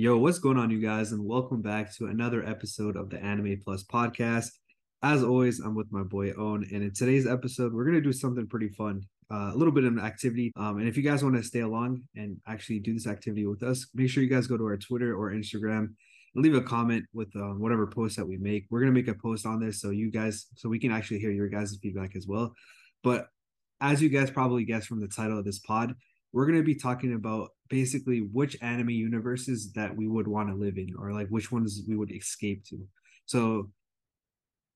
Yo, 0.00 0.16
what's 0.16 0.38
going 0.38 0.56
on, 0.56 0.70
you 0.70 0.78
guys? 0.78 1.10
And 1.10 1.24
welcome 1.26 1.60
back 1.60 1.92
to 1.96 2.06
another 2.06 2.46
episode 2.46 2.96
of 2.96 3.10
the 3.10 3.18
Anime 3.18 3.60
Plus 3.64 3.82
podcast. 3.82 4.50
As 5.02 5.24
always, 5.24 5.58
I'm 5.58 5.74
with 5.74 5.90
my 5.90 6.04
boy 6.04 6.30
Aunn, 6.34 6.64
and 6.72 6.84
in 6.84 6.92
today's 6.94 7.26
episode, 7.26 7.74
we're 7.74 7.84
gonna 7.84 8.00
do 8.00 8.12
something 8.12 8.46
pretty 8.46 8.68
fun, 8.68 9.02
uh, 9.28 9.50
a 9.52 9.56
little 9.56 9.74
bit 9.74 9.82
of 9.82 9.92
an 9.92 9.98
activity. 9.98 10.52
Um, 10.54 10.78
and 10.78 10.88
if 10.88 10.96
you 10.96 11.02
guys 11.02 11.24
want 11.24 11.34
to 11.34 11.42
stay 11.42 11.62
along 11.62 12.02
and 12.14 12.36
actually 12.46 12.78
do 12.78 12.94
this 12.94 13.08
activity 13.08 13.44
with 13.44 13.64
us, 13.64 13.88
make 13.92 14.08
sure 14.08 14.22
you 14.22 14.30
guys 14.30 14.46
go 14.46 14.56
to 14.56 14.66
our 14.66 14.76
Twitter 14.76 15.16
or 15.16 15.32
Instagram 15.32 15.88
and 16.36 16.44
leave 16.44 16.54
a 16.54 16.60
comment 16.60 17.04
with 17.12 17.34
um, 17.34 17.58
whatever 17.58 17.88
post 17.88 18.18
that 18.18 18.28
we 18.28 18.36
make. 18.36 18.66
We're 18.70 18.78
gonna 18.78 18.92
make 18.92 19.08
a 19.08 19.14
post 19.14 19.46
on 19.46 19.58
this 19.58 19.80
so 19.80 19.90
you 19.90 20.12
guys, 20.12 20.46
so 20.54 20.68
we 20.68 20.78
can 20.78 20.92
actually 20.92 21.18
hear 21.18 21.32
your 21.32 21.48
guys' 21.48 21.76
feedback 21.82 22.14
as 22.14 22.24
well. 22.24 22.54
But 23.02 23.26
as 23.80 24.00
you 24.00 24.10
guys 24.10 24.30
probably 24.30 24.64
guessed 24.64 24.86
from 24.86 25.00
the 25.00 25.08
title 25.08 25.40
of 25.40 25.44
this 25.44 25.58
pod, 25.58 25.96
we're 26.32 26.46
going 26.46 26.58
to 26.58 26.64
be 26.64 26.74
talking 26.74 27.14
about 27.14 27.50
basically 27.68 28.20
which 28.32 28.56
anime 28.62 28.90
universes 28.90 29.72
that 29.72 29.96
we 29.96 30.06
would 30.06 30.26
want 30.26 30.48
to 30.48 30.54
live 30.54 30.76
in 30.76 30.94
or 30.98 31.12
like 31.12 31.28
which 31.28 31.52
ones 31.52 31.82
we 31.88 31.96
would 31.96 32.12
escape 32.12 32.64
to. 32.64 32.78
So 33.26 33.70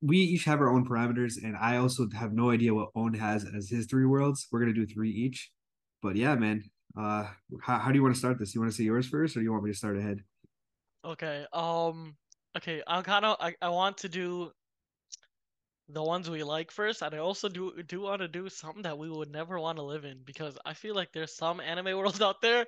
we 0.00 0.18
each 0.18 0.44
have 0.44 0.60
our 0.60 0.70
own 0.70 0.86
parameters 0.86 1.42
and 1.42 1.56
I 1.56 1.76
also 1.76 2.08
have 2.14 2.32
no 2.32 2.50
idea 2.50 2.74
what 2.74 2.90
Aunn 2.94 3.14
has 3.14 3.44
as 3.44 3.70
his 3.70 3.86
three 3.86 4.06
worlds. 4.06 4.46
We're 4.50 4.60
to 4.64 4.72
do 4.72 4.86
three 4.86 5.10
each. 5.10 5.50
But 6.02 6.16
yeah, 6.16 6.34
man. 6.34 6.64
Uh 6.98 7.28
how, 7.62 7.78
how 7.78 7.90
do 7.90 7.96
you 7.96 8.02
want 8.02 8.14
to 8.14 8.18
start 8.18 8.38
this? 8.38 8.54
You 8.54 8.60
want 8.60 8.72
to 8.72 8.76
say 8.76 8.84
yours 8.84 9.08
first 9.08 9.36
or 9.36 9.42
you 9.42 9.52
want 9.52 9.64
me 9.64 9.70
to 9.70 9.76
start 9.76 9.96
ahead? 9.96 10.22
Okay. 11.04 11.46
Um 11.52 12.16
okay, 12.56 12.82
I'm 12.86 13.02
kind 13.02 13.24
of 13.24 13.36
I, 13.40 13.54
I 13.62 13.68
want 13.68 13.98
to 13.98 14.08
do 14.08 14.52
the 15.92 16.02
ones 16.02 16.30
we 16.30 16.42
like 16.42 16.70
first, 16.70 17.02
and 17.02 17.14
I 17.14 17.18
also 17.18 17.48
do 17.48 17.82
do 17.82 18.00
want 18.02 18.20
to 18.20 18.28
do 18.28 18.48
something 18.48 18.82
that 18.82 18.98
we 18.98 19.10
would 19.10 19.30
never 19.30 19.58
want 19.58 19.78
to 19.78 19.82
live 19.84 20.04
in 20.04 20.22
because 20.24 20.58
I 20.64 20.74
feel 20.74 20.94
like 20.94 21.12
there's 21.12 21.34
some 21.34 21.60
anime 21.60 21.96
worlds 21.98 22.20
out 22.20 22.40
there 22.42 22.66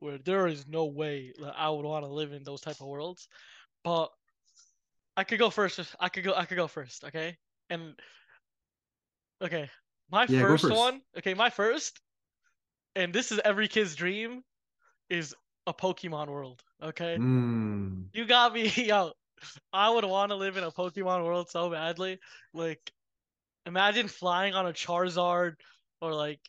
where 0.00 0.18
there 0.18 0.46
is 0.46 0.66
no 0.66 0.86
way 0.86 1.32
that 1.40 1.54
I 1.56 1.70
would 1.70 1.84
want 1.84 2.04
to 2.04 2.10
live 2.10 2.32
in 2.32 2.42
those 2.44 2.60
type 2.60 2.80
of 2.80 2.86
worlds. 2.88 3.28
But 3.84 4.10
I 5.16 5.24
could 5.24 5.38
go 5.38 5.50
first. 5.50 5.80
I 6.00 6.08
could 6.08 6.24
go. 6.24 6.34
I 6.34 6.44
could 6.44 6.56
go 6.56 6.66
first. 6.68 7.04
Okay. 7.04 7.36
And 7.70 7.94
okay, 9.42 9.70
my 10.10 10.26
Yeah, 10.28 10.42
first, 10.42 10.62
first. 10.62 10.76
one. 10.76 11.00
Okay, 11.18 11.34
my 11.34 11.50
first, 11.50 12.00
and 12.94 13.12
this 13.12 13.32
is 13.32 13.40
every 13.44 13.68
kid's 13.68 13.94
dream, 13.96 14.42
is 15.08 15.34
a 15.66 15.74
Pokemon 15.74 16.28
world. 16.28 16.62
Okay. 16.82 17.18
Mm. 17.18 18.04
You 18.12 18.24
got 18.26 18.52
me, 18.54 18.68
yo. 18.76 19.12
I 19.72 19.90
would 19.90 20.04
want 20.04 20.30
to 20.30 20.36
live 20.36 20.56
in 20.56 20.64
a 20.64 20.70
Pokemon 20.70 21.24
world 21.24 21.50
so 21.50 21.70
badly. 21.70 22.18
Like, 22.52 22.92
imagine 23.66 24.08
flying 24.08 24.54
on 24.54 24.66
a 24.66 24.72
Charizard, 24.72 25.54
or 26.00 26.14
like, 26.14 26.40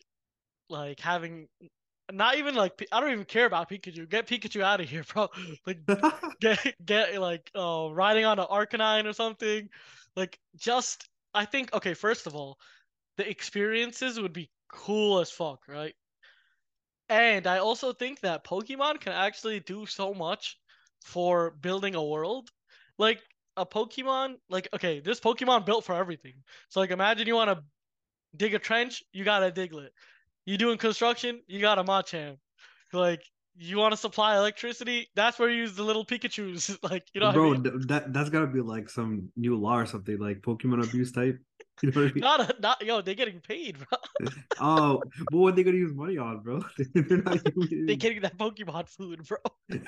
like 0.69 0.99
having, 0.99 1.47
not 2.11 2.37
even 2.37 2.55
like 2.55 2.85
I 2.91 2.99
don't 3.01 3.11
even 3.11 3.25
care 3.25 3.45
about 3.45 3.69
Pikachu. 3.69 4.09
Get 4.09 4.27
Pikachu 4.27 4.61
out 4.61 4.81
of 4.81 4.89
here, 4.89 5.03
bro. 5.03 5.29
Like, 5.67 5.79
get 6.41 6.75
get 6.85 7.21
like 7.21 7.51
uh 7.55 7.89
riding 7.91 8.25
on 8.25 8.39
an 8.39 8.47
Arcanine 8.47 9.05
or 9.05 9.13
something. 9.13 9.69
Like, 10.15 10.39
just 10.57 11.09
I 11.33 11.45
think 11.45 11.73
okay. 11.73 11.93
First 11.93 12.27
of 12.27 12.35
all, 12.35 12.57
the 13.17 13.29
experiences 13.29 14.19
would 14.19 14.33
be 14.33 14.51
cool 14.69 15.19
as 15.19 15.31
fuck, 15.31 15.67
right? 15.67 15.95
And 17.09 17.47
I 17.47 17.57
also 17.57 17.91
think 17.91 18.21
that 18.21 18.45
Pokemon 18.45 19.01
can 19.01 19.11
actually 19.11 19.59
do 19.59 19.85
so 19.85 20.13
much 20.13 20.57
for 21.03 21.51
building 21.51 21.95
a 21.95 22.03
world. 22.03 22.49
Like 22.97 23.21
a 23.55 23.65
Pokemon, 23.65 24.35
like 24.49 24.67
okay, 24.73 24.99
this 24.99 25.19
Pokemon 25.19 25.65
built 25.65 25.85
for 25.85 25.95
everything. 25.95 26.33
So 26.69 26.79
like 26.79 26.91
imagine 26.91 27.27
you 27.27 27.35
want 27.35 27.49
to 27.49 27.63
dig 28.35 28.53
a 28.53 28.59
trench, 28.59 29.03
you 29.11 29.23
got 29.23 29.43
a 29.43 29.51
Diglett. 29.51 29.89
You 30.45 30.57
doing 30.57 30.77
construction, 30.77 31.41
you 31.47 31.59
got 31.59 31.79
a 31.79 31.83
Machamp. 31.83 32.37
Like 32.93 33.23
you 33.59 33.77
want 33.77 33.91
to 33.93 33.97
supply 33.97 34.37
electricity, 34.37 35.07
that's 35.15 35.39
where 35.39 35.49
you 35.49 35.57
use 35.61 35.75
the 35.75 35.83
little 35.83 36.05
Pikachu's. 36.05 36.77
like 36.83 37.05
you 37.13 37.21
know 37.21 37.27
what 37.27 37.35
I 37.35 37.37
Bro, 37.37 37.51
mean? 37.51 37.63
th- 37.63 37.75
that 37.87 38.13
that's 38.13 38.29
got 38.29 38.41
to 38.41 38.47
be 38.47 38.61
like 38.61 38.89
some 38.89 39.29
new 39.35 39.57
law 39.57 39.79
or 39.79 39.85
something 39.85 40.17
like 40.19 40.41
Pokemon 40.41 40.83
abuse 40.87 41.11
type. 41.11 41.39
You 41.83 41.91
know 41.91 42.01
what 42.01 42.09
I 42.09 42.13
mean? 42.15 42.21
Not 42.21 42.39
a, 42.39 42.55
not 42.59 42.81
yo, 42.83 43.01
they're 43.01 43.13
getting 43.13 43.39
paid, 43.39 43.77
bro. 43.77 44.29
Oh, 44.59 44.99
but 45.29 45.37
what 45.37 45.53
are 45.53 45.55
they 45.57 45.63
gonna 45.63 45.77
use 45.77 45.93
money 45.93 46.17
on, 46.17 46.39
bro? 46.39 46.63
They're 46.95 47.21
not 47.21 47.39
using- 47.55 47.85
They're 47.85 47.95
getting 47.95 48.21
that 48.21 48.35
Pokemon 48.35 48.89
food, 48.89 49.21
bro. 49.27 49.37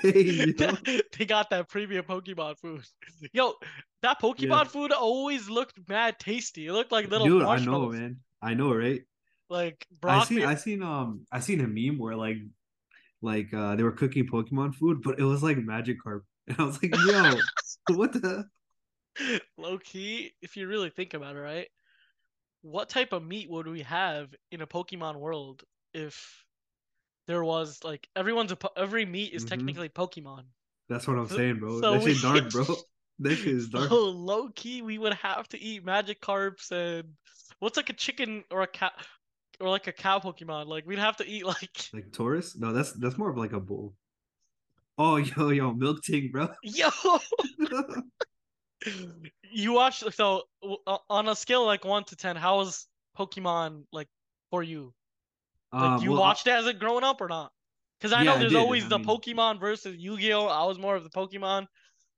Hey, 0.00 0.52
they 0.52 1.24
got 1.26 1.50
that 1.50 1.68
premium 1.68 2.04
Pokemon 2.04 2.60
food. 2.60 2.84
Yo, 3.32 3.54
that 4.02 4.20
Pokemon 4.20 4.38
Yeah. 4.38 4.64
food 4.64 4.92
always 4.92 5.50
looked 5.50 5.80
mad 5.88 6.20
tasty. 6.20 6.68
It 6.68 6.72
looked 6.72 6.92
like 6.92 7.10
little 7.10 7.26
Dude, 7.26 7.42
I 7.42 7.58
know, 7.58 7.88
man. 7.88 8.18
I 8.40 8.54
know, 8.54 8.72
right? 8.72 9.02
Like 9.48 9.84
I 9.90 9.94
Brock. 10.00 10.28
seen, 10.28 10.44
I 10.44 10.54
seen, 10.54 10.82
um, 10.84 11.26
I 11.32 11.40
seen 11.40 11.60
a 11.60 11.66
meme 11.66 11.98
where 11.98 12.14
like, 12.14 12.36
like, 13.22 13.52
uh, 13.54 13.76
they 13.76 13.82
were 13.82 13.92
cooking 13.92 14.26
Pokemon 14.26 14.74
food, 14.74 15.02
but 15.02 15.18
it 15.18 15.24
was 15.24 15.42
like 15.42 15.56
Magikarp, 15.58 16.22
and 16.48 16.56
I 16.58 16.64
was 16.64 16.82
like, 16.82 16.94
yo, 17.06 17.32
what 17.96 18.12
the? 18.12 18.44
low 19.58 19.78
key, 19.78 20.32
if 20.40 20.56
you 20.56 20.66
really 20.68 20.90
think 20.90 21.14
about 21.14 21.36
it, 21.36 21.40
right? 21.40 21.68
What 22.62 22.88
type 22.88 23.12
of 23.12 23.22
meat 23.24 23.50
would 23.50 23.66
we 23.66 23.82
have 23.82 24.34
in 24.52 24.60
a 24.60 24.66
Pokemon 24.66 25.16
world 25.16 25.62
if 25.94 26.44
there 27.26 27.42
was 27.44 27.82
like 27.84 28.08
everyone's 28.16 28.52
a 28.52 28.56
po- 28.56 28.72
every 28.76 29.04
meat 29.06 29.32
is 29.32 29.44
Mhm. 29.44 29.48
technically 29.48 29.88
Pokemon. 29.88 30.44
That's 30.88 31.06
what 31.06 31.18
I'm 31.18 31.28
saying, 31.28 31.58
bro. 31.58 31.80
so 31.80 31.92
that 31.92 32.02
shit 32.02 32.16
we- 32.16 32.20
dark, 32.22 32.50
bro. 32.50 32.64
That 33.20 33.36
shit 33.36 33.48
is 33.48 33.68
dark. 33.68 33.88
So 33.88 34.04
low 34.10 34.48
key, 34.54 34.82
we 34.82 34.98
would 34.98 35.14
have 35.14 35.46
to 35.48 35.60
eat 35.60 35.84
Magikarps 35.84 36.70
and 36.72 37.14
what's 37.58 37.76
like 37.76 37.90
a 37.90 37.94
chicken 37.94 38.44
or 38.50 38.62
a 38.62 38.66
cat 38.66 38.92
or 39.60 39.68
like 39.68 39.86
a 39.86 39.92
cow 39.92 40.18
Pokemon. 40.18 40.66
Like 40.66 40.86
we'd 40.86 40.98
have 40.98 41.16
to 41.18 41.26
eat 41.26 41.44
like 41.54 41.70
Like 41.92 42.10
Tauros? 42.10 42.58
No, 42.58 42.72
that's 42.72 42.92
that's 42.92 43.18
more 43.18 43.30
of 43.30 43.36
like 43.36 43.52
a 43.52 43.60
bull. 43.60 43.94
Oh, 44.98 45.16
yo, 45.16 45.48
yo, 45.50 45.72
Miltank, 45.74 46.30
bro. 46.32 46.48
yo. 46.62 46.88
you 49.52 49.72
watch 49.72 50.02
so 50.14 50.42
uh, 50.86 50.98
on 51.08 51.28
a 51.28 51.36
scale 51.36 51.64
like 51.66 51.84
one 51.84 52.04
to 52.04 52.16
ten, 52.16 52.36
how 52.36 52.58
was 52.58 52.86
Pokemon 53.18 53.84
like 53.92 54.08
for 54.50 54.62
you? 54.62 54.92
Like 55.72 55.82
Um, 55.82 56.02
you 56.02 56.10
well, 56.12 56.22
I- 56.22 56.28
watched 56.28 56.46
it 56.46 56.50
as 56.50 56.66
it 56.66 56.78
growing 56.78 57.04
up 57.04 57.20
or 57.20 57.28
not? 57.28 57.52
Because 57.98 58.12
I 58.12 58.22
know 58.24 58.32
Yeah, 58.32 58.36
I 58.36 58.38
there's 58.40 58.52
did, 58.52 58.58
always 58.58 58.84
I 58.84 58.88
the 58.88 58.98
mean- 58.98 59.06
Pokemon 59.08 59.60
versus 59.60 59.94
Yu-Gi-Oh. 59.98 60.46
I 60.46 60.64
was 60.64 60.78
more 60.78 60.96
of 60.96 61.04
the 61.04 61.10
Pokemon 61.10 61.66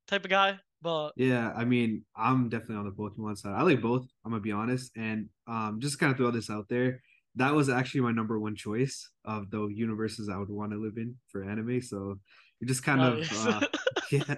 type 0.07 0.25
of 0.25 0.31
guy, 0.31 0.59
but 0.81 1.11
Yeah, 1.17 1.53
I 1.57 1.65
mean, 1.65 2.05
I'm 2.17 2.49
definitely 2.49 2.77
on 2.77 2.85
the 2.85 2.93
Pokemon 2.93 3.37
side. 3.37 3.55
I 3.57 3.63
like 3.63 3.81
both, 3.83 4.07
I'm 4.25 4.31
gonna 4.33 4.41
be 4.43 4.53
honest. 4.53 4.93
And 4.97 5.29
um 5.47 5.81
just 5.81 5.99
kind 5.99 6.13
of 6.13 6.19
throw 6.19 6.31
this 6.31 6.51
out 6.51 6.69
there. 6.69 7.01
That 7.37 7.55
was 7.55 7.69
actually 7.69 8.03
my 8.03 8.13
number 8.13 8.39
one 8.39 8.55
choice 8.57 9.09
of 9.25 9.51
the 9.51 9.67
universes 9.69 10.29
I 10.29 10.37
would 10.37 10.51
want 10.51 10.73
to 10.73 10.79
live 10.79 10.97
in 10.99 11.17
for 11.29 11.43
anime. 11.43 11.81
So 11.81 12.19
it 12.61 12.67
just 12.69 12.83
kind 12.83 13.01
of 13.01 13.19
Nice. 13.19 13.47
uh 13.47 13.61
yeah, 14.13 14.35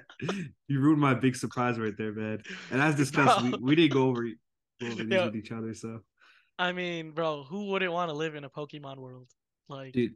you 0.68 0.78
ruined 0.80 1.00
my 1.00 1.14
big 1.14 1.34
surprise 1.34 1.78
right 1.78 1.94
there, 1.98 2.12
man. 2.12 2.40
And 2.70 2.80
as 2.80 2.94
discussed, 2.94 3.42
we, 3.42 3.50
Bro. 3.50 3.58
we 3.60 3.74
didn't 3.74 3.92
go 3.92 4.08
over, 4.08 4.22
go 4.80 4.86
over 4.86 5.02
these 5.02 5.06
Yeah. 5.12 5.24
with 5.26 5.36
each 5.36 5.50
other. 5.50 5.74
So 5.74 6.00
I 6.58 6.70
mean, 6.72 7.10
bro, 7.10 7.42
who 7.42 7.66
wouldn't 7.70 7.92
want 7.92 8.10
to 8.10 8.14
live 8.16 8.36
in 8.36 8.44
a 8.44 8.50
Pokemon 8.50 8.98
world? 8.98 9.28
Like 9.68 9.92
dude, 9.94 10.14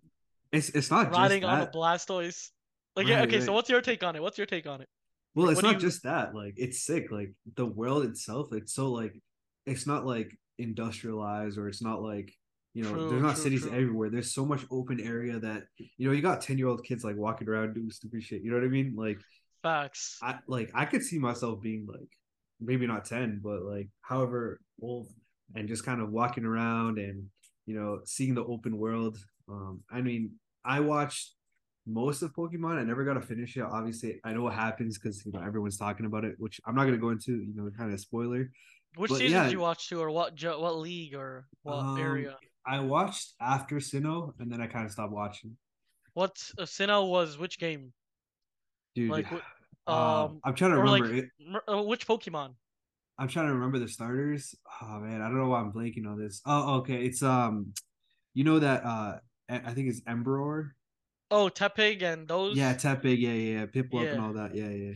it's 0.52 0.68
it's 0.70 0.90
not 0.90 1.10
riding 1.12 1.44
on 1.44 1.62
a. 1.62 1.66
Blastoise. 1.66 2.50
Like, 2.94 3.06
yeah, 3.08 3.18
Right, 3.20 3.28
okay, 3.28 3.40
so 3.40 3.52
what's 3.52 3.68
your 3.70 3.80
take 3.80 4.02
on 4.04 4.14
it? 4.16 4.22
What's 4.22 4.38
your 4.38 4.46
take 4.46 4.66
on 4.66 4.80
it? 4.80 4.88
Well, 5.34 5.48
it's 5.50 5.56
what 5.62 5.64
not 5.68 5.74
you- 5.74 5.80
just 5.88 6.02
that. 6.04 6.34
Like, 6.34 6.54
it's 6.56 6.84
sick. 6.84 7.10
Like 7.10 7.32
the 7.56 7.66
world 7.66 8.04
itself, 8.04 8.48
it's 8.52 8.74
so 8.74 8.90
like, 8.92 9.14
it's 9.66 9.86
not 9.86 10.04
like 10.06 10.30
industrialized 10.58 11.58
or 11.58 11.68
it's 11.68 11.82
not 11.82 12.02
like, 12.02 12.32
you 12.78 12.84
know, 12.84 12.92
True, 12.92 13.08
there's 13.10 13.22
not 13.22 13.34
true, 13.34 13.42
cities 13.42 13.62
true. 13.62 13.72
everywhere. 13.72 14.08
There's 14.08 14.32
so 14.32 14.46
much 14.46 14.64
open 14.70 15.00
area 15.00 15.36
that 15.40 15.64
you 15.96 16.06
know 16.06 16.14
you 16.14 16.22
got 16.22 16.40
ten 16.40 16.58
year 16.58 16.68
old 16.68 16.84
kids 16.84 17.02
like 17.02 17.16
walking 17.16 17.48
around 17.48 17.74
doing 17.74 17.90
stupid 17.90 18.22
shit. 18.22 18.42
You 18.42 18.52
know 18.52 18.58
what 18.58 18.64
I 18.66 18.68
mean? 18.68 18.94
Like, 18.96 19.18
Facts. 19.64 20.18
I 20.22 20.38
like 20.46 20.70
I 20.74 20.84
could 20.84 21.02
see 21.02 21.18
myself 21.18 21.60
being 21.60 21.88
like, 21.90 22.08
maybe 22.60 22.86
not 22.86 23.04
ten, 23.04 23.40
but 23.42 23.62
like 23.62 23.88
however 24.00 24.60
old, 24.80 25.08
and 25.56 25.66
just 25.66 25.84
kind 25.84 26.00
of 26.00 26.12
walking 26.12 26.44
around 26.44 26.98
and 26.98 27.24
you 27.66 27.74
know 27.74 27.98
seeing 28.04 28.36
the 28.36 28.44
open 28.44 28.78
world. 28.78 29.18
Um, 29.48 29.80
I 29.90 30.00
mean, 30.00 30.36
I 30.64 30.78
watched 30.78 31.32
most 31.84 32.22
of 32.22 32.32
Pokemon. 32.32 32.78
I 32.78 32.84
never 32.84 33.02
got 33.04 33.14
to 33.14 33.20
finish 33.22 33.56
it. 33.56 33.62
Obviously, 33.62 34.20
I 34.24 34.34
know 34.34 34.42
what 34.42 34.54
happens 34.54 34.98
because 34.98 35.26
you 35.26 35.32
know 35.32 35.40
everyone's 35.40 35.78
talking 35.78 36.06
about 36.06 36.24
it, 36.24 36.36
which 36.38 36.60
I'm 36.64 36.76
not 36.76 36.84
gonna 36.84 36.98
go 36.98 37.10
into. 37.10 37.32
You 37.32 37.54
know, 37.56 37.68
kind 37.76 37.92
of 37.92 37.98
spoiler. 37.98 38.52
Which 38.94 39.10
but 39.10 39.18
season 39.18 39.32
yeah. 39.36 39.42
did 39.44 39.52
you 39.52 39.60
watch 39.60 39.88
to, 39.88 40.00
or 40.00 40.10
what 40.12 40.40
what 40.60 40.78
league 40.78 41.14
or 41.16 41.48
what 41.62 41.74
Um, 41.74 41.98
area? 41.98 42.36
I 42.68 42.80
watched 42.80 43.34
after 43.40 43.76
Sinnoh, 43.76 44.34
and 44.38 44.52
then 44.52 44.60
I 44.60 44.66
kind 44.66 44.84
of 44.84 44.92
stopped 44.92 45.12
watching. 45.12 45.56
What 46.14 46.36
uh, 46.58 46.62
Sinnoh 46.62 47.08
was 47.08 47.38
which 47.38 47.58
game? 47.58 47.92
Dude, 48.94 49.10
Like, 49.10 49.30
um, 49.86 49.94
um, 49.94 50.40
I'm 50.44 50.54
trying 50.54 50.72
to 50.72 50.78
or 50.78 50.88
like 50.88 51.02
remember 51.04 51.28
it. 51.46 51.62
uh, 51.68 51.82
which 51.82 52.06
Pokemon? 52.06 52.54
I'm 53.18 53.28
trying 53.28 53.46
to 53.46 53.54
remember 53.54 53.78
the 53.78 53.88
starters. 53.88 54.54
Oh 54.82 54.98
man, 55.00 55.22
I 55.22 55.26
don't 55.28 55.38
know 55.38 55.48
why 55.48 55.60
I'm 55.60 55.72
blanking 55.72 56.06
on 56.06 56.18
this. 56.18 56.40
Oh, 56.44 56.76
okay. 56.78 57.04
It's 57.04 57.22
um, 57.22 57.72
you 58.34 58.44
know 58.44 58.58
that 58.58 58.84
uh, 58.84 59.18
I 59.48 59.72
think 59.72 59.88
it's 59.88 60.02
Emperor. 60.06 60.74
Oh, 61.30 61.48
Tepig 61.48 62.02
and 62.02 62.28
those. 62.28 62.56
Yeah, 62.56 62.74
Tepig. 62.74 63.18
Yeah, 63.18 63.32
yeah, 63.32 63.60
yeah. 63.60 63.66
Piplup 63.66 64.12
and 64.12 64.20
all 64.20 64.32
that. 64.34 64.54
Yeah, 64.54 64.68
yeah. 64.68 64.92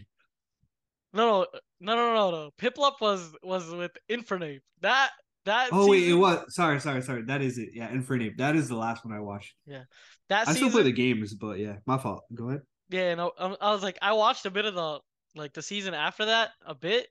No, 1.13 1.47
no, 1.81 1.95
no, 1.95 1.97
no, 1.97 2.15
no, 2.15 2.31
no. 2.31 2.51
Piplup 2.59 3.01
was 3.01 3.33
was 3.43 3.71
with 3.71 3.93
Infernape. 4.11 4.61
That 4.81 5.11
that. 5.45 5.69
Oh 5.73 5.89
wait, 5.89 6.09
it 6.09 6.15
was. 6.15 6.45
Sorry, 6.55 6.81
sorry, 6.81 7.03
sorry. 7.03 7.23
That 7.23 7.43
is 7.43 7.59
it. 7.59 7.71
Yeah, 7.75 7.91
Infernape. 7.91 8.37
That 8.39 8.57
is 8.57 8.69
the 8.69 8.77
last 8.77 9.05
one 9.05 9.15
I 9.15 9.21
watched. 9.21 9.55
Yeah, 9.67 9.85
that 10.29 10.49
I 10.49 10.53
season. 10.53 10.69
still 10.69 10.81
play 10.81 10.83
the 10.85 10.93
games, 10.93 11.35
but 11.35 11.59
yeah, 11.59 11.77
my 11.87 11.99
fault. 11.99 12.25
Go 12.35 12.49
ahead. 12.49 12.63
Yeah, 12.91 13.15
no, 13.15 13.33
I 13.39 13.73
was 13.73 13.83
like, 13.83 13.99
I 14.03 14.13
watched 14.13 14.45
a 14.47 14.51
bit 14.51 14.65
of 14.67 14.75
the 14.75 15.01
like 15.35 15.55
the 15.55 15.63
season 15.63 15.95
after 15.95 16.27
that, 16.27 16.51
a 16.67 16.75
bit, 16.75 17.07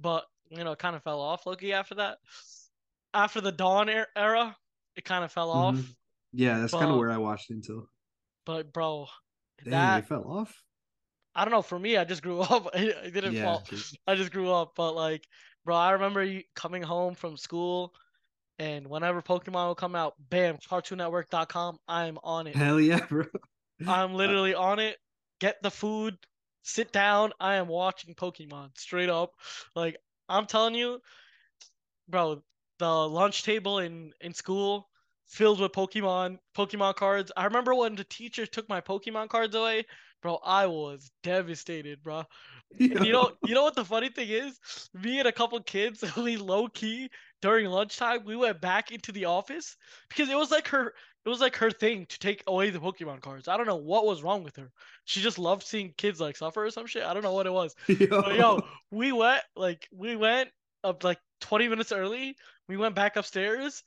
but 0.00 0.24
you 0.50 0.64
know, 0.64 0.72
it 0.72 0.78
kind 0.78 0.96
of 0.96 1.02
fell 1.02 1.20
off 1.20 1.46
Loki 1.46 1.72
after 1.72 1.94
that. 1.96 2.18
After 3.12 3.40
the 3.40 3.52
Dawn 3.52 3.90
er- 3.90 4.06
era, 4.16 4.56
it 4.96 5.04
kind 5.04 5.24
of 5.24 5.32
fell 5.32 5.50
off. 5.50 5.74
Mhm. 5.76 5.94
Yeah, 6.32 6.58
that's 6.58 6.72
kind 6.72 6.90
of 6.90 6.96
where 6.96 7.10
I 7.10 7.18
watched 7.18 7.50
until. 7.50 7.86
But 8.46 8.72
bro, 8.72 9.06
Dang, 9.64 9.70
that 9.72 9.98
it 10.04 10.06
fell 10.06 10.24
off. 10.26 10.62
I 11.34 11.44
don't 11.44 11.52
know. 11.52 11.62
For 11.62 11.78
me, 11.78 11.96
I 11.96 12.04
just 12.04 12.22
grew 12.22 12.40
up. 12.40 12.68
I, 12.74 12.92
didn't 13.12 13.34
Yeah, 13.34 13.44
fall. 13.44 13.64
dude. 13.68 13.82
I 14.06 14.14
just 14.14 14.32
grew 14.32 14.50
up. 14.52 14.72
But 14.76 14.92
like, 14.94 15.26
bro, 15.70 15.76
I 15.76 15.92
remember 15.92 16.24
you 16.24 16.42
coming 16.56 16.82
home 16.82 17.14
from 17.14 17.36
school, 17.36 17.94
and 18.58 18.88
whenever 18.88 19.22
Pokemon 19.22 19.68
will 19.68 19.76
come 19.76 19.94
out, 19.94 20.14
bam, 20.28 20.58
CartoonNetwork.com. 20.68 21.78
I'm 21.86 22.18
on 22.24 22.48
it. 22.48 22.56
Hell 22.56 22.80
yeah, 22.80 23.06
bro. 23.08 23.26
I'm 23.86 24.10
uh, 24.10 24.14
literally 24.16 24.52
on 24.52 24.80
it. 24.80 24.96
Get 25.38 25.62
the 25.62 25.70
food, 25.70 26.16
sit 26.64 26.90
down. 26.90 27.30
I 27.38 27.54
am 27.54 27.68
watching 27.68 28.16
Pokemon 28.16 28.76
straight 28.76 29.08
up. 29.08 29.30
Like 29.76 29.96
I'm 30.28 30.46
telling 30.46 30.74
you, 30.74 30.98
bro, 32.08 32.42
the 32.80 32.90
lunch 32.90 33.44
table 33.44 33.78
in 33.78 34.12
in 34.20 34.34
school 34.34 34.88
filled 35.28 35.60
with 35.60 35.70
Pokemon 35.70 36.38
Pokemon 36.56 36.96
cards. 36.96 37.30
I 37.36 37.44
remember 37.44 37.76
when 37.76 37.94
the 37.94 38.02
teacher 38.02 38.44
took 38.44 38.68
my 38.68 38.80
Pokemon 38.80 39.28
cards 39.28 39.54
away, 39.54 39.86
bro. 40.20 40.38
I 40.44 40.66
was 40.66 41.10
devastated, 41.22 42.02
bro. 42.02 42.24
And 42.78 43.04
you 43.04 43.12
know, 43.12 43.32
you 43.44 43.54
know 43.54 43.64
what 43.64 43.74
the 43.74 43.84
funny 43.84 44.08
thing 44.08 44.28
is? 44.28 44.58
Me 44.94 45.18
and 45.18 45.28
a 45.28 45.32
couple 45.32 45.60
kids, 45.60 46.04
we 46.16 46.36
low 46.36 46.68
key 46.68 47.10
during 47.42 47.66
lunchtime, 47.66 48.24
we 48.24 48.36
went 48.36 48.60
back 48.60 48.90
into 48.90 49.12
the 49.12 49.26
office 49.26 49.76
because 50.08 50.28
it 50.28 50.36
was 50.36 50.50
like 50.50 50.68
her, 50.68 50.94
it 51.24 51.28
was 51.28 51.40
like 51.40 51.56
her 51.56 51.70
thing 51.70 52.06
to 52.06 52.18
take 52.18 52.42
away 52.46 52.70
the 52.70 52.78
Pokemon 52.78 53.20
cards. 53.20 53.48
I 53.48 53.56
don't 53.56 53.66
know 53.66 53.76
what 53.76 54.06
was 54.06 54.22
wrong 54.22 54.42
with 54.42 54.56
her. 54.56 54.70
She 55.04 55.20
just 55.20 55.38
loved 55.38 55.62
seeing 55.62 55.94
kids 55.96 56.20
like 56.20 56.36
suffer 56.36 56.64
or 56.64 56.70
some 56.70 56.86
shit. 56.86 57.04
I 57.04 57.14
don't 57.14 57.22
know 57.22 57.34
what 57.34 57.46
it 57.46 57.52
was. 57.52 57.74
But 57.88 58.36
yo, 58.36 58.62
we 58.90 59.12
went 59.12 59.42
like 59.56 59.88
we 59.92 60.16
went 60.16 60.50
up 60.84 61.04
like 61.04 61.18
20 61.42 61.68
minutes 61.68 61.92
early. 61.92 62.36
We 62.68 62.76
went 62.76 62.94
back 62.94 63.16
upstairs. 63.16 63.82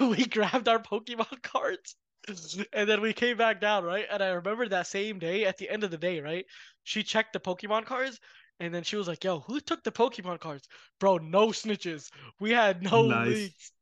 we 0.00 0.26
grabbed 0.26 0.68
our 0.68 0.78
Pokemon 0.78 1.42
cards. 1.42 1.96
And 2.72 2.88
then 2.88 3.00
we 3.00 3.12
came 3.12 3.36
back 3.36 3.60
down, 3.60 3.84
right? 3.84 4.06
And 4.10 4.22
I 4.22 4.28
remember 4.28 4.68
that 4.68 4.86
same 4.86 5.18
day, 5.18 5.44
at 5.44 5.56
the 5.58 5.68
end 5.68 5.84
of 5.84 5.90
the 5.90 5.98
day, 5.98 6.20
right? 6.20 6.44
She 6.84 7.02
checked 7.02 7.32
the 7.32 7.40
Pokemon 7.40 7.84
cards, 7.86 8.18
and 8.60 8.74
then 8.74 8.82
she 8.82 8.96
was 8.96 9.08
like, 9.08 9.22
"Yo, 9.24 9.40
who 9.40 9.60
took 9.60 9.82
the 9.84 9.92
Pokemon 9.92 10.40
cards, 10.40 10.68
bro? 11.00 11.18
No 11.18 11.48
snitches. 11.48 12.10
We 12.40 12.50
had 12.50 12.82
no 12.82 13.06
Nice. 13.08 13.28
leaks. 13.28 13.72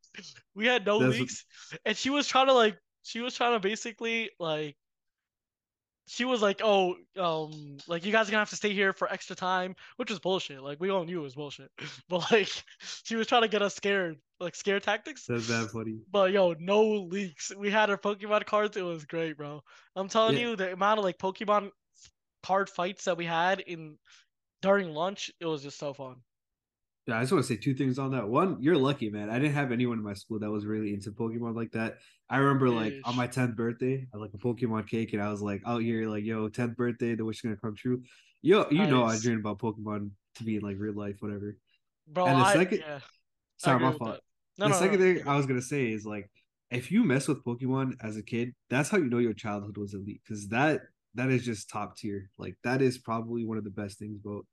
We 0.54 0.66
had 0.66 0.84
no 0.86 0.98
That's- 1.00 1.20
leaks." 1.20 1.44
And 1.84 1.96
she 1.96 2.10
was 2.10 2.26
trying 2.26 2.46
to 2.46 2.52
like, 2.54 2.78
she 3.02 3.20
was 3.20 3.34
trying 3.34 3.52
to 3.54 3.60
basically 3.60 4.30
like 4.38 4.76
she 6.06 6.24
was 6.24 6.40
like, 6.42 6.60
"Oh, 6.62 6.96
um, 7.16 7.78
like 7.86 8.04
you 8.04 8.12
guys 8.12 8.28
are 8.28 8.30
gonna 8.30 8.40
have 8.40 8.50
to 8.50 8.56
stay 8.56 8.72
here 8.72 8.92
for 8.92 9.10
extra 9.12 9.34
time," 9.36 9.74
which 9.96 10.10
was 10.10 10.18
bullshit. 10.20 10.62
Like 10.62 10.80
we 10.80 10.90
all 10.90 11.04
knew 11.04 11.20
it 11.20 11.24
was 11.24 11.34
bullshit, 11.34 11.70
but 12.08 12.30
like 12.30 12.48
she 13.04 13.16
was 13.16 13.26
trying 13.26 13.42
to 13.42 13.48
get 13.48 13.62
us 13.62 13.74
scared, 13.74 14.16
like 14.40 14.54
scare 14.54 14.80
tactics. 14.80 15.26
That's 15.26 15.48
that 15.48 15.70
funny. 15.72 15.98
But 16.10 16.32
yo, 16.32 16.54
no 16.58 16.82
leaks. 16.84 17.52
We 17.56 17.70
had 17.70 17.90
our 17.90 17.98
Pokemon 17.98 18.46
cards. 18.46 18.76
It 18.76 18.82
was 18.82 19.04
great, 19.04 19.36
bro. 19.36 19.62
I'm 19.94 20.08
telling 20.08 20.36
Yeah. 20.36 20.48
you, 20.50 20.56
the 20.56 20.72
amount 20.72 20.98
of 20.98 21.04
like 21.04 21.18
Pokemon 21.18 21.70
card 22.42 22.70
fights 22.70 23.04
that 23.04 23.16
we 23.16 23.24
had 23.24 23.60
in 23.60 23.98
during 24.62 24.90
lunch, 24.94 25.30
it 25.40 25.46
was 25.46 25.62
just 25.62 25.78
so 25.78 25.92
fun. 25.92 26.16
Yeah, 27.06 27.18
I 27.18 27.20
just 27.20 27.32
want 27.32 27.44
to 27.44 27.48
say 27.48 27.56
two 27.56 27.74
things 27.74 27.98
on 28.00 28.10
that. 28.12 28.26
One, 28.28 28.56
you're 28.60 28.76
lucky, 28.76 29.10
man. 29.10 29.30
I 29.30 29.38
didn't 29.38 29.54
have 29.54 29.70
anyone 29.70 29.98
in 29.98 30.04
my 30.04 30.14
school 30.14 30.40
that 30.40 30.50
was 30.50 30.66
really 30.66 30.92
into 30.92 31.12
Pokemon 31.12 31.54
like 31.54 31.70
that. 31.72 31.98
I 32.28 32.38
remember 32.38 32.68
like 32.68 32.94
on 33.04 33.14
my 33.14 33.28
10th 33.28 33.54
birthday, 33.54 33.94
I 34.12 34.16
had 34.16 34.20
like 34.20 34.34
a 34.34 34.38
Pokemon 34.38 34.88
cake 34.88 35.12
and 35.12 35.22
I 35.22 35.30
was 35.30 35.40
like 35.40 35.62
out 35.64 35.82
here 35.82 36.08
like, 36.08 36.24
yo, 36.24 36.48
10th 36.48 36.74
birthday, 36.76 37.14
the 37.14 37.24
wish 37.24 37.36
is 37.36 37.42
gonna 37.42 37.56
come 37.56 37.76
true. 37.76 38.02
Yo, 38.42 38.66
you 38.70 38.86
know 38.88 39.04
I 39.04 39.12
Nice. 39.12 39.22
dream 39.22 39.38
about 39.38 39.58
Pokemon 39.60 40.10
to 40.36 40.44
be 40.44 40.56
in 40.56 40.62
like 40.62 40.76
real 40.80 40.94
life, 40.94 41.16
whatever. 41.20 41.56
Bro, 42.08 42.26
And 42.26 42.40
the 42.40 42.44
I, 42.44 42.52
second- 42.54 42.78
yeah, 42.80 42.98
Sorry, 43.58 43.80
my 43.80 43.92
fault. 43.92 44.20
No, 44.58 44.66
the 44.66 44.68
no, 44.72 44.78
second 44.78 44.98
no. 45.00 45.14
thing 45.14 45.28
I 45.28 45.36
was 45.36 45.46
gonna 45.46 45.62
say 45.62 45.92
is 45.92 46.04
like 46.04 46.28
if 46.72 46.90
you 46.90 47.04
mess 47.04 47.28
with 47.28 47.44
Pokemon 47.44 47.94
as 48.02 48.16
a 48.16 48.22
kid, 48.22 48.52
that's 48.68 48.88
how 48.88 48.98
you 48.98 49.04
know 49.08 49.18
your 49.18 49.32
childhood 49.32 49.76
was 49.76 49.94
elite. 49.94 50.22
Cause 50.26 50.48
that 50.48 50.80
that 51.14 51.30
is 51.30 51.44
just 51.44 51.70
top 51.70 51.96
tier. 51.96 52.30
Like 52.36 52.56
that 52.64 52.82
is 52.82 52.98
probably 52.98 53.44
one 53.44 53.58
of 53.58 53.64
the 53.64 53.70
best 53.70 53.98
things 54.00 54.18
about 54.24 54.44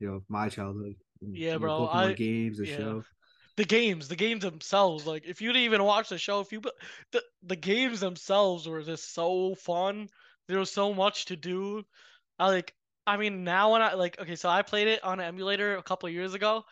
you 0.00 0.08
know 0.08 0.22
my 0.28 0.48
childhood. 0.48 0.96
Yeah, 1.32 1.58
bro, 1.58 1.88
Pokemon 1.88 1.92
I- 1.92 2.14
games, 2.14 2.58
the 2.58 2.66
yeah. 2.66 2.76
show. 2.76 3.04
the 3.56 3.64
games, 3.64 4.08
the 4.08 4.16
games 4.16 4.42
themselves. 4.42 5.06
Like 5.06 5.24
if 5.26 5.40
you 5.40 5.48
didn't 5.52 5.64
even 5.64 5.84
watch 5.84 6.08
the 6.08 6.18
show, 6.18 6.40
if 6.40 6.52
you 6.52 6.60
but 6.60 6.74
the 7.12 7.22
the 7.42 7.56
games 7.56 8.00
themselves 8.00 8.68
were 8.68 8.82
just 8.82 9.12
so 9.14 9.54
fun. 9.54 10.08
There 10.48 10.58
was 10.58 10.72
so 10.72 10.92
much 10.92 11.26
to 11.26 11.36
do. 11.36 11.84
I 12.38 12.48
like. 12.48 12.74
I 13.06 13.16
mean, 13.16 13.44
now 13.44 13.72
when 13.72 13.82
I 13.82 13.94
like, 13.94 14.20
okay, 14.20 14.36
so 14.36 14.48
I 14.48 14.62
played 14.62 14.88
it 14.88 15.02
on 15.04 15.20
an 15.20 15.26
emulator 15.26 15.76
a 15.76 15.82
couple 15.82 16.08
years 16.08 16.34
ago. 16.34 16.64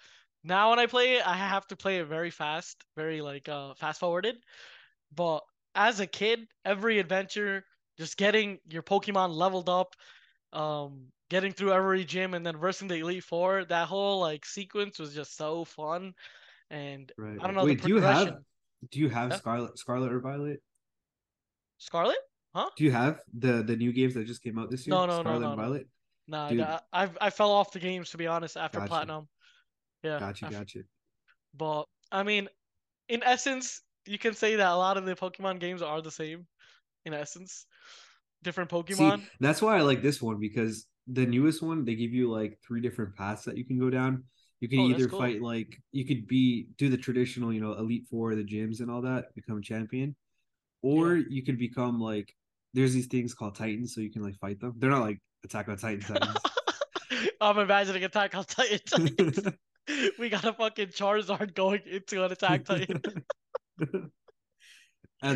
Now 0.45 0.71
when 0.71 0.79
I 0.79 0.87
play 0.87 1.17
it, 1.17 1.27
I 1.27 1.35
have 1.37 1.67
to 1.69 1.77
play 1.77 1.99
it 1.99 2.07
very 2.07 2.31
fast, 2.31 2.85
very 2.97 3.21
like 3.21 3.49
uh 3.49 3.75
fast 3.75 4.01
forwarded. 4.01 4.37
But 5.15 5.41
as 5.75 6.01
a 6.01 6.07
kid, 6.07 6.47
every 6.65 6.99
adventure, 6.99 7.65
just 7.99 8.17
getting 8.17 8.59
your 8.69 8.83
Pokemon 8.83 9.35
leveled 9.35 9.69
up, 9.69 9.95
um, 10.53 11.13
getting 11.31 11.53
through 11.53 11.73
every 11.73 12.05
gym 12.05 12.35
and 12.35 12.45
then 12.45 12.59
versing 12.59 12.89
the 12.89 12.97
Elite 12.97 13.25
Four, 13.25 13.65
that 13.67 13.89
whole 13.89 14.21
like 14.21 14.45
sequence 14.45 14.99
was 14.99 15.15
just 15.15 15.37
so 15.37 15.65
fun. 15.65 16.15
And 16.71 17.11
Right. 17.17 17.39
I 17.41 17.47
don't 17.47 17.57
know 17.57 17.65
Wait, 17.65 17.81
the 17.81 17.89
do 17.89 17.95
you 17.95 18.01
have 18.01 18.39
do 18.91 18.99
you 18.99 19.09
have 19.09 19.31
Yeah. 19.31 19.37
Scarlet 19.37 19.79
Scarlet 19.79 20.13
or 20.13 20.21
Violet? 20.21 20.63
Scarlet? 21.79 22.19
Huh? 22.55 22.69
Do 22.77 22.85
you 22.85 22.91
have 22.91 23.21
the 23.33 23.63
the 23.63 23.77
new 23.77 23.93
games 23.93 24.15
that 24.15 24.27
just 24.27 24.43
came 24.43 24.59
out 24.59 24.71
this 24.71 24.87
year? 24.87 24.97
No, 24.97 25.07
no, 25.07 25.17
no, 25.19 25.23
Scarlet 25.23 25.43
no, 25.43 25.49
and 25.49 25.57
no. 25.57 25.63
Violet? 25.63 25.87
Nah, 26.29 26.49
Dude. 26.49 26.61
I, 26.61 26.81
I 26.93 27.11
I 27.21 27.31
fell 27.31 27.51
off 27.51 27.73
the 27.73 27.81
games 27.81 28.11
to 28.11 28.19
be 28.19 28.27
honest 28.27 28.57
after 28.57 28.79
Gotcha. 28.79 28.89
platinum. 28.89 29.29
Yeah. 30.03 30.19
Gotcha, 30.21 30.47
f- 30.47 30.53
gotcha. 30.53 30.81
But 31.55 31.85
I 32.13 32.23
mean, 32.23 32.49
in 33.09 33.23
essence, 33.23 33.83
you 34.07 34.19
can 34.19 34.35
say 34.35 34.57
that 34.57 34.73
a 34.73 34.77
lot 34.77 34.97
of 34.97 35.05
the 35.05 35.15
Pokemon 35.17 35.61
games 35.61 35.83
are 35.83 36.03
the 36.03 36.11
same. 36.11 36.47
In 37.05 37.15
essence, 37.15 37.67
different 38.43 38.71
Pokemon. 38.71 39.19
See, 39.19 39.27
that's 39.41 39.63
why 39.63 39.79
I 39.79 39.81
like 39.81 40.03
this 40.03 40.21
one 40.21 40.39
because 40.39 40.87
the 41.07 41.27
newest 41.27 41.63
one 41.63 41.85
they 41.85 41.95
give 41.95 42.13
you 42.13 42.31
like 42.31 42.59
three 42.67 42.81
different 42.81 43.17
paths 43.17 43.45
that 43.45 43.57
you 43.57 43.65
can 43.65 43.79
go 43.79 43.91
down. 43.91 44.25
You 44.61 44.69
can 44.69 44.81
Oh, 44.81 44.89
either 44.91 45.09
cool. 45.09 45.19
fight 45.19 45.41
like 45.41 45.81
you 45.93 46.05
could 46.05 46.27
be 46.27 46.69
do 46.77 46.89
the 46.91 46.97
traditional, 46.99 47.53
you 47.53 47.61
know, 47.61 47.73
elite 47.73 48.07
four, 48.11 48.35
the 48.35 48.45
gyms 48.45 48.81
and 48.81 48.91
all 48.91 49.01
that, 49.03 49.35
become 49.35 49.63
champion, 49.63 50.15
or 50.83 51.17
you 51.17 51.43
could 51.43 51.59
become 51.59 51.99
like 52.01 52.35
there's 52.75 52.93
these 52.93 53.07
things 53.07 53.35
called 53.35 53.55
titans, 53.57 53.95
so 53.95 54.01
you 54.01 54.11
can 54.11 54.23
like 54.23 54.39
fight 54.39 54.61
them. 54.61 54.75
They're 54.77 54.91
not 54.91 55.01
like 55.03 55.19
Attack 55.45 55.69
on 55.69 55.77
Titan 55.79 56.01
titans. 56.01 56.37
I'm 57.41 57.59
imagining 57.59 58.05
Attack 58.05 58.35
on 58.35 58.45
Titan. 58.45 58.79
Titans. 58.87 59.49
we 60.19 60.29
got 60.29 60.45
a 60.45 60.53
fucking 60.53 60.89
Charizard 60.89 61.55
going 61.55 61.81
into 61.87 62.23
an 62.23 62.31
Attack 62.31 62.65
Titan. 62.67 63.01
and 63.81 64.11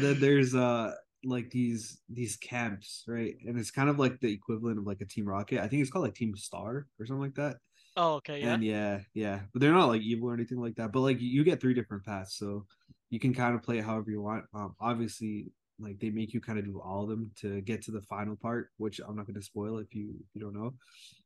then 0.02 0.20
there's 0.20 0.54
uh 0.54 0.92
like 1.24 1.50
these 1.50 2.00
these 2.08 2.36
camps, 2.36 3.04
right? 3.06 3.36
And 3.46 3.58
it's 3.58 3.70
kind 3.70 3.88
of 3.88 3.98
like 3.98 4.20
the 4.20 4.32
equivalent 4.32 4.78
of 4.78 4.86
like 4.86 5.00
a 5.00 5.06
Team 5.06 5.26
Rocket. 5.26 5.60
I 5.62 5.68
think 5.68 5.82
it's 5.82 5.90
called 5.90 6.04
like 6.04 6.14
Team 6.14 6.36
Star 6.36 6.86
or 6.98 7.06
something 7.06 7.22
like 7.22 7.34
that. 7.36 7.56
Oh, 7.96 8.14
okay, 8.14 8.40
yeah. 8.40 8.54
And 8.54 8.64
yeah, 8.64 9.00
yeah, 9.14 9.40
but 9.52 9.60
they're 9.60 9.72
not 9.72 9.88
like 9.88 10.02
evil 10.02 10.28
or 10.30 10.34
anything 10.34 10.58
like 10.60 10.74
that. 10.76 10.92
But 10.92 11.00
like 11.00 11.20
you 11.20 11.44
get 11.44 11.60
three 11.60 11.74
different 11.74 12.04
paths, 12.04 12.36
so 12.36 12.66
you 13.10 13.20
can 13.20 13.32
kind 13.34 13.54
of 13.54 13.62
play 13.62 13.78
it 13.78 13.84
however 13.84 14.10
you 14.10 14.20
want. 14.20 14.44
Um, 14.52 14.74
obviously, 14.80 15.46
like 15.78 15.98
they 16.00 16.10
make 16.10 16.32
you 16.34 16.40
kind 16.40 16.58
of 16.58 16.64
do 16.64 16.80
all 16.80 17.04
of 17.04 17.08
them 17.08 17.30
to 17.36 17.60
get 17.62 17.82
to 17.82 17.90
the 17.92 18.02
final 18.02 18.36
part, 18.36 18.70
which 18.78 19.00
I'm 19.06 19.14
not 19.16 19.26
going 19.26 19.36
to 19.36 19.42
spoil 19.42 19.78
if 19.78 19.94
you 19.94 20.14
if 20.20 20.26
you 20.34 20.40
don't 20.40 20.54
know. 20.54 20.74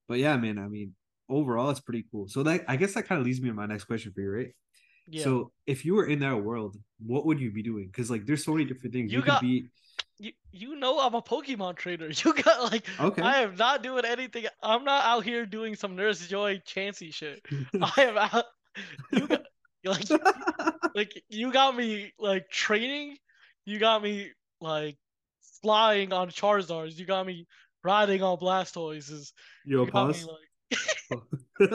But 0.09 0.19
yeah, 0.19 0.37
man, 0.37 0.59
I 0.59 0.69
mean, 0.69 0.95
overall, 1.29 1.71
it's 1.71 1.81
pretty 1.81 2.05
cool. 2.13 2.29
So 2.29 2.43
that 2.43 2.65
I 2.69 2.77
guess 2.77 2.95
that 2.95 3.07
kind 3.07 3.19
of 3.21 3.27
leads 3.27 3.41
me 3.41 3.49
to 3.49 3.55
my 3.55 3.67
next 3.67 3.85
question 3.85 4.13
for 4.13 4.21
you, 4.21 4.31
right? 4.31 4.53
yeah. 5.07 5.25
So 5.25 5.53
if 5.67 5.85
you 5.87 5.95
were 5.95 6.07
in 6.07 6.19
that 6.21 6.43
world, 6.43 6.77
what 7.05 7.25
would 7.25 7.41
you 7.41 7.51
be 7.51 7.63
doing? 7.63 7.87
Because 7.87 8.11
like 8.11 8.27
there's 8.27 8.45
so 8.45 8.53
many 8.53 8.67
different 8.67 8.93
things 8.93 9.11
You 9.11 9.21
you, 9.21 9.25
got- 9.25 9.41
could 9.41 9.47
be. 9.47 9.69
You 10.19 10.33
you 10.53 10.77
know 10.77 10.99
I'm 11.01 11.15
a 11.15 11.23
Pokemon 11.23 11.77
trainer. 11.77 12.09
You 12.25 12.35
got 12.35 12.73
like 12.73 12.87
Okay. 12.99 13.23
I 13.23 13.43
am 13.43 13.57
not 13.57 13.83
doing 13.83 14.05
anything. 14.05 14.47
I'm 14.63 14.85
not 14.85 15.05
out 15.05 15.25
here 15.25 15.47
doing 15.47 15.75
some 15.77 15.97
Nurse 15.97 16.27
Joy 16.27 16.61
chancy 16.65 17.11
shit. 17.11 17.45
I 17.81 18.03
am 18.03 18.19
out. 18.19 18.45
You 19.13 19.27
got 19.27 19.43
like 19.85 20.09
like 20.95 21.23
you 21.29 21.53
got 21.53 21.77
me 21.77 22.13
like 22.19 22.49
training. 22.51 23.17
You 23.65 23.79
got 23.79 24.03
me 24.03 24.31
like 24.61 24.97
flying 25.63 26.13
on 26.13 26.31
Charizards. 26.31 26.99
You 26.99 27.07
got 27.07 27.27
me 27.27 27.47
riding 27.85 28.23
on 28.23 28.39
Blastoises. 28.39 29.33
Yo, 29.65 29.85
You 29.85 29.91
got 29.91 30.09
me 30.11 30.25
like 30.25 31.71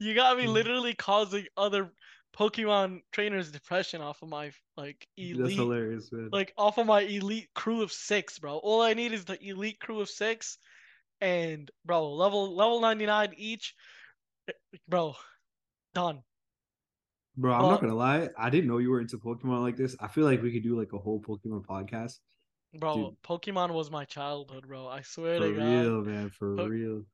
you 0.00 0.14
got 0.14 0.36
me 0.36 0.44
Mm. 0.46 0.52
literally 0.52 0.94
causing 0.94 1.46
other 1.56 1.92
Pokemon 2.38 3.02
trainers 3.12 3.50
depression 3.50 4.00
off 4.00 4.22
of 4.22 4.28
my 4.28 4.52
like 4.76 5.06
elite. 5.16 5.38
That's 5.38 5.54
hilarious, 5.54 6.10
man. 6.12 6.30
like 6.32 6.52
off 6.56 6.78
of 6.78 6.86
my 6.86 7.00
elite 7.02 7.48
crew 7.54 7.82
of 7.82 7.92
six, 7.92 8.38
bro. 8.38 8.56
All 8.56 8.80
I 8.82 8.94
need 8.94 9.12
is 9.12 9.24
the 9.24 9.38
elite 9.46 9.78
crew 9.80 10.00
of 10.00 10.08
six, 10.08 10.56
and 11.20 11.70
bro, 11.84 12.12
level 12.14 12.54
level 12.56 12.80
ninety 12.80 13.06
nine 13.06 13.32
each, 13.36 13.74
bro. 14.88 15.14
Done. 15.94 16.22
Bro, 17.36 17.52
I'm 17.52 17.62
Well- 17.62 17.70
not 17.72 17.80
gonna 17.82 17.94
lie. 17.94 18.28
I 18.38 18.48
didn't 18.50 18.68
know 18.68 18.78
you 18.78 18.90
were 18.90 19.00
into 19.00 19.18
Pokemon 19.18 19.60
like 19.60 19.76
this. 19.76 19.94
I 20.00 20.08
feel 20.08 20.24
like 20.24 20.42
we 20.42 20.52
could 20.52 20.62
do 20.62 20.78
like 20.78 20.92
a 20.94 20.98
whole 20.98 21.20
Pokemon 21.20 21.66
podcast. 21.66 22.18
Bro, 22.78 22.96
Dude. 22.96 23.22
Pokemon 23.22 23.72
was 23.74 23.90
my 23.90 24.06
childhood, 24.06 24.66
bro. 24.66 24.86
I 24.88 25.02
swear 25.02 25.38
For 25.38 25.48
to 25.48 25.54
God. 25.54 25.62
real, 25.64 26.00
man. 26.02 26.30
For 26.30 26.56
Po- 26.56 26.66
real. 26.66 27.04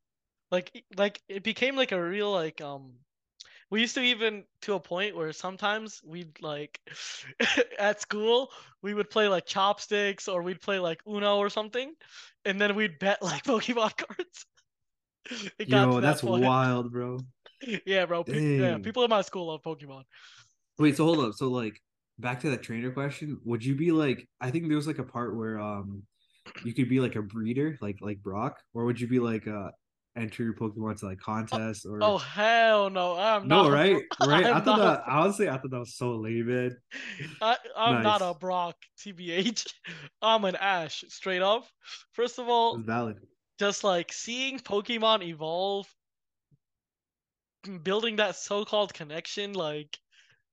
Like 0.53 0.85
like 0.97 1.21
it 1.29 1.43
became 1.43 1.75
like 1.75 1.91
a 1.93 2.01
real 2.03 2.31
like 2.33 2.61
um 2.61 2.93
we 3.71 3.81
used 3.81 3.95
to 3.95 4.01
even 4.01 4.45
to 4.63 4.75
a 4.75 4.81
point 4.81 5.17
where 5.17 5.33
sometimes 5.33 6.01
we'd 6.05 6.41
like 6.41 6.81
at 7.79 8.01
school 8.01 8.51
we 8.83 8.95
would 8.95 9.11
play 9.11 9.29
like 9.29 9.47
chopsticks 9.47 10.29
or 10.29 10.43
we'd 10.43 10.61
play 10.61 10.79
like 10.79 11.01
Uno 11.07 11.37
or 11.39 11.51
something 11.51 11.93
and 12.45 12.61
then 12.61 12.75
we'd 12.75 12.99
bet 12.99 13.23
like 13.23 13.45
Pokemon 13.45 13.97
cards. 13.97 14.47
It 15.59 15.69
Yo, 15.69 15.95
that 15.95 16.03
that's 16.03 16.23
point. 16.23 16.45
wild, 16.45 16.93
bro. 16.93 17.19
Yeah, 17.85 18.07
bro. 18.07 18.23
Pe- 18.23 18.61
yeah, 18.61 18.79
people 18.79 19.03
in 19.03 19.11
my 19.11 19.21
school 19.23 19.49
love 19.49 19.63
Pokemon. 19.63 20.05
Wait, 20.79 20.97
so 20.97 21.05
hold 21.05 21.19
up. 21.19 21.35
So 21.35 21.49
like 21.49 21.83
back 22.19 22.41
to 22.41 22.51
that 22.51 22.63
trainer 22.63 22.93
question, 22.93 23.41
would 23.45 23.65
you 23.65 23.75
be 23.75 23.91
like 23.91 24.29
I 24.41 24.53
think 24.53 24.69
there 24.69 24.77
was 24.77 24.87
like 24.87 25.01
a 25.01 25.05
part 25.05 25.37
where 25.37 25.59
um 25.59 26.03
you 26.65 26.73
could 26.73 26.89
be 26.89 27.01
like 27.01 27.17
a 27.17 27.23
breeder, 27.23 27.77
like 27.81 27.99
like 28.01 28.23
Brock, 28.23 28.59
or 28.75 28.85
would 28.85 29.01
you 29.01 29.09
be 29.09 29.19
like 29.19 29.49
uh 29.49 29.71
enter 30.19 30.43
your 30.45 30.55
Pokemon 30.55 30.99
to 31.01 31.07
like 31.07 31.19
contests 31.21 31.85
or 31.87 32.03
Oh 32.03 32.19
hell 32.19 32.91
no! 32.91 33.17
I'm 33.17 33.49
no, 33.49 33.63
not. 33.63 33.69
a 33.69 33.71
right? 33.73 34.03
Right? 34.27 34.47
I 34.47 34.53
I'm 34.53 34.65
thought 34.65 34.79
not 34.79 35.05
that 35.07 35.13
honestly, 35.13 35.49
I 35.49 35.59
thought 35.59 35.71
that 35.71 35.79
was 35.79 35.97
so 35.97 36.17
lame, 36.17 36.47
man. 36.49 36.77
I, 37.41 37.57
I'm 37.77 38.03
not 38.03 38.23
a 38.23 38.35
Brock, 38.35 38.77
TBH. 38.99 39.67
I'm 40.23 40.45
an 40.45 40.57
Ash, 40.57 41.05
straight 41.09 41.43
up. 41.43 41.67
First 42.13 42.39
of 42.39 42.49
all, 42.49 42.79
valid. 42.79 43.19
just 43.59 43.85
like 43.85 44.13
seeing 44.13 44.59
Pokemon 44.59 45.23
evolve, 45.25 45.87
building 47.83 48.17
that 48.17 48.37
so-called 48.37 48.95
connection, 48.95 49.53
like, 49.53 49.99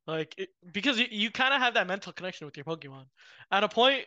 like 0.07 0.34
it, 0.38 0.50
because 0.72 1.00
you, 1.00 1.07
you 1.10 1.31
kind 1.31 1.53
of 1.53 1.62
have 1.62 1.74
that 1.75 1.88
mental 1.88 2.13
connection 2.13 2.45
with 2.45 2.57
your 2.57 2.65
Pokemon. 2.65 3.05
At 3.51 3.63
a 3.63 3.69
point, 3.69 4.05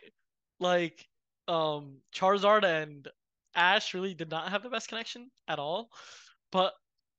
like, 0.59 1.05
um, 1.47 1.97
Charizard 2.15 2.63
and 2.63 3.07
Ash 3.55 3.93
really 3.93 4.13
did 4.13 4.29
not 4.29 4.49
have 4.49 4.63
the 4.63 4.69
best 4.69 4.87
connection 4.89 5.29
at 5.47 5.59
all. 5.59 5.89
But 6.51 6.73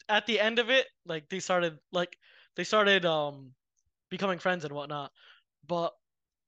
at 0.09 0.27
the 0.27 0.41
end 0.41 0.59
of 0.59 0.71
it, 0.71 0.87
like 1.07 1.29
they 1.29 1.41
started, 1.41 1.79
like 1.93 2.17
they 2.57 2.65
started 2.65 3.05
um 3.07 3.53
becoming 4.11 4.39
friends 4.39 4.65
and 4.65 4.75
whatnot. 4.75 5.13
But 5.67 5.93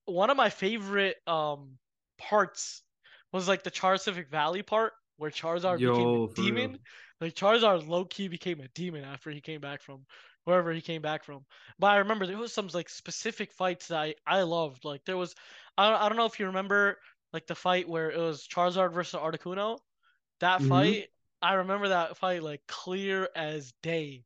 one 0.05 0.31
of 0.31 0.37
my 0.37 0.51
favorite 0.51 1.17
um 1.27 1.79
parts 2.19 2.83
was 3.33 3.49
like 3.49 3.62
the 3.62 3.71
Charicific 3.71 4.29
Valley 4.31 4.62
part 4.62 4.93
where 5.17 5.31
Charizard 5.31 5.83
became 5.83 6.15
a 6.15 6.19
for 6.19 6.35
real. 6.35 6.35
demon. 6.35 6.79
Like 7.21 7.35
Charizard 7.35 7.87
low 7.87 8.05
key 8.05 8.29
became 8.29 8.61
a 8.61 8.69
demon 8.69 9.05
after 9.05 9.31
he 9.31 9.41
came 9.41 9.61
back 9.61 9.83
from 9.83 10.05
wherever 10.45 10.73
he 10.73 10.81
came 10.81 11.03
back 11.03 11.25
from. 11.25 11.45
But 11.79 11.89
I 11.89 11.97
remember 11.99 12.27
there 12.27 12.39
was 12.39 12.53
some 12.53 12.69
like 12.73 12.89
specific 12.89 13.53
fights 13.53 13.89
that 13.89 13.99
I, 14.01 14.15
I 14.27 14.43
loved. 14.43 14.85
Like 14.85 15.05
there 15.05 15.17
was 15.17 15.35
I 15.79 15.91
don't, 15.91 16.01
I 16.03 16.09
don't 16.09 16.19
know 16.19 16.27
if 16.27 16.41
you 16.41 16.47
remember 16.47 16.99
like 17.33 17.47
the 17.47 17.55
fight 17.55 17.89
where 17.89 18.11
it 18.11 18.19
was 18.19 18.47
Charizard 18.49 18.93
versus 18.93 19.19
Articuno. 19.21 19.79
That 20.41 20.62
Mhm. 20.62 20.62
fight, 20.62 21.09
I 21.43 21.55
remember 21.55 21.89
that 21.89 22.17
fight 22.19 22.43
like 22.43 22.62
clear 22.69 23.29
as 23.37 23.73
day. 23.83 24.25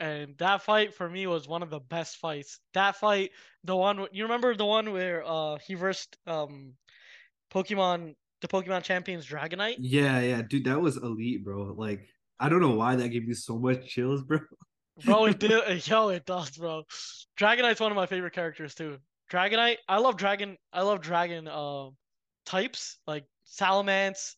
And 0.00 0.36
that 0.38 0.62
fight 0.62 0.94
for 0.94 1.08
me 1.08 1.26
was 1.26 1.48
one 1.48 1.62
of 1.62 1.70
the 1.70 1.80
best 1.80 2.18
fights. 2.18 2.60
That 2.74 2.96
fight, 2.96 3.32
the 3.64 3.76
one 3.76 4.06
you 4.12 4.24
remember 4.24 4.54
the 4.56 4.66
one 4.66 4.92
where 4.92 5.24
uh 5.26 5.58
he 5.58 5.74
versed 5.74 6.16
um 6.26 6.74
Pokemon 7.50 8.16
the 8.40 8.48
Pokemon 8.48 8.84
champions 8.84 9.26
Dragonite? 9.26 9.78
Yeah, 9.78 10.20
yeah, 10.20 10.42
dude, 10.42 10.64
that 10.64 10.80
was 10.80 10.96
elite, 10.96 11.44
bro. 11.44 11.74
Like 11.76 12.08
I 12.38 12.48
don't 12.48 12.60
know 12.60 12.74
why 12.76 12.96
that 12.96 13.08
gave 13.08 13.26
me 13.26 13.34
so 13.34 13.58
much 13.58 13.86
chills, 13.88 14.22
bro. 14.22 14.38
Bro, 14.96 15.26
it 15.26 15.38
did 15.40 15.86
yo, 15.88 16.08
it 16.08 16.24
does, 16.24 16.50
bro. 16.56 16.84
Dragonite's 17.36 17.80
one 17.80 17.92
of 17.92 17.96
my 17.96 18.06
favorite 18.06 18.32
characters 18.32 18.74
too. 18.74 18.98
Dragonite, 19.30 19.78
I 19.88 19.98
love 19.98 20.16
dragon 20.16 20.58
I 20.72 20.82
love 20.82 21.00
dragon 21.00 21.48
um 21.48 21.96
types 22.44 22.98
like 23.06 23.24
Salamence, 23.46 24.34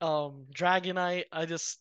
um 0.00 0.46
Dragonite. 0.54 1.24
I 1.32 1.46
just 1.46 1.78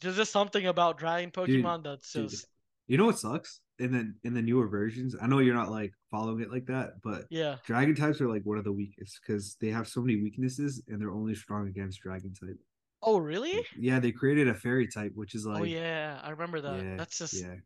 there's 0.00 0.16
just 0.16 0.32
something 0.32 0.66
about 0.66 0.98
dragon 0.98 1.30
Dude, 1.30 1.64
Pokemon 1.64 1.84
that's 1.84 2.12
dude. 2.12 2.28
just 2.30 2.46
You 2.86 2.98
know 2.98 3.06
what 3.06 3.18
sucks? 3.18 3.60
In 3.78 3.90
the 3.92 4.14
in 4.22 4.34
the 4.34 4.42
newer 4.42 4.68
versions, 4.68 5.16
I 5.20 5.26
know 5.26 5.40
you're 5.40 5.54
not 5.54 5.70
like 5.70 5.92
following 6.10 6.40
it 6.40 6.52
like 6.52 6.66
that, 6.66 7.02
but 7.02 7.24
yeah. 7.28 7.56
dragon 7.66 7.94
types 7.94 8.20
are 8.20 8.28
like 8.28 8.42
one 8.44 8.56
of 8.58 8.64
the 8.64 8.72
weakest 8.72 9.20
because 9.20 9.56
they 9.60 9.68
have 9.68 9.88
so 9.88 10.00
many 10.00 10.16
weaknesses 10.22 10.82
and 10.88 11.00
they're 11.00 11.10
only 11.10 11.34
strong 11.34 11.66
against 11.68 12.00
dragon 12.00 12.32
type. 12.34 12.58
Oh 13.02 13.18
really? 13.18 13.66
Yeah, 13.78 13.98
they 13.98 14.12
created 14.12 14.48
a 14.48 14.54
fairy 14.54 14.86
type, 14.86 15.12
which 15.14 15.34
is 15.34 15.44
like 15.44 15.60
oh 15.60 15.64
yeah, 15.64 16.20
I 16.22 16.30
remember 16.30 16.60
that. 16.60 16.84
yeah, 16.84 16.96
That's 16.96 17.18
just 17.18 17.34
yeah. 17.34 17.56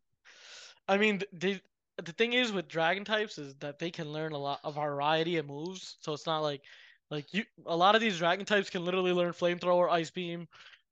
I 0.88 0.96
mean, 0.96 1.18
th- 1.18 1.30
they 1.32 1.60
the 2.02 2.12
thing 2.12 2.32
is 2.32 2.52
with 2.52 2.68
dragon 2.68 3.04
types 3.04 3.38
is 3.38 3.54
that 3.56 3.78
they 3.78 3.90
can 3.90 4.10
learn 4.12 4.32
a 4.32 4.38
lot 4.38 4.60
of 4.64 4.76
variety 4.76 5.36
of 5.36 5.46
moves. 5.46 5.96
So 6.00 6.12
it's 6.12 6.26
not 6.26 6.40
like 6.40 6.62
like 7.10 7.32
you 7.32 7.44
a 7.66 7.76
lot 7.76 7.94
of 7.94 8.00
these 8.00 8.18
dragon 8.18 8.44
types 8.46 8.70
can 8.70 8.84
literally 8.84 9.12
learn 9.12 9.32
flamethrower, 9.32 9.90
ice 9.90 10.10
beam, 10.10 10.46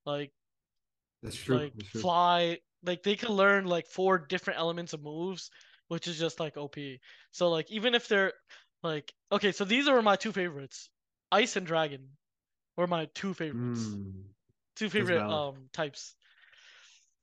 like 0.05 0.33
That's 1.23 1.37
true. 1.37 1.57
like 1.57 1.73
That's 1.77 1.89
true. 1.91 2.01
fly. 2.03 2.59
Like 2.85 3.03
they 3.03 3.17
can 3.17 3.31
learn 3.31 3.67
like 3.67 3.87
four 3.87 4.19
different 4.19 4.59
elements 4.61 4.93
of 4.93 5.03
moves, 5.03 5.51
which 5.89 6.07
is 6.07 6.19
just 6.19 6.39
like 6.41 6.57
OP. 6.57 6.77
So 7.33 7.51
like 7.51 7.71
even 7.71 7.95
if 7.95 8.09
they're 8.09 8.33
like 8.83 9.13
okay, 9.33 9.53
so 9.53 9.65
these 9.65 9.89
are 9.89 10.01
my 10.03 10.17
two 10.17 10.33
favorites. 10.33 10.89
Ice 11.33 11.57
and 11.57 11.67
dragon 11.67 12.09
were 12.77 12.87
my 12.87 13.07
two 13.15 13.35
favorites. 13.35 13.81
Mm, 13.85 14.23
Two 14.77 14.91
favorite 14.91 15.23
um 15.23 15.69
types. 15.73 16.15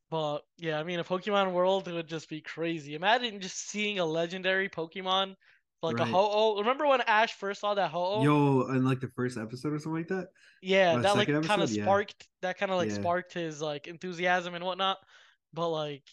But 0.10 0.40
yeah, 0.58 0.80
I 0.80 0.84
mean, 0.84 1.00
a 1.00 1.04
Pokemon 1.04 1.54
world 1.54 1.88
would 1.92 2.08
just 2.08 2.30
be 2.30 2.42
crazy. 2.42 2.94
Imagine 2.94 3.42
just 3.42 3.58
seeing 3.58 4.00
a 4.00 4.06
legendary 4.06 4.70
Pokemon 4.70 5.36
like 5.84 6.00
a 6.00 6.04
Right. 6.04 6.12
Ho-Oh. 6.12 6.60
Remember 6.60 6.88
when 6.88 7.02
Ash 7.02 7.34
first 7.34 7.62
saw 7.62 7.74
that 7.76 7.92
Ho-Oh? 7.92 8.24
Yo, 8.24 8.62
in 8.70 8.84
like 8.86 9.00
the 9.02 9.10
first 9.10 9.38
episode 9.38 9.74
or 9.74 9.80
something 9.80 9.98
like 10.02 10.08
that. 10.10 10.30
yeah, 10.62 10.96
or 10.96 11.02
that 11.02 11.16
like 11.16 11.28
kind 11.28 11.62
of 11.62 11.70
episode? 11.70 11.70
Yeah. 11.70 11.84
sparked 11.84 12.28
that 12.42 12.58
kind 12.58 12.72
of 12.72 12.78
like 12.78 12.90
Yeah. 12.90 12.96
sparked 12.96 13.34
his 13.34 13.62
like 13.62 13.88
enthusiasm 13.88 14.56
and 14.56 14.64
whatnot. 14.66 14.98
But 15.54 15.70
like, 15.70 16.04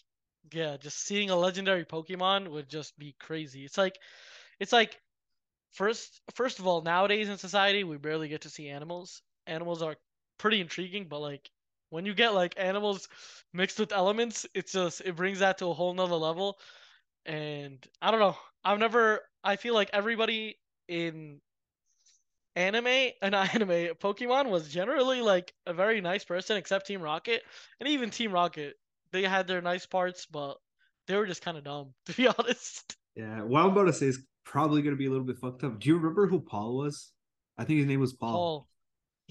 yeah, 0.51 0.77
just 0.77 0.99
seeing 0.99 1.29
a 1.29 1.35
legendary 1.35 1.85
Pokemon 1.85 2.49
would 2.49 2.69
just 2.69 2.97
be 2.99 3.15
crazy. 3.19 3.65
It's 3.65 3.77
like, 3.77 3.97
it's 4.59 4.73
like, 4.73 4.99
first 5.71 6.21
first 6.35 6.59
of 6.59 6.67
all, 6.67 6.81
nowadays 6.81 7.29
in 7.29 7.37
society 7.37 7.83
we 7.83 7.97
barely 7.97 8.27
get 8.29 8.41
to 8.41 8.49
see 8.49 8.69
animals. 8.69 9.21
Animals 9.47 9.81
are 9.81 9.95
pretty 10.37 10.61
intriguing, 10.61 11.07
but 11.07 11.19
like 11.19 11.49
when 11.89 12.05
you 12.05 12.13
get 12.13 12.33
like 12.33 12.53
animals 12.57 13.07
mixed 13.53 13.79
with 13.79 13.91
elements, 13.93 14.45
it's 14.53 14.73
just 14.73 15.01
it 15.01 15.15
brings 15.15 15.39
that 15.39 15.57
to 15.59 15.67
a 15.67 15.73
whole 15.73 15.93
nother 15.93 16.15
level. 16.15 16.59
And 17.25 17.85
I 18.01 18.11
don't 18.11 18.19
know. 18.19 18.37
I've 18.63 18.79
never. 18.79 19.21
I 19.43 19.55
feel 19.55 19.73
like 19.73 19.89
everybody 19.93 20.57
in 20.87 21.39
anime 22.55 23.11
and 23.21 23.31
not 23.31 23.55
anime 23.55 23.95
Pokemon 23.95 24.49
was 24.49 24.67
generally 24.67 25.21
like 25.21 25.53
a 25.65 25.73
very 25.73 26.01
nice 26.01 26.23
person, 26.23 26.57
except 26.57 26.87
Team 26.87 27.01
Rocket 27.01 27.43
and 27.79 27.89
even 27.89 28.09
Team 28.09 28.31
Rocket. 28.31 28.75
They 29.11 29.23
had 29.23 29.47
their 29.47 29.61
nice 29.61 29.85
parts, 29.85 30.25
but 30.25 30.57
they 31.07 31.15
were 31.15 31.27
just 31.27 31.41
kind 31.41 31.57
of 31.57 31.63
dumb, 31.63 31.93
to 32.05 32.13
be 32.13 32.27
honest. 32.27 32.95
Yeah. 33.15 33.41
What 33.43 33.61
I'm 33.61 33.71
about 33.71 33.85
to 33.85 33.93
say 33.93 34.07
is 34.07 34.25
probably 34.45 34.81
gonna 34.81 34.95
be 34.95 35.07
a 35.07 35.09
little 35.09 35.25
bit 35.25 35.37
fucked 35.37 35.63
up. 35.63 35.79
Do 35.79 35.89
you 35.89 35.97
remember 35.97 36.27
who 36.27 36.39
Paul 36.39 36.77
was? 36.77 37.11
I 37.57 37.65
think 37.65 37.79
his 37.79 37.87
name 37.87 37.99
was 37.99 38.13
Paul. 38.13 38.31
Paul. 38.31 38.67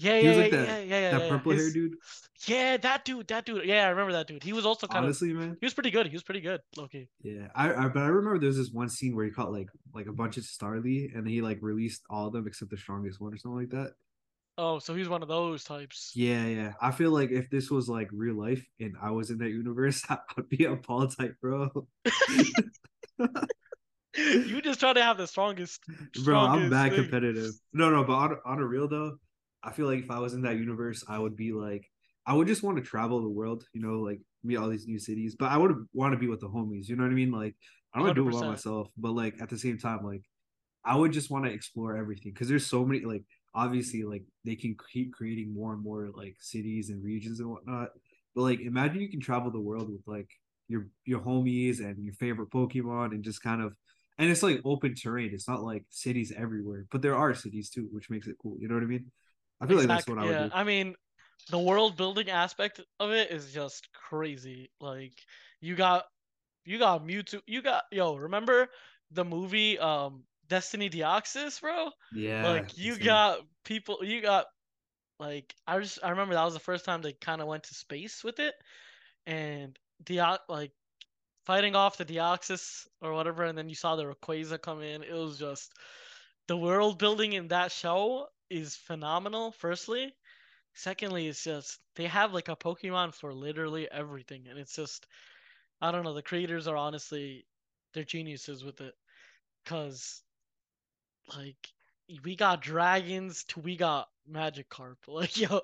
Yeah, 0.01 0.17
He 0.17 0.23
yeah, 0.23 0.29
was 0.29 0.37
yeah, 0.37 0.43
like 0.43 0.51
yeah, 0.51 0.65
that- 0.65 0.87
yeah, 0.87 0.99
yeah, 0.99 1.11
that 1.11 1.21
yeah. 1.21 1.29
purple 1.29 1.51
hair 1.51 1.71
dude. 1.71 1.93
Yeah, 2.47 2.77
that 2.77 3.05
dude, 3.05 3.27
that 3.27 3.45
dude. 3.45 3.65
Yeah, 3.65 3.85
I 3.85 3.89
remember 3.89 4.13
that 4.13 4.27
dude. 4.27 4.41
He 4.41 4.51
was 4.51 4.65
also 4.65 4.87
kind 4.87 4.99
of. 4.99 5.03
Honestly, 5.05 5.31
man. 5.31 5.57
He 5.59 5.65
was 5.65 5.75
pretty 5.75 5.91
good. 5.91 6.07
He 6.07 6.13
was 6.13 6.23
pretty 6.23 6.41
good, 6.41 6.61
Loki. 6.75 7.07
Yeah, 7.21 7.47
I, 7.53 7.73
I 7.73 7.87
but 7.87 8.01
I 8.01 8.07
remember 8.07 8.39
there 8.39 8.47
was 8.47 8.57
this 8.57 8.71
one 8.71 8.89
scene 8.89 9.15
where 9.15 9.25
he 9.25 9.31
caught 9.31 9.51
like 9.51 9.69
like 9.93 10.07
a 10.07 10.13
bunch 10.13 10.37
of 10.37 10.43
Starly 10.43 11.15
and 11.15 11.27
he 11.27 11.41
like 11.41 11.59
released 11.61 12.01
all 12.09 12.27
of 12.27 12.33
them 12.33 12.47
except 12.47 12.71
the 12.71 12.77
strongest 12.77 13.21
one 13.21 13.33
or 13.33 13.37
something 13.37 13.59
like 13.59 13.69
that. 13.69 13.93
Oh, 14.57 14.79
so 14.79 14.95
he's 14.95 15.07
one 15.07 15.21
of 15.21 15.29
those 15.29 15.63
types. 15.63 16.11
Yeah, 16.15 16.45
yeah. 16.45 16.73
I 16.81 16.91
feel 16.91 17.11
like 17.11 17.31
if 17.31 17.49
this 17.49 17.69
was 17.69 17.87
like 17.87 18.09
real 18.11 18.35
life 18.35 18.65
and 18.79 18.95
I 19.01 19.11
was 19.11 19.29
in 19.29 19.37
that 19.37 19.49
universe, 19.49 20.03
I 20.09 20.17
would 20.35 20.49
be 20.49 20.65
a 20.65 20.75
Paul 20.75 21.07
type, 21.07 21.35
bro. 21.41 21.69
you 24.17 24.61
just 24.61 24.79
try 24.79 24.93
to 24.93 25.03
have 25.03 25.17
the 25.17 25.27
strongest. 25.27 25.83
Bro, 26.23 26.39
I'm 26.39 26.69
bad 26.69 26.93
competitive. 26.93 27.51
No, 27.73 27.89
no, 27.89 28.03
but 28.03 28.13
on 28.13 28.37
on 28.45 28.59
a 28.59 28.65
real 28.65 28.87
though, 28.87 29.17
I 29.63 29.71
feel 29.71 29.85
like 29.85 30.03
if 30.03 30.11
I 30.11 30.19
was 30.19 30.33
in 30.33 30.41
that 30.43 30.57
universe, 30.57 31.03
I 31.07 31.19
would 31.19 31.35
be 31.35 31.51
like, 31.53 31.87
I 32.25 32.33
would 32.33 32.47
just 32.47 32.63
want 32.63 32.77
to 32.77 32.83
travel 32.83 33.21
the 33.21 33.29
world, 33.29 33.63
you 33.73 33.81
know, 33.81 33.99
like 33.99 34.19
meet 34.43 34.57
all 34.57 34.69
these 34.69 34.87
new 34.87 34.99
cities. 34.99 35.35
But 35.37 35.51
I 35.51 35.57
would 35.57 35.87
want 35.93 36.13
to 36.13 36.19
be 36.19 36.27
with 36.27 36.39
the 36.39 36.49
homies. 36.49 36.87
You 36.87 36.95
know 36.95 37.03
what 37.03 37.11
I 37.11 37.15
mean? 37.15 37.31
Like 37.31 37.55
I 37.93 37.97
don't 37.97 38.07
want 38.07 38.15
to 38.15 38.23
do 38.23 38.29
it 38.29 38.39
by 38.39 38.47
myself, 38.47 38.87
but 38.97 39.11
like 39.11 39.41
at 39.41 39.49
the 39.49 39.57
same 39.57 39.77
time, 39.77 40.05
like 40.05 40.23
I 40.83 40.95
would 40.95 41.11
just 41.13 41.29
want 41.29 41.45
to 41.45 41.51
explore 41.51 41.97
everything 41.97 42.33
because 42.33 42.47
there's 42.47 42.65
so 42.65 42.85
many. 42.85 43.01
Like 43.01 43.23
obviously, 43.53 44.03
like 44.03 44.23
they 44.45 44.55
can 44.55 44.75
keep 44.91 45.13
creating 45.13 45.53
more 45.53 45.73
and 45.73 45.83
more 45.83 46.09
like 46.13 46.35
cities 46.39 46.89
and 46.89 47.03
regions 47.03 47.39
and 47.39 47.49
whatnot. 47.49 47.89
But 48.35 48.41
like 48.41 48.59
imagine 48.61 49.01
you 49.01 49.09
can 49.09 49.19
travel 49.19 49.51
the 49.51 49.59
world 49.59 49.91
with 49.91 50.01
like 50.05 50.29
your 50.67 50.87
your 51.05 51.19
homies 51.19 51.79
and 51.79 52.03
your 52.03 52.13
favorite 52.13 52.49
Pokemon 52.49 53.11
and 53.11 53.23
just 53.23 53.43
kind 53.43 53.61
of 53.61 53.75
and 54.17 54.29
it's 54.29 54.43
like 54.43 54.61
open 54.63 54.95
terrain. 54.95 55.31
It's 55.33 55.47
not 55.47 55.63
like 55.63 55.83
cities 55.89 56.31
everywhere, 56.35 56.85
but 56.91 57.01
there 57.01 57.15
are 57.15 57.33
cities 57.33 57.69
too, 57.69 57.87
which 57.91 58.09
makes 58.09 58.27
it 58.27 58.35
cool. 58.41 58.57
You 58.59 58.67
know 58.67 58.75
what 58.75 58.83
I 58.83 58.87
mean? 58.87 59.11
I 59.61 59.67
feel 59.67 59.77
like 59.77 59.87
that's 59.87 60.07
what 60.07 60.17
I 60.17 60.23
would 60.23 60.31
yeah, 60.31 60.43
do. 60.45 60.51
I 60.53 60.63
mean, 60.63 60.95
the 61.49 61.59
world 61.59 61.97
building 61.97 62.29
aspect 62.29 62.81
of 62.99 63.11
it 63.11 63.31
is 63.31 63.53
just 63.53 63.87
crazy. 63.93 64.71
Like 64.79 65.13
you 65.59 65.75
got, 65.75 66.05
you 66.65 66.79
got 66.79 67.05
Mewtwo. 67.05 67.41
You 67.45 67.61
got 67.61 67.83
yo. 67.91 68.15
Remember 68.15 68.67
the 69.11 69.25
movie, 69.25 69.77
um, 69.79 70.23
Destiny 70.47 70.89
Deoxys, 70.89 71.61
bro. 71.61 71.89
Yeah. 72.13 72.49
like 72.49 72.77
you 72.77 72.97
got 72.97 73.39
people, 73.63 73.99
you 74.01 74.21
got 74.21 74.45
like 75.19 75.53
I 75.67 75.79
just 75.79 75.99
I 76.03 76.09
remember 76.09 76.33
that 76.33 76.43
was 76.43 76.55
the 76.55 76.59
first 76.59 76.83
time 76.83 77.01
they 77.01 77.13
kind 77.13 77.41
of 77.41 77.47
went 77.47 77.63
to 77.63 77.75
space 77.75 78.23
with 78.23 78.39
it, 78.39 78.55
and 79.27 79.77
Deox 80.03 80.39
like 80.49 80.71
fighting 81.45 81.75
off 81.75 81.97
the 81.97 82.05
Deoxys 82.05 82.87
or 83.01 83.13
whatever, 83.13 83.43
and 83.43 83.57
then 83.57 83.69
you 83.69 83.75
saw 83.75 83.95
the 83.95 84.03
Rayquaza 84.05 84.61
come 84.61 84.81
in. 84.81 85.03
It 85.03 85.13
was 85.13 85.37
just 85.37 85.73
the 86.47 86.57
world 86.57 86.97
building 86.99 87.33
in 87.33 87.47
that 87.49 87.71
show 87.71 88.27
is 88.49 88.75
phenomenal. 88.75 89.51
Firstly, 89.51 90.13
secondly, 90.73 91.27
it's 91.27 91.43
just 91.43 91.79
they 91.95 92.05
have 92.05 92.33
like 92.33 92.49
a 92.49 92.55
Pokemon 92.55 93.13
for 93.13 93.33
literally 93.33 93.89
everything, 93.91 94.47
and 94.49 94.59
it's 94.59 94.75
just 94.75 95.07
I 95.81 95.91
don't 95.91 96.03
know. 96.03 96.13
The 96.13 96.21
creators 96.21 96.67
are 96.67 96.77
honestly 96.77 97.45
they're 97.93 98.03
geniuses 98.03 98.63
with 98.63 98.81
it, 98.81 98.93
cause 99.65 100.21
like 101.35 101.67
we 102.23 102.35
got 102.35 102.61
dragons 102.61 103.43
to 103.45 103.59
we 103.59 103.77
got 103.77 104.07
magic 104.27 104.69
Magikarp. 104.69 104.95
Like 105.07 105.37
yo, 105.37 105.61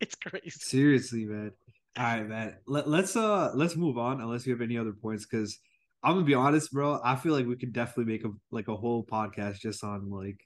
it's 0.00 0.14
crazy. 0.14 0.50
Seriously, 0.50 1.24
man. 1.24 1.52
All 1.96 2.04
right, 2.04 2.26
man. 2.26 2.56
Let, 2.66 2.88
let's 2.88 3.16
uh 3.16 3.52
let's 3.54 3.76
move 3.76 3.98
on 3.98 4.20
unless 4.20 4.46
you 4.46 4.52
have 4.52 4.62
any 4.62 4.78
other 4.78 4.92
points 4.92 5.26
because 5.26 5.58
I'm 6.02 6.14
gonna 6.14 6.24
be 6.26 6.34
honest, 6.34 6.72
bro. 6.72 7.00
I 7.04 7.16
feel 7.16 7.32
like 7.32 7.46
we 7.46 7.56
could 7.56 7.72
definitely 7.72 8.12
make 8.12 8.24
a 8.24 8.30
like 8.50 8.68
a 8.68 8.76
whole 8.76 9.04
podcast 9.04 9.58
just 9.60 9.84
on 9.84 10.10
like 10.10 10.40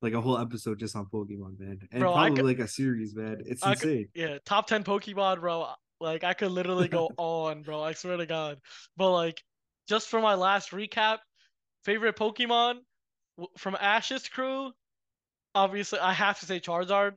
like 0.00 0.12
a 0.14 0.20
whole 0.20 0.38
episode 0.38 0.78
just 0.78 0.94
on 0.96 1.06
Pokemon, 1.12 1.58
man, 1.58 1.78
and 1.92 2.00
Bro, 2.00 2.12
probably 2.12 2.36
could- 2.36 2.44
like 2.46 2.58
a 2.60 2.68
series, 2.68 3.14
man. 3.16 3.38
It's 3.46 3.62
I 3.62 3.74
could- 3.74 3.88
insane. 3.90 4.08
Yeah, 4.14 4.38
top 4.46 4.66
ten 4.66 4.84
Pokemon, 4.84 5.40
bro. 5.40 5.68
Like 6.00 6.22
I 6.24 6.32
could 6.34 6.52
literally 6.52 6.88
go 6.88 7.10
on, 7.18 7.62
bro. 7.62 7.82
I 7.82 7.92
swear 7.92 8.16
to 8.16 8.26
God. 8.26 8.58
But 8.96 9.12
like, 9.12 9.42
just 9.88 10.08
for 10.08 10.20
my 10.20 10.34
last 10.34 10.70
recap, 10.70 11.18
favorite 11.84 12.16
Pokemon 12.16 12.76
from 13.56 13.76
Ash's 13.80 14.28
crew. 14.28 14.70
Obviously, 15.54 15.98
I 15.98 16.12
have 16.12 16.38
to 16.40 16.46
say 16.46 16.60
Charizard. 16.60 17.12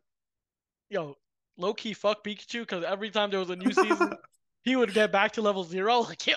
Yo, 0.90 1.16
low 1.58 1.74
key 1.74 1.94
fuck 1.94 2.24
Pikachu 2.24 2.62
because 2.62 2.84
every 2.84 3.12
time 3.12 3.30
there 3.30 3.40
was 3.40 3.50
a 3.52 3.56
new 3.56 3.72
season, 3.72 4.14
he 4.64 4.76
would 4.76 4.94
get 4.94 5.12
back 5.12 5.34
to 5.34 5.42
level 5.42 5.64
zero. 5.64 6.02
Like, 6.12 6.28
yo, 6.28 6.36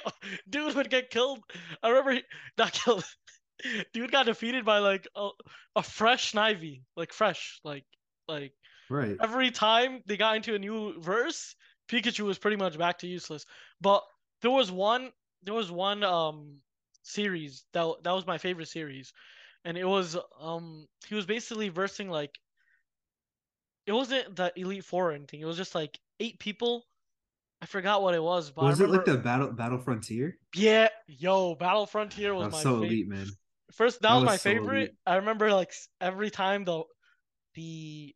dude 0.49 0.75
would 0.75 0.91
get 0.91 1.11
killed. 1.11 1.41
I 1.83 1.89
remember 1.89 2.13
he 2.13 2.23
not 2.59 2.73
killed. 2.73 3.05
Dude 3.93 4.11
got 4.11 4.27
defeated 4.27 4.65
by 4.65 4.79
like 4.79 5.07
a, 5.15 5.29
a 5.77 5.83
fresh 5.83 6.33
Snivy, 6.33 6.83
like 6.97 7.13
fresh, 7.13 7.61
like 7.65 7.85
like 8.27 8.53
right. 8.91 9.17
every 9.23 9.53
time 9.53 10.03
they 10.07 10.17
got 10.17 10.37
into 10.37 10.55
a 10.55 10.59
new 10.59 11.01
verse, 11.01 11.55
Pikachu 11.89 12.25
was 12.25 12.37
pretty 12.37 12.57
much 12.57 12.77
back 12.77 12.99
to 12.99 13.07
useless. 13.07 13.47
But 13.81 14.03
there 14.43 14.51
was 14.51 14.73
one, 14.73 15.13
there 15.45 15.55
was 15.55 15.71
one 15.71 16.03
um 16.03 16.59
series 17.05 17.65
that 17.73 17.87
that 18.03 18.13
was 18.13 18.27
my 18.27 18.39
favorite 18.39 18.69
series, 18.69 19.13
and 19.65 19.79
it 19.79 19.87
was 19.87 20.17
um 20.41 20.87
he 21.07 21.15
was 21.15 21.25
basically 21.25 21.69
versing 21.69 22.11
like 22.11 22.37
it 23.87 23.93
wasn't 23.93 24.35
the 24.35 24.53
Elite 24.57 24.85
Four 24.85 25.11
or 25.11 25.13
anything. 25.13 25.41
It 25.41 25.47
was 25.47 25.57
just 25.57 25.75
like 25.75 25.99
eight 26.21 26.39
people. 26.39 26.85
I 27.65 27.67
forgot 27.67 28.03
what 28.03 28.15
it 28.15 28.23
was, 28.23 28.53
but 28.53 28.63
Was 28.63 28.81
I 28.81 28.85
it 28.85 28.91
like 28.91 29.05
the 29.05 29.17
battle 29.17 29.53
battle 29.53 29.79
frontier? 29.79 30.39
yeah, 30.55 30.89
yo, 31.07 31.55
Battle 31.55 31.87
Frontier 31.87 32.35
was 32.35 32.49
was 32.49 32.53
my 32.53 32.65
so 32.65 32.77
favorite. 32.81 33.01
elite, 33.01 33.09
man. 33.09 33.37
First, 33.73 34.03
that, 34.03 34.15
That 34.15 34.15
was, 34.15 34.25
was 34.25 34.33
my 34.33 34.37
so 34.37 34.51
favorite. 34.51 34.61
elite. 34.61 34.95
I 35.07 35.17
remember 35.17 35.53
like 35.53 35.73
every 36.01 36.31
time 36.31 36.65
the 36.65 36.85
the 37.55 38.15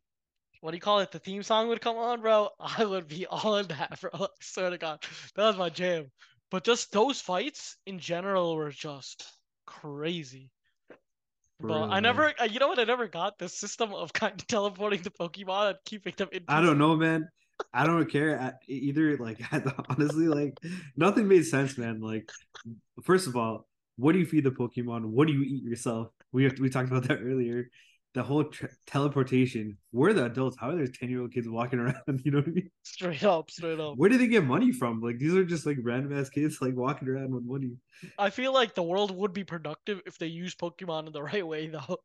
what 0.61 0.71
do 0.71 0.77
you 0.77 0.81
call 0.81 0.99
it? 1.01 1.11
The 1.11 1.19
theme 1.19 1.43
song 1.43 1.69
would 1.69 1.81
come 1.81 1.97
on, 1.97 2.21
bro. 2.21 2.49
I 2.59 2.85
would 2.85 3.07
be 3.07 3.27
all 3.27 3.57
in 3.57 3.67
that, 3.69 3.99
bro. 4.01 4.11
I 4.15 4.27
swear 4.41 4.71
to 4.71 4.77
God, 4.79 5.03
that 5.35 5.45
was 5.47 5.57
my 5.57 5.69
jam. 5.69 6.11
But 6.51 6.65
just 6.65 6.91
those 6.91 7.21
fights 7.21 7.77
in 7.85 7.99
general 7.99 8.55
were 8.55 8.71
just 8.71 9.25
crazy. 9.67 10.51
But 11.61 11.89
I 11.91 11.99
never, 11.99 12.33
uh, 12.39 12.45
you 12.45 12.59
know 12.59 12.67
what? 12.67 12.79
I 12.79 12.85
never 12.85 13.07
got 13.07 13.37
the 13.37 13.49
system 13.49 13.93
of 13.93 14.13
kind 14.13 14.33
of 14.39 14.47
teleporting 14.47 15.01
the 15.03 15.11
Pokemon 15.11 15.69
and 15.69 15.77
keeping 15.85 16.13
them 16.17 16.29
in. 16.31 16.45
I 16.47 16.61
don't 16.61 16.77
know, 16.77 16.95
man. 16.95 17.29
I 17.73 17.85
don't 17.85 18.09
care. 18.09 18.39
I, 18.39 18.53
either 18.67 19.17
like 19.17 19.39
honestly, 19.89 20.27
like 20.27 20.57
nothing 20.95 21.27
made 21.27 21.45
sense, 21.45 21.77
man. 21.77 22.01
Like, 22.01 22.29
first 23.03 23.27
of 23.27 23.35
all, 23.35 23.67
what 23.97 24.13
do 24.13 24.19
you 24.19 24.25
feed 24.25 24.45
the 24.45 24.51
Pokemon? 24.51 25.05
What 25.05 25.27
do 25.27 25.33
you 25.33 25.43
eat 25.43 25.63
yourself? 25.63 26.09
We 26.31 26.45
have, 26.45 26.59
we 26.59 26.69
talked 26.69 26.89
about 26.89 27.07
that 27.07 27.19
earlier. 27.23 27.69
The 28.15 28.23
whole 28.23 28.45
tra- 28.45 28.69
teleportation. 28.87 29.77
We're 29.91 30.13
the 30.13 30.25
adults. 30.25 30.57
How 30.59 30.71
are 30.71 30.75
there 30.75 30.87
ten 30.87 31.09
year 31.09 31.21
old 31.21 31.31
kids 31.31 31.47
walking 31.47 31.79
around? 31.79 32.21
You 32.23 32.31
know 32.31 32.39
what 32.39 32.47
I 32.47 32.51
mean? 32.51 32.71
Straight 32.81 33.23
up, 33.23 33.51
straight 33.51 33.79
up. 33.79 33.97
Where 33.97 34.09
do 34.09 34.17
they 34.17 34.27
get 34.27 34.43
money 34.43 34.71
from? 34.71 34.99
Like 34.99 35.19
these 35.19 35.35
are 35.35 35.45
just 35.45 35.67
like 35.67 35.77
random 35.83 36.17
ass 36.17 36.29
kids 36.29 36.57
like 36.59 36.75
walking 36.75 37.07
around 37.07 37.35
with 37.35 37.43
money. 37.43 37.73
I 38.17 38.31
feel 38.31 38.51
like 38.51 38.73
the 38.73 38.81
world 38.81 39.15
would 39.15 39.33
be 39.33 39.43
productive 39.43 40.01
if 40.07 40.17
they 40.17 40.25
use 40.25 40.55
Pokemon 40.55 41.05
in 41.05 41.13
the 41.13 41.21
right 41.21 41.45
way, 41.45 41.67
though. 41.67 41.97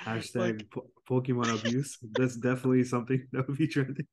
Hashtag 0.00 0.68
po- 0.70 0.90
Pokemon 1.08 1.60
abuse. 1.60 1.98
That's 2.12 2.36
definitely 2.36 2.84
something 2.84 3.26
that 3.32 3.46
would 3.46 3.58
be 3.58 3.68
trending. 3.68 4.06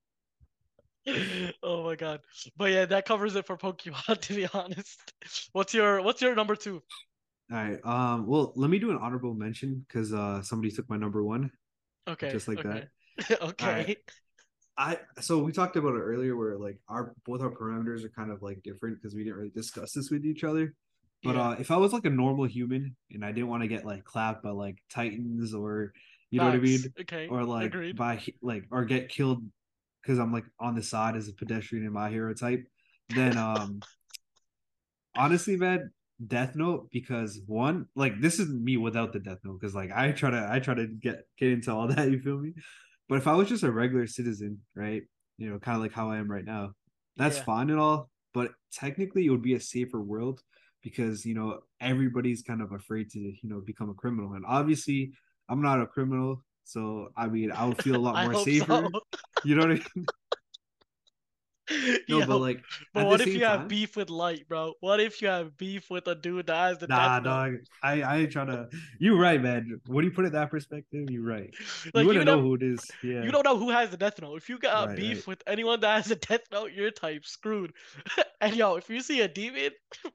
oh 1.63 1.83
my 1.83 1.95
god. 1.95 2.21
But 2.57 2.71
yeah, 2.71 2.85
that 2.85 3.05
covers 3.05 3.35
it 3.35 3.45
for 3.45 3.57
Pokemon 3.57 4.19
to 4.21 4.33
be 4.33 4.47
honest. 4.53 5.13
What's 5.53 5.73
your 5.73 6.01
what's 6.01 6.21
your 6.21 6.35
number 6.35 6.55
2? 6.55 6.81
All 7.51 7.57
right. 7.57 7.79
Um. 7.85 8.27
Well, 8.27 8.51
let 8.55 8.69
me 8.69 8.77
do 8.79 8.91
an 8.91 8.97
honorable 8.97 9.33
mention 9.33 9.85
because 9.87 10.13
uh 10.13 10.41
somebody 10.41 10.71
took 10.71 10.89
my 10.89 10.97
number 10.97 11.23
one. 11.23 11.51
Okay. 12.07 12.29
Just 12.29 12.47
like 12.47 12.65
okay. 12.65 12.85
that. 13.29 13.41
okay. 13.41 13.95
I 14.77 14.99
so 15.21 15.39
we 15.39 15.51
talked 15.51 15.75
about 15.75 15.95
it 15.95 15.99
earlier 16.01 16.35
where 16.35 16.57
like 16.57 16.77
our 16.87 17.13
both 17.25 17.41
our 17.41 17.49
parameters 17.49 18.03
are 18.03 18.09
kind 18.09 18.31
of 18.31 18.43
like 18.43 18.61
different 18.63 19.01
because 19.01 19.15
we 19.15 19.23
didn't 19.23 19.37
really 19.37 19.49
discuss 19.55 19.93
this 19.93 20.11
with 20.11 20.25
each 20.25 20.43
other. 20.43 20.73
But 21.23 21.35
Yeah. 21.35 21.49
uh 21.49 21.55
if 21.59 21.71
I 21.71 21.77
was 21.77 21.93
like 21.93 22.05
a 22.05 22.09
normal 22.11 22.45
human 22.45 22.95
and 23.11 23.25
I 23.25 23.31
didn't 23.31 23.47
want 23.47 23.63
to 23.63 23.67
get 23.67 23.85
like 23.85 24.03
clapped 24.03 24.43
by 24.43 24.51
like 24.51 24.77
titans 24.91 25.53
or 25.53 25.93
you 26.29 26.39
know 26.39 26.45
what 26.45 26.55
I 26.55 26.59
mean 26.59 26.93
Okay. 27.01 27.27
or 27.27 27.43
like 27.43 27.67
Agreed. 27.67 27.95
by 27.95 28.21
like 28.41 28.65
or 28.69 28.85
get 28.85 29.09
killed 29.09 29.43
because 30.01 30.19
I'm 30.19 30.31
like 30.33 30.45
on 30.59 30.75
the 30.75 30.83
side 30.83 31.15
as 31.15 31.27
a 31.27 31.33
pedestrian 31.33 31.85
in 31.85 31.93
my 31.93 32.09
hero 32.09 32.33
type, 32.33 32.65
then 33.09 33.37
um 33.37 33.83
honestly, 35.15 35.57
man, 35.57 35.91
Death 36.25 36.55
Note 36.55 36.89
because 36.91 37.39
one 37.45 37.87
like 37.95 38.19
this 38.21 38.39
is 38.39 38.49
me 38.49 38.77
without 38.77 39.13
the 39.13 39.19
Death 39.19 39.39
Note 39.43 39.59
because 39.59 39.75
like 39.75 39.91
I 39.91 40.11
try 40.11 40.31
to 40.31 40.47
I 40.51 40.59
try 40.59 40.73
to 40.73 40.87
get 40.87 41.23
get 41.37 41.51
into 41.51 41.71
all 41.71 41.87
that 41.93 42.09
you 42.11 42.19
feel 42.19 42.37
me, 42.39 42.53
but 43.07 43.17
if 43.17 43.27
I 43.27 43.33
was 43.33 43.49
just 43.49 43.63
a 43.63 43.71
regular 43.71 44.07
citizen, 44.07 44.59
right, 44.75 45.03
you 45.37 45.49
know, 45.49 45.59
kind 45.59 45.75
of 45.75 45.81
like 45.81 45.93
how 45.93 46.09
I 46.09 46.17
am 46.17 46.29
right 46.31 46.45
now, 46.45 46.71
that's 47.17 47.37
Yeah. 47.37 47.43
fine 47.43 47.69
and 47.69 47.79
all, 47.79 48.09
but 48.33 48.51
technically 48.73 49.25
it 49.25 49.29
would 49.29 49.41
be 49.43 49.53
a 49.53 49.59
safer 49.59 50.01
world 50.01 50.41
because 50.83 51.25
you 51.25 51.35
know 51.35 51.59
everybody's 51.81 52.41
kind 52.41 52.61
of 52.61 52.71
afraid 52.71 53.09
to 53.11 53.19
you 53.19 53.35
know 53.49 53.61
become 53.65 53.89
a 53.89 53.93
criminal 53.93 54.33
and 54.33 54.45
obviously 54.47 55.11
I'm 55.49 55.61
not 55.61 55.81
a 55.81 55.87
criminal. 55.87 56.43
So 56.63 57.09
I 57.15 57.27
mean, 57.27 57.51
I 57.51 57.65
would 57.65 57.77
feel 57.77 57.95
a 57.97 57.99
lot 57.99 58.15
more 58.23 58.33
safer. 58.33 58.65
so. 58.65 58.91
You 59.47 59.55
know 59.55 59.61
what 59.61 59.71
I 59.71 59.73
mean? 59.75 60.07
No, 62.07 62.19
Yo, 62.19 62.23
but 62.23 62.37
like, 62.37 62.63
but 62.93 63.05
what 63.07 63.19
if 63.19 63.33
you 63.35 63.43
have 63.43 63.67
beef 63.67 63.97
with 63.97 64.09
Light, 64.09 64.47
bro? 64.47 64.73
What 64.79 65.01
if 65.01 65.21
you 65.21 65.27
have 65.27 65.57
beef 65.57 65.89
with 65.89 66.07
a 66.07 66.15
dude 66.15 66.47
that 66.47 66.55
has 66.55 66.77
the 66.77 66.87
nah, 66.87 67.19
death 67.19 67.23
note? 67.25 67.29
dog. 67.29 67.53
I 67.83 68.01
I 68.01 68.17
ain't 68.19 68.31
trying 68.31 68.47
to. 68.47 68.69
You're 68.99 69.19
right, 69.19 69.41
man. 69.41 69.81
When 69.85 70.05
you 70.05 70.11
put 70.11 70.23
it 70.25 70.31
that 70.31 70.49
perspective, 70.49 71.09
you're 71.09 71.25
right. 71.25 71.53
Like 71.93 72.07
you 72.07 72.13
you, 72.13 72.19
wouldn't 72.19 72.25
know 72.25 72.35
never, 72.37 72.41
who 72.41 72.55
it 72.55 72.63
is. 72.63 72.89
Yeah. 73.03 73.21
you 73.23 73.31
don't 73.31 73.43
know 73.43 73.57
who 73.57 73.69
has 73.69 73.89
the 73.89 73.97
death 73.97 74.21
note. 74.21 74.37
If 74.37 74.47
you 74.47 74.59
got 74.59 74.87
Right, 74.87 74.95
beef 74.95 75.17
right. 75.17 75.27
with 75.27 75.43
anyone 75.45 75.81
that 75.81 75.95
has 76.03 76.09
a 76.11 76.15
death 76.15 76.43
note, 76.53 76.71
you're 76.73 76.91
type 76.91 77.25
screwed. 77.25 77.73
and 78.41 78.55
yo, 78.55 78.75
if 78.77 78.89
you 78.89 79.01
see 79.01 79.19
a 79.21 79.27
demon, 79.27 79.71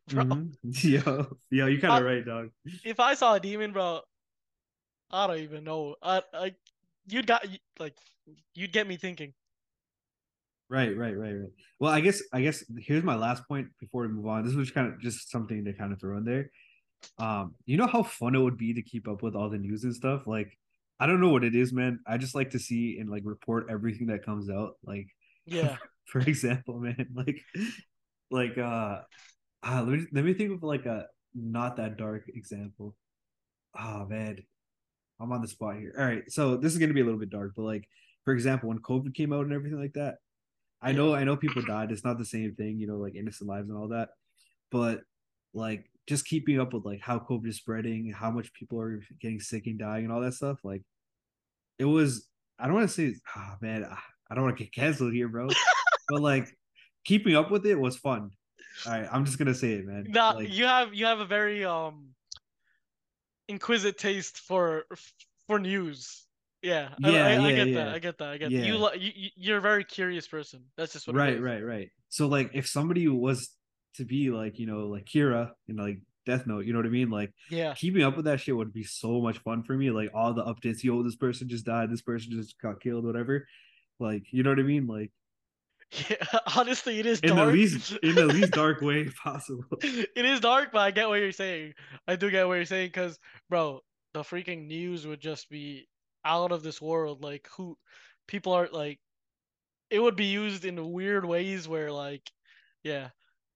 bro, 0.09 0.25
Mhm. 0.25 0.53
Yo, 0.85 1.37
yo, 1.51 1.66
you 1.66 1.79
kind 1.81 1.95
of 1.99 2.05
right, 2.05 2.25
dog. 2.25 2.49
if 2.85 2.99
I 2.99 3.12
saw 3.12 3.35
a 3.35 3.40
demon, 3.40 3.73
bro, 3.73 4.01
I 5.11 5.27
don't 5.27 5.38
even 5.40 5.64
know. 5.64 5.97
I, 6.03 6.23
I, 6.33 6.55
you'd 7.07 7.27
got 7.27 7.45
like, 7.79 7.95
you'd 8.55 8.73
get 8.73 8.87
me 8.87 8.97
thinking. 8.97 9.35
Right, 10.69 10.97
right, 10.97 11.17
right, 11.17 11.33
right. 11.33 11.51
Well, 11.81 11.93
I 11.93 12.01
guess 12.01 12.23
I 12.33 12.41
guess 12.41 12.65
here's 12.79 13.05
my 13.05 13.15
last 13.15 13.47
point 13.47 13.69
before 13.79 14.03
we 14.03 14.09
move 14.09 14.27
on. 14.27 14.45
This 14.45 14.55
was 14.55 14.71
kind 14.71 14.89
of 14.93 15.01
just 15.01 15.31
something 15.31 15.65
to 15.65 15.73
kind 15.75 15.93
of 15.93 16.01
throw 16.01 16.17
in 16.17 16.25
there. 16.25 16.51
Um, 17.19 17.55
you 17.67 17.77
know 17.77 17.87
how 17.87 18.03
fun 18.03 18.35
it 18.35 18.41
would 18.41 18.57
be 18.57 18.75
to 18.75 18.83
keep 18.83 19.09
up 19.09 19.23
with 19.23 19.35
all 19.37 19.51
the 19.51 19.59
news 19.59 19.85
and 19.85 19.95
stuff. 19.95 20.27
Like, 20.27 20.57
I 21.01 21.07
don't 21.07 21.21
know 21.21 21.31
what 21.31 21.45
it 21.45 21.55
is, 21.55 21.73
man. 21.73 22.01
I 22.07 22.17
just 22.17 22.35
like 22.35 22.51
to 22.51 22.59
see 22.59 22.99
and 22.99 23.11
like 23.11 23.23
report 23.27 23.67
everything 23.71 24.07
that 24.09 24.25
comes 24.25 24.49
out. 24.51 24.77
Like, 24.85 25.09
Yeah. 25.47 25.77
for 26.07 26.21
example, 26.21 26.79
man, 26.81 27.09
like, 27.15 27.41
like 28.31 28.57
uh, 28.59 29.01
ah, 29.63 29.81
let 29.87 29.89
me 29.89 30.07
let 30.13 30.25
me 30.25 30.35
think 30.35 30.53
of 30.53 30.63
like 30.63 30.87
a 30.87 31.07
not 31.35 31.77
that 31.77 31.97
dark 31.99 32.25
example. 32.35 32.95
Oh 33.79 34.07
man, 34.07 34.39
I'm 35.21 35.33
on 35.33 35.43
the 35.43 35.49
spot 35.49 35.77
here. 35.77 35.95
All 35.99 36.05
right, 36.05 36.25
so 36.31 36.57
this 36.57 36.73
is 36.73 36.79
gonna 36.79 36.95
be 36.95 37.01
a 37.01 37.05
little 37.05 37.21
bit 37.21 37.31
dark, 37.31 37.53
but 37.57 37.63
like, 37.63 37.89
for 38.25 38.33
example, 38.33 38.69
when 38.69 38.79
COVID 38.79 39.15
came 39.15 39.33
out 39.33 39.45
and 39.45 39.53
everything 39.53 39.81
like 39.81 39.95
that, 39.95 40.17
I 40.81 40.93
know 40.93 41.15
I 41.15 41.25
know 41.25 41.37
people 41.37 41.63
died. 41.63 41.93
It's 41.93 42.05
not 42.05 42.19
the 42.19 42.25
same 42.25 42.55
thing, 42.55 42.79
you 42.79 42.87
know, 42.87 42.97
like 42.97 43.15
innocent 43.15 43.49
lives 43.49 43.69
and 43.69 43.79
all 43.79 43.89
that, 43.89 44.11
but 44.71 45.03
like 45.55 45.89
just 46.07 46.27
keeping 46.27 46.61
up 46.61 46.73
with 46.73 46.85
like 46.85 47.01
how 47.01 47.19
COVID 47.19 47.47
is 47.47 47.57
spreading, 47.57 48.13
how 48.13 48.31
much 48.31 48.53
people 48.53 48.81
are 48.81 49.01
getting 49.21 49.41
sick 49.41 49.67
and 49.67 49.79
dying, 49.79 50.05
and 50.05 50.13
all 50.13 50.21
that 50.21 50.35
stuff. 50.35 50.59
Like, 50.65 50.83
it 51.79 51.85
was. 51.85 52.29
I 52.59 52.67
don't 52.67 52.75
want 52.75 52.89
to 52.89 52.95
say, 52.95 53.15
ah 53.35 53.57
man, 53.61 53.87
ah, 53.89 54.03
I 54.31 54.35
don't 54.35 54.45
want 54.45 54.57
to 54.57 54.65
get 54.65 54.73
canceled 54.73 55.13
here, 55.13 55.29
bro. 55.29 55.49
but 56.09 56.21
like, 56.21 56.57
keeping 57.05 57.37
up 57.37 57.51
with 57.51 57.67
it 57.67 57.79
was 57.79 57.97
fun. 57.97 58.31
All 58.87 58.93
right, 58.93 59.09
I'm 59.13 59.25
just 59.25 59.39
gonna 59.39 59.55
say 59.55 59.73
it, 59.73 59.87
man. 59.87 60.07
Nah, 60.09 60.31
Like, 60.31 60.51
you 60.51 60.65
have 60.65 60.95
you 60.95 61.07
have 61.07 61.21
a 61.21 61.27
very 61.27 61.65
um 61.65 62.09
inquisitive 63.49 63.97
taste 63.97 64.39
for 64.39 64.85
for 65.47 65.59
news. 65.59 66.27
Yeah, 66.62 66.90
I- 67.05 67.11
Yeah, 67.11 67.27
I, 67.27 67.31
I, 67.33 67.48
yeah, 67.51 67.57
get 67.57 67.68
yeah. 67.68 67.85
that. 67.85 67.94
I 67.94 67.98
get 67.98 68.18
that. 68.18 68.29
I 68.29 68.37
get 68.38 68.51
that. 68.51 68.57
You, 68.57 68.75
Yeah. 68.75 68.85
li- 68.87 68.98
you 68.98 69.12
you- 69.14 69.31
you're 69.37 69.59
a 69.59 69.61
very 69.61 69.85
curious 69.85 70.29
person. 70.29 70.64
That's 70.77 70.92
just 70.92 71.07
what. 71.07 71.16
right 71.16 71.40
right 71.40 71.64
right 71.64 71.90
so 72.09 72.27
like 72.29 72.51
if 72.55 72.66
somebody 72.68 73.09
was 73.09 73.51
to 73.96 74.05
be 74.05 74.31
like 74.31 74.59
you 74.59 74.66
know 74.66 74.87
like 74.88 75.05
kira 75.07 75.51
in 75.68 75.77
like 75.77 75.98
death 76.25 76.46
note 76.46 76.64
you 76.64 76.72
know 76.72 76.79
what 76.79 76.87
i 76.87 76.90
mean 76.90 77.11
like 77.11 77.33
Yeah. 77.51 77.75
keeping 77.75 78.03
up 78.03 78.16
with 78.16 78.27
that 78.27 78.38
shit 78.40 78.57
would 78.57 78.72
be 78.72 78.85
so 78.85 79.20
much 79.20 79.38
fun 79.38 79.64
for 79.64 79.77
me 79.77 79.90
like 79.90 80.11
all 80.14 80.33
the 80.35 80.44
updates 80.44 80.83
yo 80.85 81.03
this 81.03 81.16
person 81.16 81.48
just 81.48 81.66
died 81.66 81.90
this 81.90 82.01
person 82.03 82.31
just 82.31 82.59
got 82.61 82.81
killed 82.81 83.05
whatever 83.05 83.46
like 83.98 84.22
you 84.31 84.42
know 84.44 84.51
what 84.51 84.61
i 84.61 84.62
mean 84.62 84.87
like 84.87 85.11
Yeah. 86.09 86.16
Honestly, 86.57 87.01
it 87.01 87.07
is 87.07 87.20
in 87.20 87.35
dark. 87.37 87.48
the 87.48 87.53
least 87.53 87.92
in 88.03 88.14
the 88.14 88.27
least 88.27 88.53
dark 88.53 88.81
way 88.88 89.11
possible 89.25 89.64
it 89.83 90.25
is 90.25 90.40
dark, 90.40 90.70
but 90.72 90.79
I 90.81 90.90
get 90.90 91.09
what 91.09 91.16
you're 91.20 91.33
saying. 91.33 91.75
I 92.09 92.16
do 92.16 92.31
get 92.31 92.46
what 92.46 92.55
you're 92.55 92.64
saying 92.64 92.88
because, 92.88 93.18
bro, 93.51 93.81
the 94.14 94.20
freaking 94.22 94.66
news 94.68 95.07
would 95.07 95.20
just 95.20 95.51
be 95.51 95.87
out 96.25 96.53
of 96.53 96.63
this 96.63 96.81
world. 96.81 97.23
Like, 97.23 97.49
who 97.57 97.77
people 98.27 98.53
are 98.53 98.69
like, 98.73 98.99
it 99.91 100.01
would 100.01 100.17
be 100.17 100.27
used 100.27 100.65
in 100.65 100.93
weird 100.93 101.25
ways 101.25 101.69
where, 101.69 101.91
like, 101.91 102.31
yeah, 102.83 103.09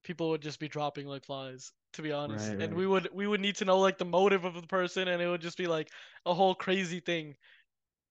people 0.04 0.30
would 0.30 0.42
just 0.42 0.60
be 0.60 0.68
dropping 0.68 1.06
like 1.06 1.24
flies. 1.24 1.72
To 1.92 2.02
be 2.02 2.12
honest, 2.12 2.50
Right, 2.50 2.60
and 2.60 2.72
right. 2.72 2.76
we 2.76 2.86
would 2.86 3.08
we 3.14 3.26
would 3.26 3.40
need 3.40 3.56
to 3.56 3.64
know 3.64 3.78
like 3.78 3.96
the 3.96 4.04
motive 4.04 4.44
of 4.44 4.52
the 4.52 4.66
person, 4.66 5.08
and 5.08 5.22
it 5.22 5.28
would 5.28 5.40
just 5.40 5.56
be 5.56 5.66
like 5.66 5.88
a 6.26 6.34
whole 6.34 6.54
crazy 6.54 7.00
thing. 7.00 7.36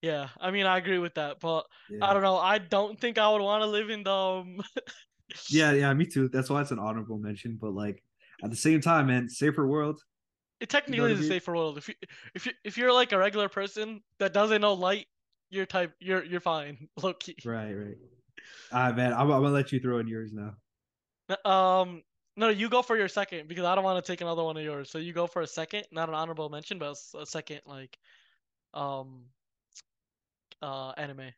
Yeah, 0.02 0.30
I 0.42 0.50
mean, 0.50 0.66
I 0.66 0.80
agree 0.80 0.98
with 0.98 1.14
that, 1.16 1.40
but 1.40 1.68
yeah. 1.92 2.04
I 2.04 2.14
don't 2.14 2.24
know. 2.24 2.38
I 2.38 2.58
don't 2.58 3.00
think 3.00 3.20
I 3.20 3.30
would 3.32 3.44
want 3.44 3.62
to 3.62 3.68
live 3.68 3.92
in 3.92 4.02
the. 4.02 4.12
Um... 4.12 4.60
yeah 5.50 5.72
yeah 5.72 5.94
me 5.94 6.06
too 6.06 6.28
that's 6.30 6.50
why 6.50 6.62
it's 6.62 6.72
an 6.72 6.80
honorable 6.80 7.18
mention 7.18 7.58
but 7.60 7.74
like 7.74 8.04
at 8.44 8.50
the 8.50 8.56
same 8.56 8.80
time 8.80 9.08
man 9.08 9.28
safer 9.28 9.66
world 9.66 10.02
It 10.60 10.70
technically 10.70 11.02
what 11.02 11.10
I 11.10 11.14
is 11.14 11.20
a 11.20 11.22
mean? 11.22 11.32
safer 11.32 11.54
world. 11.54 11.78
If 11.78 11.90
you 11.90 11.96
if 12.34 12.46
you 12.46 12.52
if 12.64 12.78
you're 12.78 12.94
like 12.94 13.12
a 13.12 13.18
regular 13.18 13.50
person 13.50 14.02
that 14.20 14.34
doesn't 14.34 14.62
know 14.62 14.74
light, 14.74 15.08
you're 15.50 15.66
type 15.66 15.94
you're 16.00 16.24
you're 16.24 16.40
fine. 16.40 16.88
Low 17.04 17.14
key. 17.14 17.36
right 17.46 17.74
right 17.74 17.98
ah 18.72 18.92
man 18.92 19.14
I'm, 19.14 19.32
I'm 19.32 19.42
gonna 19.42 19.50
let 19.50 19.72
you 19.72 19.80
throw 19.80 20.00
in 20.00 20.08
yours 20.08 20.32
now 20.34 20.56
Um 21.44 22.04
no, 22.38 22.50
you 22.50 22.68
go 22.70 22.82
for 22.82 22.98
your 22.98 23.08
second 23.08 23.48
because 23.48 23.64
I 23.64 23.76
don't 23.76 23.84
want 23.84 24.04
to 24.04 24.12
take 24.12 24.20
another 24.22 24.44
one 24.44 24.58
of 24.58 24.64
yours. 24.64 24.90
So 24.90 24.98
you 24.98 25.14
go 25.14 25.26
for 25.26 25.42
a 25.42 25.48
second, 25.48 25.86
not 25.92 26.10
an 26.10 26.16
honorable 26.16 26.50
mention, 26.50 26.78
but 26.78 26.98
a 27.18 27.26
second 27.26 27.62
like 27.66 27.98
um 28.74 29.24
uh 30.62 30.92
anime. 30.98 31.32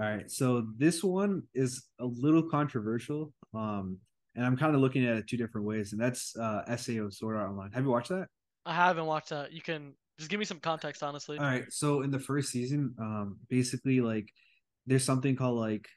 All 0.00 0.06
right, 0.08 0.30
so 0.30 0.66
this 0.76 1.02
one 1.02 1.42
is 1.54 1.88
a 1.98 2.06
little 2.06 2.42
controversial, 2.42 3.32
um, 3.52 3.98
and 4.34 4.44
I'm 4.44 4.56
kind 4.56 4.74
of 4.74 4.80
looking 4.80 5.06
at 5.06 5.16
it 5.16 5.26
two 5.28 5.36
different 5.36 5.66
ways, 5.66 5.92
and 5.92 6.00
that's 6.00 6.36
uh, 6.36 6.64
SAO 6.76 7.10
Sword 7.10 7.36
Art 7.36 7.50
Online. 7.50 7.72
Have 7.72 7.84
you 7.84 7.90
watched 7.90 8.10
that? 8.10 8.28
I 8.66 8.74
haven't 8.74 9.06
watched 9.06 9.30
that. 9.30 9.52
You 9.52 9.62
can 9.62 9.94
just 10.18 10.30
give 10.30 10.38
me 10.38 10.44
some 10.44 10.60
context, 10.60 11.02
honestly. 11.02 11.38
All 11.38 11.44
right, 11.44 11.64
so 11.72 12.02
in 12.02 12.10
the 12.10 12.18
first 12.18 12.50
season, 12.50 12.94
um, 12.98 13.38
basically 13.48 14.00
like 14.00 14.28
there's 14.86 15.04
something 15.04 15.36
called 15.36 15.58
like 15.58 15.88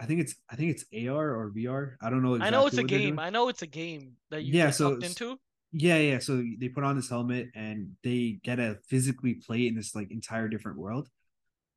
I 0.00 0.06
think 0.06 0.20
it's 0.20 0.34
I 0.50 0.56
think 0.56 0.70
it's 0.70 0.84
AR 0.92 1.34
or 1.34 1.50
VR. 1.54 1.96
I 2.02 2.10
don't 2.10 2.22
know. 2.22 2.34
Exactly 2.34 2.56
I 2.56 2.60
know 2.60 2.66
it's 2.66 2.78
a 2.78 2.84
game. 2.84 3.18
I 3.18 3.30
know 3.30 3.48
it's 3.48 3.62
a 3.62 3.66
game 3.66 4.12
that 4.30 4.42
you 4.42 4.52
Yeah, 4.52 4.66
get 4.66 4.74
so 4.74 4.94
into. 4.94 5.38
Yeah, 5.72 5.98
yeah. 5.98 6.18
So 6.18 6.42
they 6.58 6.68
put 6.68 6.84
on 6.84 6.96
this 6.96 7.10
helmet 7.10 7.48
and 7.54 7.90
they 8.02 8.38
get 8.42 8.56
to 8.56 8.78
physically 8.88 9.34
play 9.34 9.66
in 9.66 9.74
this 9.74 9.94
like 9.94 10.10
entire 10.10 10.48
different 10.48 10.78
world. 10.78 11.08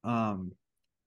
Um, 0.04 0.54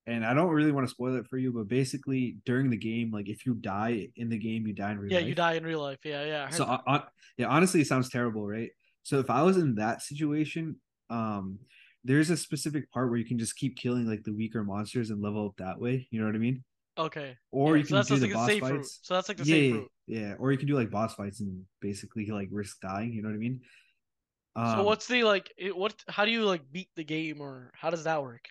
and 0.06 0.24
I 0.24 0.34
don't 0.34 0.48
really 0.50 0.72
want 0.72 0.86
to 0.86 0.90
spoil 0.90 1.16
it 1.16 1.26
for 1.28 1.38
you, 1.38 1.52
but 1.52 1.68
basically 1.68 2.38
during 2.44 2.70
the 2.70 2.76
game, 2.76 3.10
like 3.10 3.28
if 3.28 3.46
you 3.46 3.54
die 3.54 4.08
in 4.16 4.28
the 4.28 4.38
game, 4.38 4.66
you 4.66 4.74
die 4.74 4.92
in 4.92 4.98
real 4.98 5.12
Yeah, 5.12 5.18
life. 5.18 5.22
Yeah, 5.22 5.28
you 5.28 5.34
die 5.34 5.52
in 5.54 5.64
real 5.64 5.80
life. 5.82 5.98
Yeah, 6.04 6.24
yeah. 6.24 6.48
So, 6.50 6.64
that. 6.64 6.70
uh, 6.70 6.78
uh, 6.86 7.00
yeah, 7.38 7.46
honestly, 7.46 7.80
it 7.80 7.86
sounds 7.86 8.10
terrible, 8.10 8.46
right? 8.46 8.70
So 9.02 9.18
if 9.18 9.30
I 9.30 9.42
was 9.42 9.56
in 9.56 9.74
that 9.76 10.02
situation, 10.02 10.76
um, 11.10 11.58
there's 12.04 12.30
a 12.30 12.36
specific 12.36 12.90
part 12.92 13.08
where 13.08 13.18
you 13.18 13.24
can 13.24 13.38
just 13.38 13.56
keep 13.56 13.76
killing 13.76 14.06
like 14.06 14.24
the 14.24 14.32
weaker 14.32 14.62
monsters 14.62 15.10
and 15.10 15.22
level 15.22 15.46
up 15.46 15.56
that 15.56 15.78
way. 15.80 16.06
You 16.10 16.20
know 16.20 16.26
what 16.26 16.34
I 16.34 16.38
mean? 16.38 16.62
okay. 16.98 17.36
Or 17.50 17.76
Yeah, 17.76 17.78
you 17.78 17.84
so 17.84 17.96
can 17.96 18.04
do 18.04 18.18
just 18.18 18.22
the 18.22 18.28
like 18.28 18.32
boss 18.32 18.50
safe 18.50 18.70
route. 18.70 18.80
fights. 18.80 19.00
So 19.02 19.14
that's 19.14 19.28
like 19.28 19.38
the 19.38 19.44
Yeah, 19.44 19.56
safe 19.56 19.70
yeah, 19.76 19.80
route. 19.80 19.90
yeah. 20.06 20.34
Or 20.38 20.52
you 20.52 20.58
can 20.58 20.68
do 20.68 20.74
like 20.76 20.90
boss 20.90 21.14
fights 21.14 21.40
and 21.40 21.64
basically 21.80 22.26
like 22.26 22.48
risk 22.50 22.80
dying. 22.80 23.12
You 23.12 23.22
know 23.22 23.28
what 23.28 23.36
I 23.36 23.38
mean? 23.38 23.60
Um, 24.56 24.62
So 24.62 24.82
what's 24.84 25.06
the 25.06 25.24
like? 25.24 25.52
What? 25.74 25.94
How 26.08 26.24
do 26.24 26.30
you 26.30 26.44
like 26.44 26.70
beat 26.72 26.88
the 26.96 27.04
game, 27.04 27.40
or 27.40 27.70
how 27.74 27.90
does 27.90 28.04
that 28.04 28.22
work? 28.22 28.48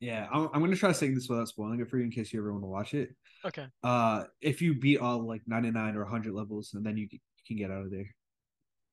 Yeah, 0.00 0.26
I'm, 0.32 0.48
I'm 0.54 0.60
gonna 0.60 0.76
try 0.76 0.92
saying 0.92 1.14
this 1.14 1.28
without 1.28 1.48
spoiling 1.48 1.80
it 1.80 1.88
for 1.90 1.98
you 1.98 2.04
in 2.04 2.10
case 2.10 2.32
you 2.32 2.40
ever 2.40 2.52
want 2.52 2.64
to 2.64 2.68
watch 2.68 2.94
it. 2.94 3.14
Okay. 3.44 3.66
Uh, 3.82 4.24
if 4.40 4.62
you 4.62 4.74
beat 4.74 4.98
all 4.98 5.26
like 5.26 5.42
99 5.46 5.94
or 5.96 6.02
100 6.04 6.32
levels, 6.32 6.72
and 6.74 6.84
then 6.84 6.96
you, 6.96 7.06
c- 7.10 7.20
you 7.36 7.42
can 7.46 7.56
get 7.56 7.70
out 7.74 7.84
of 7.84 7.90
there. 7.90 8.14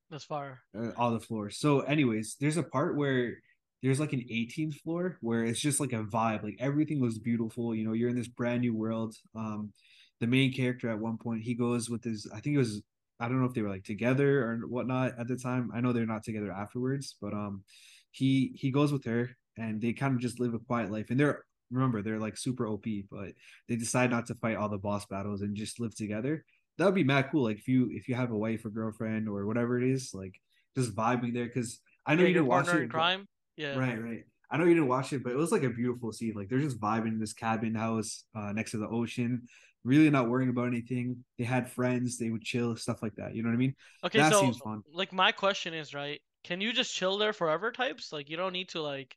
That's 0.10 0.26
fire. 0.26 0.62
uh, 0.78 0.92
all 0.98 1.12
the 1.12 1.20
floors. 1.20 1.58
So, 1.58 1.82
anyways, 1.82 2.36
there's 2.40 2.58
a 2.58 2.64
part 2.64 2.96
where 2.98 3.38
there's 3.84 4.00
like 4.00 4.14
an 4.14 4.26
18th 4.32 4.76
floor 4.82 5.18
where 5.22 5.44
it's 5.46 5.60
just 5.60 5.80
like 5.80 5.94
a 5.94 6.04
vibe. 6.04 6.44
Like 6.44 6.58
everything 6.60 7.00
was 7.00 7.20
beautiful. 7.20 7.74
You 7.76 7.86
know, 7.86 7.94
you're 7.94 8.10
in 8.10 8.16
this 8.16 8.28
brand 8.28 8.62
new 8.62 8.74
world. 8.76 9.16
Um, 9.36 9.72
the 10.20 10.28
main 10.28 10.52
character 10.52 10.90
at 10.90 11.00
one 11.00 11.18
point 11.18 11.44
he 11.44 11.54
goes 11.56 11.90
with 11.90 12.04
his. 12.04 12.30
I 12.34 12.40
think 12.42 12.56
it 12.56 12.60
was. 12.60 12.82
I 13.20 13.28
don't 13.28 13.40
know 13.40 13.48
if 13.48 13.54
they 13.54 13.62
were 13.62 13.70
like 13.70 13.84
together 13.84 14.44
or 14.44 14.58
whatnot 14.68 15.14
at 15.20 15.28
the 15.28 15.38
time. 15.38 15.72
I 15.74 15.82
know 15.82 15.92
they're 15.94 16.06
not 16.06 16.24
together 16.24 16.52
afterwards, 16.52 17.16
but 17.22 17.34
um, 17.34 17.64
he 18.12 18.52
he 18.56 18.72
goes 18.72 18.92
with 18.92 19.06
her 19.06 19.32
and 19.58 19.82
they 19.82 19.94
kind 19.94 20.16
of 20.16 20.22
just 20.22 20.40
live 20.40 20.54
a 20.54 20.60
quiet 20.60 20.92
life. 20.92 21.10
And 21.10 21.20
they're 21.20 21.44
remember 21.72 22.02
they're 22.02 22.20
like 22.20 22.38
super 22.38 22.68
OP, 22.68 22.86
but 23.12 23.34
they 23.68 23.76
decide 23.76 24.10
not 24.12 24.26
to 24.28 24.36
fight 24.36 24.56
all 24.58 24.70
the 24.70 24.78
boss 24.78 25.06
battles 25.06 25.42
and 25.42 25.56
just 25.56 25.80
live 25.80 25.96
together 25.96 26.46
that 26.78 26.86
would 26.86 26.96
be 26.96 27.04
mad 27.04 27.30
cool. 27.32 27.44
Like 27.44 27.58
if 27.58 27.68
you 27.68 27.90
if 27.92 28.08
you 28.08 28.16
have 28.16 28.32
a 28.32 28.38
wife 28.38 28.66
or 28.66 28.70
girlfriend 28.70 29.28
or 29.28 29.46
whatever 29.46 29.78
it 29.82 29.90
is, 29.90 30.12
like 30.14 30.40
just 30.78 30.96
vibing 30.96 31.34
there. 31.34 31.46
Because 31.46 31.80
I 32.06 32.16
know 32.16 32.22
Yeah, 32.22 32.28
you 32.30 32.34
didn't 32.36 32.48
watch 32.48 32.68
it, 32.68 32.74
but- 32.74 32.90
crime. 32.90 33.28
Yeah. 33.56 33.76
right, 33.76 34.02
right. 34.02 34.24
I 34.52 34.58
know 34.58 34.66
you 34.66 34.76
didn't 34.76 34.88
watch 34.88 35.12
it, 35.12 35.24
but 35.24 35.34
it 35.34 35.38
was 35.38 35.52
like 35.52 35.64
a 35.64 35.70
beautiful 35.70 36.12
scene. 36.14 36.34
Like 36.36 36.48
they're 36.48 36.60
just 36.60 36.80
vibing 36.80 37.08
in 37.08 37.20
this 37.20 37.34
cabin 37.34 37.74
house 37.74 38.24
uh, 38.36 38.54
next 38.54 38.72
to 38.72 38.78
the 38.78 38.88
ocean, 38.88 39.42
really 39.84 40.10
not 40.12 40.30
worrying 40.30 40.50
about 40.52 40.68
anything. 40.68 41.26
They 41.40 41.44
had 41.44 41.70
friends, 41.70 42.18
they 42.18 42.30
would 42.30 42.44
chill, 42.44 42.76
stuff 42.78 43.02
like 43.02 43.16
that. 43.16 43.36
You 43.36 43.42
know 43.42 43.50
what 43.50 43.56
I 43.56 43.58
mean? 43.58 43.76
Okay, 44.06 44.20
that 44.20 44.32
so 44.32 44.42
seems 44.42 44.58
fun. 44.60 44.84
like 44.94 45.12
my 45.12 45.32
question 45.32 45.74
is 45.74 45.94
right. 45.94 46.22
Can 46.44 46.62
you 46.62 46.72
just 46.72 46.96
chill 46.96 47.18
there 47.18 47.34
forever? 47.34 47.72
Types 47.72 48.14
like 48.14 48.30
you 48.30 48.38
don't 48.38 48.54
need 48.54 48.70
to 48.70 48.82
like 48.82 49.16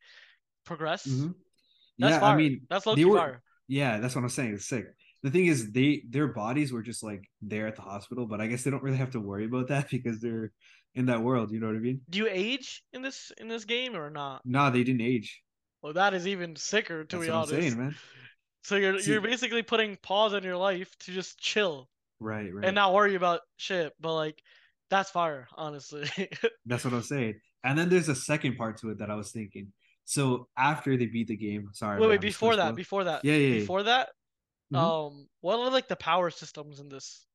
progress. 0.65 1.07
Mhm. 1.07 1.35
That's 1.99 2.21
yeah. 2.23 2.27
I 2.29 2.37
mean, 2.37 2.63
that's 2.69 2.87
low 2.87 2.95
were- 2.95 3.19
fire. 3.19 3.43
yeah, 3.69 3.99
that's 3.99 4.15
what 4.15 4.23
I'm 4.25 4.31
saying. 4.31 4.55
It's 4.55 4.67
sick. 4.69 4.87
The 5.23 5.31
thing 5.31 5.47
is, 5.47 5.71
they 5.73 6.03
their 6.09 6.29
bodies 6.29 6.73
were 6.73 6.83
just 6.83 7.03
like 7.03 7.29
there 7.43 7.67
at 7.67 7.77
the 7.77 7.83
hospital, 7.83 8.27
but 8.27 8.41
I 8.41 8.47
guess 8.47 8.63
they 8.65 8.71
don't 8.71 8.83
really 8.83 8.97
have 8.97 9.11
to 9.13 9.21
worry 9.21 9.45
about 9.45 9.69
that 9.69 9.89
because 9.91 10.21
they're 10.21 10.53
in 10.95 11.07
that 11.07 11.23
world. 11.23 11.51
You 11.53 11.61
know 11.61 11.67
what 11.67 11.77
I 11.77 11.81
mean? 11.81 12.01
Do 12.09 12.19
you 12.19 12.29
age 12.31 12.83
in 12.93 13.03
this 13.03 13.31
in 13.39 13.49
this 13.49 13.65
game 13.65 13.95
or 13.97 14.11
not? 14.11 14.43
Nah, 14.47 14.71
they 14.71 14.83
didn't 14.85 15.03
age. 15.03 15.43
Well, 15.83 15.93
that 15.95 16.15
is 16.15 16.27
even 16.27 16.57
sicker 16.57 17.05
to 17.05 17.17
That's 17.17 17.27
be 17.27 17.31
honest. 17.31 17.53
Saying, 17.53 17.79
man. 17.79 17.95
So 18.63 18.77
you're 18.77 18.99
See- 18.99 19.13
you're 19.13 19.21
basically 19.23 19.63
putting 19.63 19.97
pause 19.97 20.35
on 20.35 20.43
your 20.43 20.57
life 20.57 20.95
to 21.01 21.13
just 21.13 21.39
chill 21.39 21.89
Right, 22.19 22.53
right. 22.53 22.65
and 22.67 22.75
not 22.75 22.93
worry 22.93 23.15
about 23.15 23.41
shit. 23.57 23.93
But 24.01 24.15
like, 24.15 24.43
that's 24.91 25.11
fire, 25.11 25.49
honestly. 25.55 26.11
That's 26.67 26.85
what 26.85 26.93
I'm 26.93 27.03
saying. 27.03 27.41
And 27.65 27.79
then 27.79 27.89
there's 27.89 28.09
a 28.11 28.15
second 28.15 28.57
part 28.57 28.77
to 28.79 28.91
it 28.91 28.99
that 28.99 29.11
I 29.11 29.15
was 29.15 29.31
thinking. 29.31 29.73
So 30.05 30.49
after 30.57 30.97
they 30.97 31.07
beat 31.07 31.29
the 31.29 31.37
game, 31.37 31.69
sorry. 31.73 32.01
wait, 32.01 32.09
wait. 32.09 32.21
Before 32.21 32.57
that, 32.57 32.77
before 32.77 33.05
that, 33.05 33.25
Yeah, 33.25 33.35
yeah, 33.35 33.55
yeah. 33.55 33.61
before 33.61 33.83
that, 33.85 34.11
Mhm. 34.73 34.79
um, 34.79 35.29
what 35.41 35.59
are 35.59 35.71
like 35.71 35.89
the 35.89 35.97
power 35.97 36.31
systems 36.31 36.81
in 36.81 36.89
this? 36.89 37.27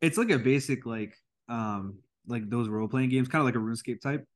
it's 0.00 0.18
like 0.18 0.30
a 0.30 0.38
basic 0.38 0.86
like 0.86 1.16
um 1.48 1.98
like 2.26 2.48
those 2.48 2.68
role 2.68 2.88
playing 2.88 3.10
games, 3.10 3.28
kind 3.28 3.40
of 3.40 3.46
like 3.46 3.56
a 3.56 3.58
RuneScape 3.58 4.00
type, 4.00 4.26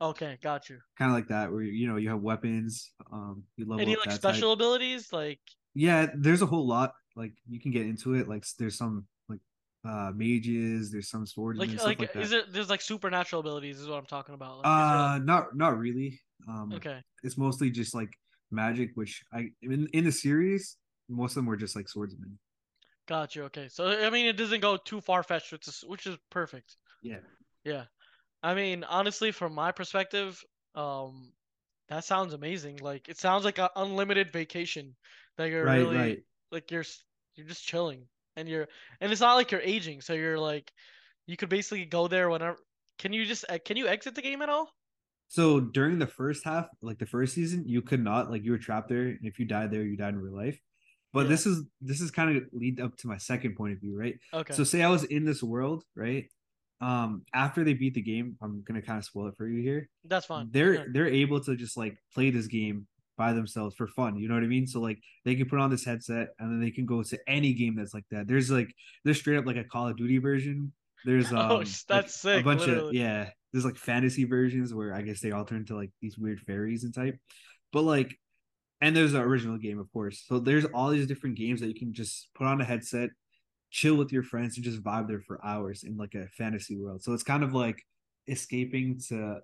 Okay, 0.00 0.38
got 0.42 0.68
you. 0.68 0.80
kind 0.98 1.10
of 1.10 1.14
like 1.16 1.28
that, 1.28 1.50
where 1.52 1.62
you 1.62 1.88
know 1.88 1.96
you 1.96 2.08
have 2.08 2.20
weapons, 2.20 2.92
um, 3.12 3.44
you 3.56 3.64
level 3.64 3.82
Any 3.82 3.92
up 3.92 3.98
like 4.06 4.12
special 4.12 4.50
type. 4.52 4.58
abilities? 4.58 5.12
Like, 5.12 5.40
Yeah, 5.74 6.06
there's 6.16 6.42
a 6.42 6.46
whole 6.46 6.66
lot. 6.66 6.94
Like 7.16 7.32
you 7.48 7.60
can 7.60 7.70
get 7.70 7.86
into 7.86 8.14
it. 8.14 8.28
Like 8.28 8.44
there's 8.58 8.76
some 8.76 9.06
like 9.28 9.40
uh 9.84 10.12
mages, 10.14 10.90
there's 10.92 11.08
some 11.08 11.26
swordsmen, 11.26 11.68
like, 11.68 11.78
stuff 11.78 11.88
like, 11.88 12.00
like, 12.00 12.16
is 12.16 12.32
it? 12.32 12.52
There's 12.52 12.70
like 12.70 12.80
supernatural 12.80 13.40
abilities, 13.40 13.80
is 13.80 13.88
what 13.88 13.98
I'm 13.98 14.06
talking 14.06 14.34
about. 14.34 14.58
Like, 14.58 14.66
uh, 14.68 15.18
not 15.22 15.56
not 15.56 15.78
really. 15.78 16.20
Um, 16.48 16.72
okay, 16.74 17.02
it's 17.22 17.38
mostly 17.38 17.70
just 17.70 17.94
like 17.94 18.12
magic, 18.50 18.90
which 18.94 19.22
I 19.32 19.50
in 19.62 19.88
in 19.92 20.04
the 20.04 20.12
series 20.12 20.76
most 21.08 21.32
of 21.32 21.36
them 21.36 21.46
were 21.46 21.56
just 21.56 21.76
like 21.76 21.88
swordsmen. 21.88 22.38
got 23.06 23.36
you. 23.36 23.44
Okay, 23.44 23.68
so 23.68 23.86
I 23.86 24.10
mean, 24.10 24.26
it 24.26 24.36
doesn't 24.36 24.60
go 24.60 24.76
too 24.76 25.00
far 25.00 25.22
fetched, 25.22 25.52
which 25.52 25.68
is 25.68 25.84
which 25.86 26.06
is 26.06 26.16
perfect. 26.30 26.76
Yeah. 27.02 27.18
Yeah. 27.64 27.84
I 28.42 28.54
mean, 28.54 28.84
honestly, 28.84 29.30
from 29.30 29.54
my 29.54 29.72
perspective, 29.72 30.42
um, 30.74 31.32
that 31.88 32.04
sounds 32.04 32.34
amazing. 32.34 32.78
Like 32.80 33.08
it 33.08 33.18
sounds 33.18 33.44
like 33.44 33.58
an 33.58 33.68
unlimited 33.76 34.32
vacation 34.32 34.94
that 35.36 35.50
you're 35.50 35.64
right, 35.64 35.78
really 35.78 35.96
right. 35.96 36.18
like 36.50 36.70
you're 36.70 36.84
you're 37.34 37.46
just 37.46 37.64
chilling 37.64 38.06
and 38.36 38.48
you're 38.48 38.68
and 39.00 39.12
it's 39.12 39.20
not 39.20 39.34
like 39.34 39.50
you're 39.50 39.60
aging, 39.60 40.00
so 40.00 40.12
you're 40.12 40.38
like 40.38 40.72
you 41.26 41.36
could 41.36 41.48
basically 41.48 41.84
go 41.84 42.08
there 42.08 42.30
whenever. 42.30 42.58
Can 42.98 43.12
you 43.12 43.24
just 43.24 43.44
uh, 43.48 43.58
can 43.64 43.76
you 43.76 43.88
exit 43.88 44.14
the 44.14 44.22
game 44.22 44.40
at 44.42 44.48
all? 44.48 44.70
So 45.34 45.58
during 45.58 45.98
the 45.98 46.06
first 46.06 46.44
half, 46.44 46.68
like 46.80 46.98
the 47.00 47.06
first 47.06 47.34
season, 47.34 47.64
you 47.66 47.82
could 47.82 48.00
not 48.00 48.30
like 48.30 48.44
you 48.44 48.52
were 48.52 48.58
trapped 48.58 48.88
there, 48.88 49.06
and 49.08 49.18
if 49.24 49.40
you 49.40 49.44
died 49.46 49.72
there, 49.72 49.82
you 49.82 49.96
died 49.96 50.14
in 50.14 50.20
real 50.20 50.36
life. 50.36 50.60
But 51.12 51.22
Yeah. 51.24 51.30
this 51.30 51.44
is 51.46 51.64
this 51.80 52.00
is 52.00 52.12
kind 52.12 52.36
of 52.36 52.44
lead 52.52 52.78
up 52.80 52.96
to 52.98 53.08
my 53.08 53.16
second 53.18 53.56
point 53.56 53.72
of 53.72 53.80
view, 53.80 53.98
right? 53.98 54.16
Okay. 54.32 54.54
So 54.54 54.62
say 54.62 54.80
I 54.82 54.88
was 54.90 55.02
in 55.02 55.24
this 55.24 55.42
world, 55.42 55.82
right? 55.96 56.26
um 56.80 57.22
after 57.32 57.64
they 57.64 57.72
beat 57.74 57.94
the 57.94 58.02
game, 58.02 58.36
I'm 58.42 58.62
gonna 58.62 58.82
kind 58.82 58.98
of 58.98 59.04
spoil 59.04 59.26
it 59.28 59.36
for 59.36 59.46
you 59.48 59.60
here. 59.62 59.88
That's 60.04 60.26
fine. 60.26 60.48
They're 60.52 60.74
Yeah. 60.74 60.84
they're 60.92 61.08
able 61.24 61.40
to 61.40 61.56
just 61.56 61.76
like 61.76 61.96
play 62.14 62.30
this 62.30 62.46
game 62.46 62.86
by 63.16 63.32
themselves 63.32 63.74
for 63.74 63.86
fun. 63.88 64.16
You 64.18 64.28
know 64.28 64.34
what 64.34 64.42
I 64.44 64.48
mean? 64.48 64.66
So 64.68 64.80
like 64.80 65.00
they 65.24 65.34
can 65.34 65.48
put 65.48 65.58
on 65.60 65.70
this 65.70 65.84
headset 65.84 66.28
and 66.38 66.46
then 66.50 66.60
they 66.60 66.70
can 66.72 66.84
go 66.86 67.02
to 67.02 67.18
any 67.28 67.54
game 67.54 67.74
that's 67.76 67.94
like 67.94 68.06
that. 68.10 68.26
There's 68.28 68.50
like 68.52 68.70
there's 69.04 69.18
straight 69.18 69.38
up 69.38 69.46
like 69.46 69.56
a 69.56 69.64
Call 69.64 69.88
of 69.88 69.96
Duty 69.96 70.18
version. 70.18 70.72
There's 71.04 71.32
um 71.38 71.50
Oh, 71.50 71.56
like, 71.58 71.68
that's 71.88 72.14
sick, 72.14 72.40
a 72.40 72.44
bunch 72.44 72.66
of 72.68 72.92
yeah. 72.92 73.30
There's 73.54 73.64
like 73.64 73.76
fantasy 73.76 74.24
versions 74.24 74.74
where 74.74 74.92
I 74.92 75.02
guess 75.02 75.20
they 75.20 75.30
all 75.30 75.44
turn 75.44 75.60
into 75.60 75.76
like 75.76 75.92
these 76.02 76.18
weird 76.18 76.40
fairies 76.40 76.82
and 76.82 76.92
type. 76.92 77.16
But 77.72 77.84
like 77.84 78.18
and 78.80 78.94
there's 78.94 79.12
the 79.12 79.20
original 79.20 79.56
game, 79.56 79.78
of 79.78 79.90
course. 79.92 80.24
So 80.26 80.38
there's 80.40 80.64
all 80.66 80.90
these 80.90 81.06
different 81.06 81.36
games 81.36 81.60
that 81.60 81.68
you 81.68 81.74
can 81.74 81.94
just 81.94 82.28
put 82.34 82.46
on 82.46 82.60
a 82.60 82.64
headset, 82.64 83.10
chill 83.70 83.94
with 83.94 84.12
your 84.12 84.22
friends, 84.22 84.56
and 84.56 84.64
just 84.64 84.82
vibe 84.82 85.08
there 85.08 85.20
for 85.20 85.42
hours 85.42 85.84
in 85.84 85.96
like 85.96 86.14
a 86.14 86.26
fantasy 86.36 86.76
world. 86.76 87.02
So 87.02 87.12
it's 87.12 87.22
kind 87.22 87.44
of 87.44 87.54
like 87.54 87.80
escaping 88.26 89.00
to 89.08 89.38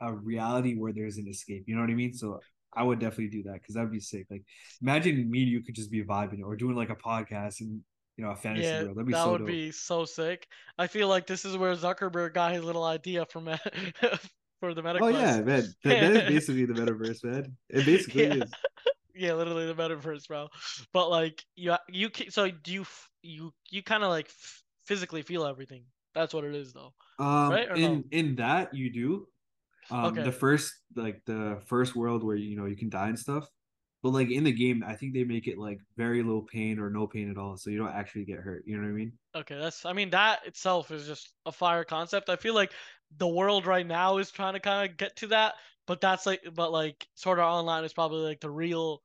a 0.00 0.12
reality 0.12 0.74
where 0.74 0.92
there's 0.92 1.18
an 1.18 1.28
escape. 1.28 1.64
You 1.66 1.74
know 1.76 1.82
what 1.82 1.90
I 1.90 1.94
mean? 1.94 2.14
So 2.14 2.40
I 2.74 2.82
would 2.82 2.98
definitely 2.98 3.28
do 3.28 3.42
that 3.44 3.60
because 3.60 3.74
that'd 3.74 3.92
be 3.92 4.00
sick. 4.00 4.26
Like 4.30 4.42
imagine 4.80 5.30
me 5.30 5.42
and 5.42 5.52
you 5.52 5.62
could 5.62 5.74
just 5.74 5.90
be 5.90 6.02
vibing 6.02 6.42
or 6.42 6.56
doing 6.56 6.74
like 6.74 6.90
a 6.90 6.96
podcast 6.96 7.60
and 7.60 7.82
you 8.16 8.24
know 8.24 8.30
a 8.30 8.36
fantasy 8.36 8.76
Yeah, 8.76 8.82
world. 8.82 8.96
That'd 8.96 9.06
be 9.06 9.14
that 9.14 9.22
so 9.22 9.32
would 9.32 9.38
dope. 9.38 9.46
be 9.46 9.72
so 9.72 10.04
sick. 10.04 10.46
I 10.78 10.86
feel 10.86 11.08
like 11.08 11.26
this 11.26 11.44
is 11.44 11.56
where 11.56 11.74
Zuckerberg 11.74 12.34
got 12.34 12.52
his 12.52 12.64
little 12.64 12.84
idea 12.84 13.24
from 13.26 13.44
for 14.60 14.74
the 14.74 14.82
metaverse. 14.82 15.02
Oh 15.02 15.08
yeah, 15.08 15.40
man. 15.42 15.74
That, 15.84 16.00
that 16.00 16.12
is 16.12 16.22
basically 16.22 16.66
the 16.66 16.74
metaverse, 16.74 17.24
man. 17.24 17.56
It 17.68 17.84
basically 17.84 18.24
Yeah. 18.24 18.34
is. 18.38 18.54
yeah, 19.14 19.34
literally 19.34 19.66
the 19.66 19.74
metaverse, 19.74 20.28
bro. 20.28 20.48
But 20.92 21.08
like 21.10 21.44
you, 21.56 21.76
you 21.88 22.10
so 22.30 22.50
do 22.50 22.72
you 22.72 22.86
you 23.22 23.52
you 23.70 23.82
kind 23.82 24.02
of 24.02 24.10
like 24.10 24.30
physically 24.84 25.22
feel 25.22 25.44
everything. 25.44 25.86
That's 26.14 26.34
what 26.34 26.44
it 26.44 26.54
is, 26.54 26.72
though. 26.72 26.94
Um 27.18 27.54
Right 27.54 27.68
or 27.70 27.76
in 27.76 28.04
no? 28.04 28.04
in 28.10 28.36
that 28.36 28.74
you 28.74 28.90
do. 28.92 29.28
Um 29.90 30.18
Okay. 30.18 30.22
the 30.22 30.32
first 30.32 30.74
like 30.96 31.24
the 31.26 31.62
first 31.66 31.96
world 31.96 32.24
where 32.24 32.36
you 32.36 32.56
know 32.56 32.66
you 32.66 32.76
can 32.76 32.90
die 32.90 33.08
and 33.08 33.18
stuff. 33.18 33.48
But 34.02 34.10
like 34.10 34.30
in 34.30 34.44
the 34.44 34.52
game, 34.52 34.82
I 34.86 34.94
think 34.96 35.14
they 35.14 35.24
make 35.24 35.46
it 35.46 35.58
like 35.58 35.80
very 35.96 36.22
low 36.22 36.42
pain 36.42 36.78
or 36.78 36.90
no 36.90 37.06
pain 37.06 37.30
at 37.30 37.38
all. 37.38 37.56
So 37.56 37.70
you 37.70 37.78
don't 37.78 37.92
actually 37.92 38.24
get 38.24 38.40
hurt. 38.40 38.64
You 38.66 38.76
know 38.76 38.82
what 38.82 38.88
I 38.88 38.92
mean? 38.92 39.12
Okay, 39.34 39.58
that's. 39.58 39.84
I 39.86 39.92
mean, 39.92 40.10
that 40.10 40.46
itself 40.46 40.90
is 40.90 41.06
just 41.06 41.32
a 41.46 41.52
fire 41.52 41.84
concept. 41.84 42.28
I 42.28 42.36
feel 42.36 42.54
like 42.54 42.72
the 43.16 43.28
world 43.28 43.66
right 43.66 43.86
now 43.86 44.18
is 44.18 44.30
trying 44.30 44.54
to 44.54 44.60
kind 44.60 44.90
of 44.90 44.96
get 44.96 45.16
to 45.16 45.28
that, 45.28 45.54
but 45.86 46.00
that's 46.00 46.26
like, 46.26 46.42
but 46.54 46.72
like, 46.72 47.06
Sword 47.14 47.38
Art 47.38 47.50
Online 47.52 47.84
is 47.84 47.92
probably 47.92 48.22
like 48.22 48.40
the 48.40 48.50
real 48.50 49.02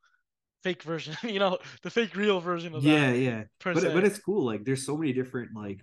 fake 0.63 0.83
version. 0.83 1.15
you 1.23 1.39
know, 1.39 1.59
the 1.83 1.89
fake 1.91 2.15
real 2.15 2.41
version 2.41 2.75
of 2.75 2.83
Yeah, 2.83 3.07
that. 3.07 3.13
yeah. 3.13 3.43
Per 3.59 3.73
But 3.73 3.83
se. 3.83 3.93
but 3.93 4.03
it's 4.03 4.19
cool. 4.19 4.45
Like 4.45 4.63
there's 4.63 4.85
so 4.85 4.97
many 4.97 5.13
different 5.13 5.55
like 5.55 5.81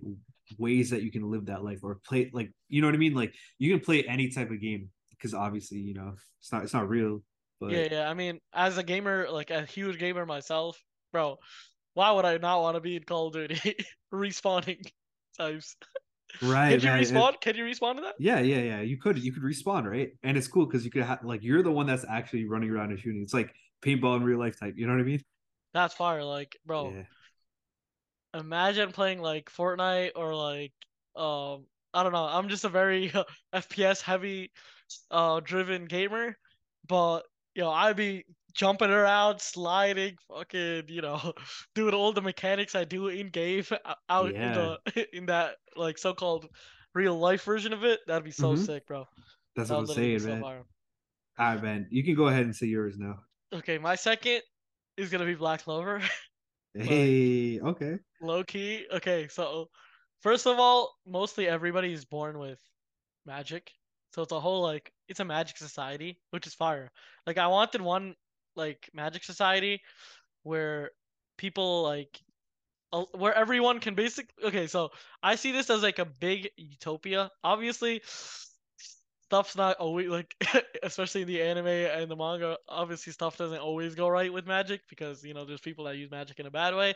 ways 0.59 0.90
that 0.90 1.03
you 1.03 1.11
can 1.11 1.31
live 1.31 1.46
that 1.46 1.64
life 1.64 1.81
or 1.83 2.00
play 2.07 2.31
like 2.33 2.53
you 2.68 2.81
know 2.83 2.88
what 2.88 2.94
I 2.94 2.98
mean? 2.98 3.14
Like 3.14 3.35
you 3.59 3.70
can 3.72 3.85
play 3.85 4.05
any 4.05 4.31
type 4.31 4.50
of 4.50 4.61
game 4.61 4.90
because 5.11 5.35
obviously, 5.35 5.79
you 5.79 5.94
know, 5.94 6.14
it's 6.40 6.53
not 6.53 6.64
it's 6.64 6.74
not 6.74 6.88
real. 6.88 7.22
But 7.64 7.72
Yeah, 7.72 7.88
yeah. 7.90 8.09
I 8.11 8.14
mean, 8.14 8.40
as 8.53 8.79
a 8.79 8.83
gamer, 8.83 9.29
like 9.31 9.50
a 9.50 9.62
huge 9.62 9.98
gamer 9.98 10.27
myself, 10.27 10.83
bro, 11.12 11.38
why 11.94 12.11
would 12.11 12.24
I 12.24 12.38
not 12.38 12.61
want 12.62 12.77
to 12.77 12.81
be 12.81 12.96
in 12.96 13.05
Call 13.05 13.29
of 13.29 13.33
Duty 13.35 13.77
respawning 14.12 14.85
types? 15.38 15.77
right, 16.42 16.81
Can 16.81 16.81
you 16.81 16.88
and- 16.94 17.07
respawn? 17.07 17.40
Can 17.40 17.57
you 17.57 17.64
respawn 17.64 17.96
to 17.96 18.03
that? 18.03 18.14
yeah, 18.18 18.40
yeah, 18.40 18.59
yeah. 18.61 18.81
You 18.81 18.96
could 18.98 19.18
you 19.18 19.33
could 19.33 19.42
respawn, 19.42 19.85
right? 19.85 20.11
And 20.22 20.37
it's 20.37 20.48
cool 20.48 20.66
because 20.66 20.85
you 20.85 20.90
could 20.90 21.03
have 21.03 21.24
like 21.24 21.42
you're 21.42 21.62
the 21.62 21.72
one 21.72 21.87
that's 21.87 22.05
actually 22.09 22.46
running 22.46 22.70
around 22.70 22.90
and 22.90 22.98
shooting. 22.98 23.22
It's 23.22 23.35
like 23.35 23.55
paintball 23.85 24.16
in 24.16 24.22
real 24.24 24.38
life 24.38 24.59
type. 24.59 24.74
You 24.77 24.87
know 24.87 24.92
what 24.94 25.00
I 25.00 25.05
mean? 25.05 25.22
That's 25.72 25.94
fire. 25.94 26.22
Like, 26.24 26.57
bro, 26.66 26.92
Yeah. 26.94 27.03
imagine 28.40 28.92
playing 28.92 29.20
like 29.20 29.50
Fortnite 29.50 30.12
or 30.16 30.35
like 30.35 30.72
um 31.16 31.64
I 31.92 32.03
don't 32.03 32.12
know. 32.12 32.24
I'm 32.24 32.48
just 32.48 32.64
a 32.64 32.68
very 32.68 33.12
FPS 33.53 34.00
heavy 34.00 34.50
uh 35.11 35.40
driven 35.40 35.85
gamer, 35.87 36.37
but 36.88 37.24
you 37.55 37.62
know, 37.62 37.71
I'd 37.71 37.97
be 37.97 38.25
jumping 38.55 38.90
around, 38.90 39.40
sliding, 39.40 40.17
fucking, 40.29 40.85
you 40.88 41.03
know, 41.03 41.33
doing 41.75 41.95
all 41.95 42.12
the 42.12 42.23
mechanics 42.23 42.75
I 42.75 42.85
do 42.85 43.09
in 43.09 43.29
game 43.31 43.64
out 44.09 44.35
in 44.37 44.53
the 44.53 44.79
in 45.17 45.27
that 45.27 45.57
like 45.77 45.99
so-called 45.99 46.49
real 46.95 47.19
life 47.19 47.45
version 47.45 47.73
of 47.73 47.85
it. 47.85 48.01
That'd 48.07 48.25
be 48.25 48.31
so 48.31 48.55
Mhm. 48.55 48.64
sick, 48.64 48.87
bro. 48.87 49.07
That's 49.57 49.71
That 49.71 49.75
what 49.77 49.81
I'm 49.81 49.87
saying, 49.87 50.23
man. 50.25 50.40
fire. 50.43 50.64
All 51.38 51.55
right, 51.55 51.62
man. 51.62 51.88
You 51.90 52.05
can 52.05 52.14
go 52.14 52.29
ahead 52.29 52.45
and 52.45 52.55
say 52.55 52.67
yours 52.67 52.99
now. 52.99 53.25
Okay, 53.53 53.79
my 53.79 53.95
second 53.95 54.43
is 54.97 55.11
gonna 55.11 55.25
be 55.27 55.35
Black 55.35 55.62
Clover. 55.62 56.03
Hey, 56.75 57.61
okay. 57.61 57.99
Low 58.21 58.43
key. 58.45 58.87
Okay, 58.90 59.29
so 59.29 59.71
first 60.21 60.47
of 60.47 60.59
all, 60.59 60.95
mostly 61.07 61.47
everybody 61.49 61.93
is 61.93 62.05
born 62.05 62.38
with 62.38 62.61
magic. 63.27 63.73
So 64.14 64.22
it's 64.22 64.33
a 64.33 64.38
whole 64.38 64.62
like 64.62 64.92
it's 65.09 65.20
a 65.20 65.24
magic 65.24 65.57
society, 65.57 66.20
which 66.31 66.46
is 66.46 66.55
fire. 66.55 66.90
Like 67.27 67.37
I 67.37 67.48
wanted 67.48 67.81
one 67.81 68.14
like 68.55 68.88
magic 68.94 69.24
society 69.24 69.83
where 70.44 70.92
people 71.37 71.83
like 71.83 72.20
where 73.12 73.35
everyone 73.35 73.81
can 73.81 73.96
basically 73.96 74.44
okay, 74.44 74.68
so 74.68 74.90
I 75.20 75.35
see 75.35 75.50
this 75.50 75.68
as 75.68 75.83
like 75.83 75.98
a 75.98 76.05
big 76.05 76.48
utopia. 76.57 77.29
Obviously 77.42 78.03
stuff's 79.24 79.57
not 79.57 79.79
always 79.79 80.09
like 80.09 80.33
especially 80.85 81.22
in 81.22 81.29
the 81.29 81.42
anime 81.42 81.66
and 81.66 82.09
the 82.09 82.14
manga, 82.14 82.57
obviously 82.68 83.12
stuff 83.12 83.37
doesn't 83.37 83.59
always 83.59 83.96
go 83.96 84.07
right 84.07 84.33
with 84.33 84.46
magic 84.46 84.83
because 84.88 85.24
you 85.24 85.35
know 85.35 85.44
there's 85.44 85.61
people 85.61 85.87
that 85.87 85.96
use 85.96 86.09
magic 86.09 86.38
in 86.38 86.46
a 86.46 86.53
bad 86.53 86.77
way. 86.77 86.94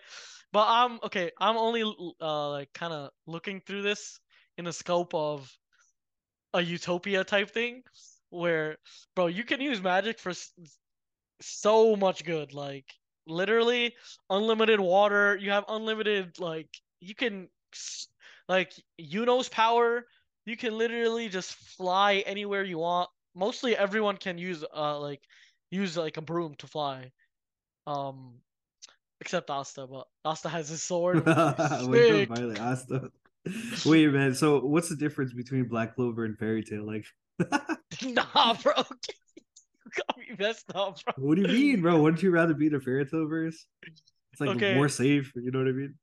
But 0.53 0.67
I'm 0.69 1.01
okay, 1.03 1.33
I'm 1.41 1.57
only 1.57 1.83
uh 2.21 2.51
like 2.51 2.73
kind 2.73 2.93
of 2.93 3.11
looking 3.27 3.61
through 3.61 3.83
this 3.83 4.21
in 4.57 4.65
the 4.65 4.73
scope 4.73 5.15
of 5.15 5.51
a 6.55 6.63
utopia 6.63 7.25
type 7.25 7.51
thing 7.51 7.83
where 8.31 8.77
bro, 9.15 9.27
you 9.27 9.45
can 9.45 9.61
use 9.61 9.83
magic 9.83 10.19
for 10.19 10.33
so 11.41 11.97
much 11.97 12.25
good 12.25 12.53
like 12.53 12.87
literally 13.27 13.95
unlimited 14.31 14.81
water 14.81 15.37
you 15.37 15.51
have 15.51 15.65
unlimited 15.69 16.39
like 16.41 16.69
you 17.01 17.15
can 17.15 17.49
like 18.49 18.73
Yuno's 19.01 19.49
power 19.49 20.05
you 20.47 20.57
can 20.57 20.77
literally 20.77 21.29
just 21.29 21.55
fly 21.55 22.25
anywhere 22.27 22.65
you 22.65 22.79
want 22.79 23.09
mostly 23.35 23.77
everyone 23.77 24.17
can 24.17 24.39
use 24.39 24.65
uh 24.75 24.99
like 24.99 25.21
use 25.71 25.97
like 25.97 26.17
a 26.17 26.23
broom 26.23 26.55
to 26.57 26.67
fly 26.67 27.13
um 27.87 28.35
except 29.21 29.51
Asta 29.51 29.87
but 29.87 30.07
Asta 30.25 30.49
has 30.49 30.69
his 30.69 30.83
sword 30.83 31.25
sick. 31.93 32.31
Asta. 32.59 33.11
Wait, 33.87 34.09
man. 34.09 34.35
So, 34.35 34.61
what's 34.61 34.89
the 34.89 34.97
difference 34.97 35.33
between 35.33 35.69
Black 35.69 35.95
Clover 35.95 36.25
and 36.25 36.39
Fairy 36.39 36.63
Tail? 36.63 36.87
Like, 36.87 37.07
nah 38.05 38.55
bro 38.55 38.73
you 38.77 39.91
got 39.97 40.19
me 40.19 40.27
messed 40.39 40.67
up 40.75 40.99
bro 41.05 41.15
what 41.17 41.37
do 41.37 41.43
you 41.43 41.49
mean, 41.49 41.81
bro? 41.81 42.01
Wouldn't 42.01 42.23
you 42.23 42.31
rather 42.31 42.55
be 42.55 42.67
in 42.67 42.75
a 42.75 42.81
Fairy 42.81 43.05
Tail 43.07 43.27
verse? 43.27 43.67
It's 44.33 44.41
like 44.41 44.51
Okay. 44.51 44.75
more 44.75 44.89
safe. 44.89 45.33
You 45.35 45.51
know 45.51 45.59
what 45.61 45.69
I 45.69 45.73
mean? 45.73 45.95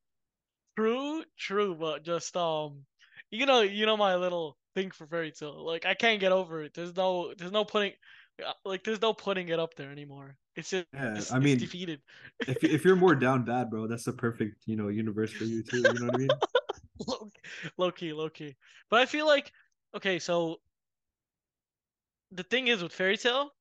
True, 0.78 1.24
true, 1.38 1.76
but 1.76 2.04
just 2.04 2.36
um, 2.36 2.82
you 3.32 3.46
know, 3.46 3.62
you 3.62 3.86
know 3.86 3.96
my 3.96 4.16
little 4.16 4.58
thing 4.74 4.92
for 4.92 5.08
Fairy 5.08 5.32
Tail. 5.32 5.66
Like 5.66 5.86
I 5.86 5.94
can't 5.94 6.20
get 6.20 6.32
over 6.32 6.64
it. 6.64 6.74
There's 6.74 6.96
no, 6.96 7.34
there's 7.38 7.52
no 7.52 7.64
putting, 7.64 7.94
uh, 8.46 8.52
like 8.66 8.84
there's 8.84 9.02
no 9.02 9.14
putting 9.14 9.50
it 9.50 9.60
up 9.60 9.76
there 9.76 9.92
anymore. 9.92 10.36
It's 10.56 10.70
just, 10.70 10.86
Yeah, 10.94 11.18
it's, 11.18 11.32
I 11.32 11.40
mean, 11.40 11.58
defeated. 11.58 12.02
if 12.48 12.64
if 12.64 12.84
you're 12.86 12.96
more 12.96 13.16
down 13.16 13.46
bad, 13.46 13.70
bro, 13.70 13.88
that's 13.88 14.04
the 14.04 14.14
perfect 14.14 14.64
you 14.66 14.76
know 14.76 14.90
universe 14.90 15.32
for 15.32 15.46
you 15.46 15.64
too. 15.64 15.78
You 15.78 16.00
know 16.00 16.08
what 16.08 16.16
I 16.16 16.18
mean? 16.18 16.30
low, 17.08 17.30
low 17.78 17.92
key, 17.92 18.14
low 18.14 18.30
key. 18.30 18.56
But 18.90 19.02
I 19.02 19.06
feel 19.06 19.26
like, 19.26 19.52
okay, 19.96 20.20
so 20.20 20.58
the 22.32 22.44
thing 22.44 22.68
is 22.68 22.84
with 22.84 22.94
Fairy 22.94 23.18
Tail, 23.18 23.52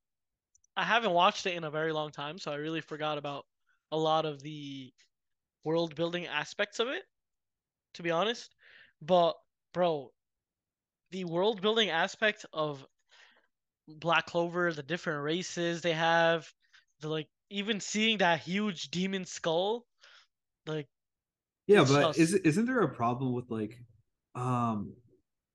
I 0.77 0.85
haven't 0.85 1.13
watched 1.13 1.47
it 1.47 1.55
in 1.57 1.65
a 1.65 1.71
very 1.71 1.93
long 1.93 2.11
time, 2.13 2.39
so 2.39 2.53
I 2.53 2.57
really 2.57 2.81
forgot 2.83 3.19
about 3.19 3.47
a 3.93 3.99
lot 3.99 4.27
of 4.27 4.43
the 4.43 4.93
world 5.65 5.95
building 5.97 6.27
aspects 6.27 6.81
of 6.81 6.89
it, 6.89 7.05
to 7.95 8.03
be 8.03 8.11
honest. 8.11 8.55
But 9.03 9.37
bro, 9.73 10.13
the 11.11 11.25
world 11.25 11.63
building 11.63 11.91
aspect 11.91 12.45
of 12.53 12.87
Black 13.89 14.27
Clover, 14.27 14.73
the 14.75 14.83
different 14.83 15.23
races 15.25 15.81
they 15.81 15.93
have, 15.95 16.53
the 17.01 17.09
like 17.09 17.29
even 17.51 17.81
seeing 17.81 18.19
that 18.19 18.41
huge 18.41 18.91
demon 18.91 19.25
skull, 19.25 19.87
like 20.67 20.89
Yeah, 21.67 21.83
It's 21.83 21.91
but 21.91 22.19
is 22.19 22.35
isn't 22.35 22.67
there 22.67 22.83
a 22.83 22.95
problem 22.95 23.33
with 23.33 23.51
like, 23.51 23.79
um, 24.35 24.95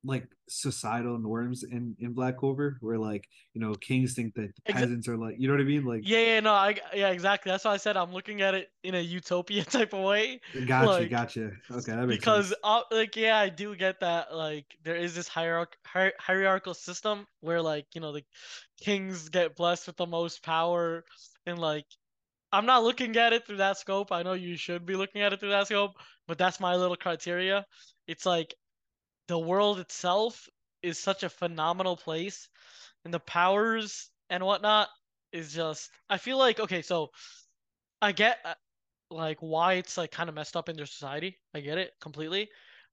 like 0.03 0.27
societal 0.47 1.19
norms 1.19 1.63
in 1.63 1.95
in 1.99 2.13
Black 2.13 2.37
Clover 2.37 2.77
where 2.81 2.97
like 2.97 3.27
you 3.53 3.61
know 3.61 3.73
kings 3.75 4.13
think 4.13 4.33
that 4.35 4.51
the 4.55 4.73
Exa- 4.73 4.75
peasants 4.75 5.07
are 5.07 5.17
like 5.17 5.35
you 5.37 5.47
know 5.47 5.53
what 5.53 5.61
I 5.61 5.65
mean? 5.65 5.85
Like, 5.85 6.01
yeah, 6.05 6.19
yeah, 6.19 6.39
no, 6.39 6.53
I 6.53 6.77
yeah, 6.93 7.09
exactly. 7.09 7.51
That's 7.51 7.65
why 7.65 7.73
I 7.73 7.77
said 7.77 7.97
I'm 7.97 8.13
looking 8.13 8.41
at 8.41 8.55
it 8.55 8.69
in 8.83 8.95
a 8.95 9.01
utopia 9.01 9.63
type 9.65 9.93
of 9.93 10.03
way. 10.03 10.39
gotcha, 10.65 10.85
like, 11.01 11.09
gotcha. 11.09 11.51
Okay, 11.69 11.91
that 11.91 12.07
makes 12.07 12.19
because 12.19 12.47
sense. 12.47 12.59
uh, 12.63 12.81
like 12.91 13.15
yeah 13.15 13.37
i 13.37 13.49
do 13.49 13.75
get 13.75 13.99
that 13.99 14.33
like 14.33 14.65
there 14.83 14.95
is 14.95 15.13
this 15.13 15.27
hierarch- 15.27 15.77
hier- 15.91 16.13
hierarchical 16.17 16.73
system 16.73 17.27
where 17.41 17.61
like 17.61 17.85
you 17.93 18.01
know 18.01 18.13
the 18.13 18.23
kings 18.81 19.29
get 19.29 19.55
blessed 19.55 19.87
with 19.87 19.97
the 19.97 20.05
most 20.05 20.41
power 20.41 21.03
and 21.45 21.59
like 21.59 21.85
i'm 22.51 22.65
not 22.65 22.83
looking 22.83 23.15
at 23.17 23.33
it 23.33 23.45
through 23.45 23.57
that 23.57 23.77
scope 23.77 24.11
i 24.11 24.23
know 24.23 24.33
you 24.33 24.55
should 24.57 24.85
be 24.85 24.95
looking 24.95 25.21
at 25.21 25.33
it 25.33 25.39
through 25.39 25.49
that 25.49 25.67
scope 25.67 25.91
but 26.27 26.37
that's 26.37 26.59
my 26.59 26.75
little 26.75 26.97
criteria 26.97 27.65
it's 28.07 28.25
like 28.25 28.53
the 29.27 29.37
world 29.39 29.79
itself 29.79 30.49
is 30.81 30.97
such 30.99 31.23
a 31.23 31.29
phenomenal 31.29 31.95
place, 31.95 32.49
and 33.05 33.13
the 33.13 33.19
powers 33.19 34.09
and 34.29 34.43
whatnot 34.43 34.89
is 35.31 35.53
just. 35.53 35.89
I 36.09 36.17
feel 36.17 36.37
like 36.37 36.59
okay, 36.59 36.81
so 36.81 37.09
I 38.01 38.11
get 38.11 38.39
uh, 38.45 38.55
like 39.11 39.37
why 39.39 39.73
it's 39.73 39.97
like 39.97 40.11
kind 40.11 40.29
of 40.29 40.35
messed 40.35 40.57
up 40.57 40.69
in 40.69 40.75
their 40.75 40.85
society. 40.85 41.37
I 41.53 41.61
get 41.61 41.77
it 41.77 41.93
completely, 42.01 42.49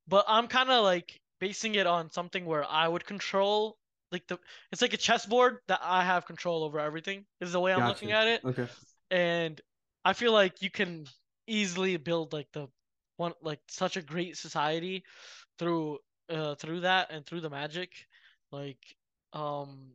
but 0.09 0.25
I'm 0.29 0.49
kind 0.49 0.71
of 0.71 0.85
like 0.85 1.21
basing 1.41 1.75
it 1.77 1.87
on 1.87 2.11
something 2.11 2.45
where 2.47 2.65
I 2.65 2.89
would 2.89 3.05
control 3.07 3.79
like 4.13 4.27
the 4.29 4.39
it's 4.73 4.83
like 4.83 4.95
a 4.95 4.99
chessboard 4.99 5.59
that 5.69 5.81
I 5.83 6.05
have 6.05 6.27
control 6.27 6.65
over 6.65 6.79
everything 6.81 7.25
is 7.41 7.53
the 7.53 7.61
way 7.61 7.73
I'm 7.73 7.81
Gotcha. 7.81 7.89
looking 7.89 8.13
at 8.13 8.29
it 8.29 8.43
Okay. 8.45 8.69
And 9.11 9.61
I 10.05 10.13
feel 10.13 10.33
like 10.33 10.63
you 10.63 10.71
can 10.71 11.07
easily 11.47 11.97
build 11.97 12.33
like 12.33 12.49
the 12.53 12.69
one 13.17 13.33
like 13.43 13.61
such 13.69 13.97
a 13.97 14.03
great 14.03 14.37
society 14.37 15.05
through 15.59 15.99
uh 16.29 16.55
through 16.57 16.81
that 16.81 17.11
and 17.11 17.25
through 17.25 17.41
the 17.41 17.51
magic 17.51 17.91
like 18.53 18.79
um 19.33 19.93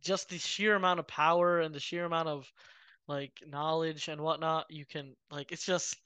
just 0.00 0.28
the 0.28 0.38
sheer 0.38 0.74
amount 0.74 0.98
of 0.98 1.06
power 1.06 1.60
and 1.60 1.74
the 1.74 1.80
sheer 1.80 2.04
amount 2.04 2.28
of 2.28 2.50
like 3.06 3.32
knowledge 3.46 4.08
and 4.08 4.20
whatnot 4.20 4.66
you 4.70 4.84
can 4.86 5.14
like 5.30 5.52
it's 5.52 5.66
just 5.66 5.96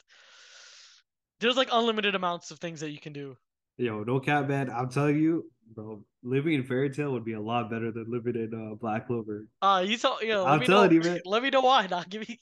there's 1.40 1.56
like 1.56 1.68
unlimited 1.72 2.14
amounts 2.14 2.50
of 2.50 2.58
things 2.58 2.80
that 2.80 2.90
you 2.90 2.98
can 2.98 3.12
do 3.12 3.36
Yo, 3.80 4.02
no 4.02 4.18
cap, 4.18 4.48
man. 4.48 4.70
I'm 4.70 4.88
telling 4.88 5.18
you, 5.20 5.48
bro. 5.74 6.02
Living 6.22 6.54
in 6.54 6.64
Fairy 6.64 6.90
Tail 6.90 7.12
would 7.12 7.24
be 7.24 7.34
a 7.34 7.40
lot 7.40 7.70
better 7.70 7.90
than 7.92 8.06
living 8.08 8.34
in 8.36 8.52
uh, 8.54 8.74
Black 8.74 9.06
Clover. 9.06 9.46
uh 9.62 9.84
you 9.86 9.96
told 9.96 10.20
you 10.22 10.28
know, 10.28 10.44
let 10.44 10.52
I'm 10.52 10.60
me 10.60 10.66
telling 10.66 10.88
know 10.90 10.94
you, 10.94 11.00
man. 11.02 11.20
let 11.24 11.42
me 11.42 11.50
know 11.50 11.60
why 11.60 11.86
not 11.86 12.08
give 12.12 12.28
me 12.28 12.38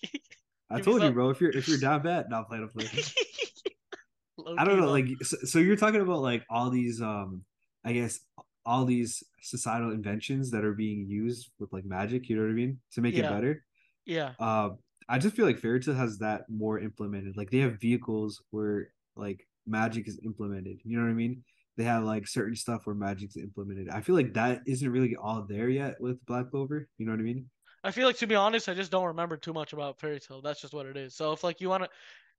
I 0.71 0.77
Give 0.77 0.87
me 0.87 0.93
told 0.93 1.03
you, 1.03 1.09
some- 1.09 1.15
bro. 1.15 1.31
If 1.31 1.41
you're 1.41 1.51
if 1.57 1.69
you're 1.69 1.79
down 1.79 2.03
bad, 2.03 2.29
not 2.31 2.49
playing 2.49 2.65
a 2.65 2.69
play. 2.69 2.87
I 4.59 4.65
don't 4.65 4.79
know, 4.81 4.91
like 4.91 5.09
so, 5.23 5.37
so 5.45 5.59
you're 5.59 5.77
talking 5.77 6.01
about 6.01 6.21
like 6.21 6.45
all 6.51 6.71
these 6.71 7.01
um 7.01 7.43
I 7.85 7.93
guess 7.93 8.21
all 8.65 8.85
these 8.85 9.23
societal 9.43 9.93
inventions 9.93 10.51
that 10.51 10.65
are 10.65 10.75
being 10.75 11.07
used 11.09 11.51
with 11.59 11.73
like 11.73 11.85
magic, 11.85 12.29
you 12.29 12.37
know 12.37 12.43
what 12.43 12.51
I 12.51 12.55
mean? 12.55 12.81
To 12.93 13.01
make 13.01 13.15
it 13.15 13.23
better. 13.31 13.65
yeah 14.05 14.33
Uh 14.39 14.71
I 15.09 15.19
just 15.19 15.37
feel 15.37 15.47
like 15.47 15.59
Fairy 15.61 15.79
Tail 15.81 15.95
has 15.95 16.19
that 16.19 16.51
more 16.51 16.81
implemented. 16.81 17.37
Like 17.37 17.51
they 17.51 17.59
have 17.59 17.81
vehicles 17.81 18.43
where 18.51 18.91
like 19.15 19.47
magic 19.67 20.09
is 20.09 20.19
implemented. 20.25 20.81
You 20.85 20.99
know 20.99 21.05
what 21.05 21.11
I 21.11 21.15
mean? 21.15 21.45
They 21.77 21.85
have 21.85 22.05
like 22.05 22.27
certain 22.29 22.57
stuff 22.57 22.87
where 22.87 22.95
magic's 22.95 23.37
implemented. 23.37 23.89
I 23.91 24.01
feel 24.01 24.15
like 24.15 24.35
that 24.35 24.63
isn't 24.67 24.91
really 24.91 25.17
all 25.17 25.43
there 25.45 25.69
yet 25.69 26.01
with 26.01 26.25
Black 26.27 26.51
Clover. 26.51 26.89
You 26.99 27.07
know 27.07 27.13
what 27.13 27.21
I 27.21 27.25
mean? 27.25 27.51
I 27.85 27.91
feel 27.93 28.07
like 28.07 28.17
to 28.19 28.27
be 28.27 28.35
honest, 28.35 28.69
I 28.69 28.75
just 28.75 28.91
don't 28.91 29.07
remember 29.07 29.37
too 29.37 29.53
much 29.53 29.73
about 29.73 30.01
Fairy 30.01 30.19
Tail. 30.21 30.43
That's 30.43 30.61
just 30.61 30.75
what 30.75 30.87
it 30.87 30.97
is. 30.97 31.15
So 31.15 31.33
if 31.33 31.45
like 31.45 31.61
you 31.61 31.69
want 31.69 31.85
to 31.85 31.91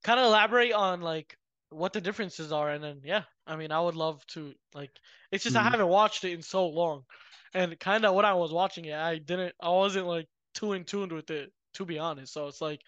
kind 0.03 0.19
of 0.19 0.25
elaborate 0.25 0.73
on 0.73 1.01
like 1.01 1.37
what 1.69 1.93
the 1.93 2.01
differences 2.01 2.51
are, 2.51 2.69
and 2.71 2.83
then 2.83 3.01
yeah, 3.03 3.23
I 3.45 3.55
mean 3.55 3.71
I 3.71 3.79
would 3.81 3.95
love 3.95 4.25
to 4.27 4.53
like. 4.73 4.91
It's 5.31 5.43
just 5.43 5.55
I 5.55 5.63
Mhm. 5.63 5.71
haven't 5.71 5.87
watched 5.87 6.23
it 6.23 6.33
in 6.33 6.41
so 6.41 6.67
long, 6.67 7.05
and 7.53 7.79
kind 7.79 8.05
of 8.05 8.15
when 8.15 8.25
I 8.25 8.33
was 8.33 8.51
watching 8.53 8.85
it, 8.85 8.95
I 8.95 9.19
didn't, 9.19 9.55
I 9.61 9.69
wasn't 9.69 10.07
like 10.07 10.27
too 10.53 10.73
in 10.73 10.85
tuned 10.85 11.11
with 11.11 11.29
it 11.31 11.51
to 11.75 11.85
be 11.85 11.99
honest. 11.99 12.33
So 12.33 12.47
it's 12.47 12.61
like 12.61 12.81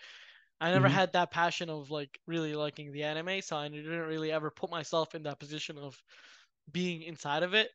I 0.62 0.72
never 0.72 0.88
Mhm. 0.88 0.90
had 0.90 1.14
that 1.14 1.32
passion 1.32 1.70
of 1.70 1.92
like 1.92 2.20
really 2.28 2.56
liking 2.56 2.92
the 2.92 3.04
anime, 3.04 3.42
so 3.42 3.58
I 3.58 3.70
didn't 3.70 3.92
really 4.08 4.32
ever 4.32 4.52
put 4.52 4.70
myself 4.70 5.16
in 5.16 5.24
that 5.24 5.40
position 5.40 5.78
of 5.78 6.02
being 6.72 7.02
inside 7.04 7.44
of 7.44 7.54
it 7.54 7.70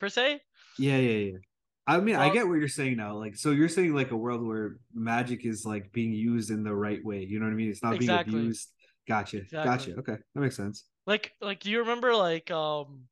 per 0.00 0.08
se. 0.08 0.40
Yeah, 0.78 0.96
yeah, 0.98 1.18
yeah. 1.32 1.38
I 1.86 2.00
mean, 2.00 2.16
I 2.16 2.30
get 2.30 2.48
what 2.48 2.54
you're 2.54 2.68
saying 2.68 2.96
now. 2.96 3.16
Like, 3.18 3.36
so 3.36 3.50
you're 3.50 3.68
saying 3.68 3.94
like 3.94 4.10
a 4.10 4.16
world 4.16 4.46
where 4.46 4.76
magic 4.94 5.44
is 5.44 5.66
like 5.66 5.92
being 5.92 6.12
used 6.12 6.50
in 6.50 6.64
the 6.64 6.74
right 6.74 7.04
way. 7.04 7.22
You 7.24 7.38
know 7.38 7.46
what 7.46 7.52
I 7.52 7.56
mean? 7.56 7.70
It's 7.70 7.82
not 7.82 7.94
Exactly. 7.94 8.32
being 8.32 8.42
abused. 8.44 8.70
Gotcha. 9.06 9.38
Exactly. 9.38 9.92
Gotcha. 9.92 10.00
Okay, 10.00 10.16
that 10.34 10.40
makes 10.40 10.56
sense. 10.56 10.84
Like 11.06 11.32
like 11.42 11.60
do 11.60 11.70
you 11.70 11.80
remember 11.80 12.14
like 12.16 12.50
um 12.50 13.02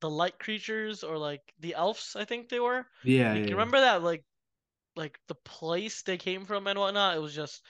the 0.00 0.10
light 0.10 0.38
creatures 0.38 1.04
or 1.04 1.16
like 1.16 1.42
the 1.60 1.74
elves 1.74 2.16
I 2.16 2.24
think 2.24 2.48
they 2.48 2.58
were? 2.60 2.86
Yeah, 3.04 3.28
Like, 3.28 3.34
yeah, 3.34 3.34
you 3.34 3.44
yeah. 3.44 3.52
remember 3.52 3.80
that 3.80 4.02
like 4.02 4.24
like 4.96 5.18
the 5.28 5.36
place 5.36 6.02
they 6.02 6.18
came 6.18 6.44
from 6.44 6.66
and 6.66 6.78
whatnot? 6.78 7.16
It 7.16 7.20
was 7.20 7.34
just 7.34 7.62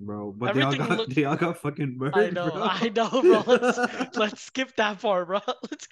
bro. 0.00 0.32
But 0.32 0.54
they 0.54 0.62
all 0.62 0.74
got 0.74 0.90
looked- 0.98 1.14
they 1.14 1.24
all 1.24 1.36
got 1.36 1.58
fucking 1.58 1.96
murdered. 1.98 2.16
I 2.16 2.30
know, 2.30 2.50
bro. 2.50 2.62
I 2.62 2.88
know, 2.88 3.10
bro. 3.10 3.44
Let's 3.46 3.78
let's 4.16 4.42
skip 4.42 4.74
that 4.76 5.00
part, 5.00 5.26
bro. 5.28 5.40
Let's 5.70 5.86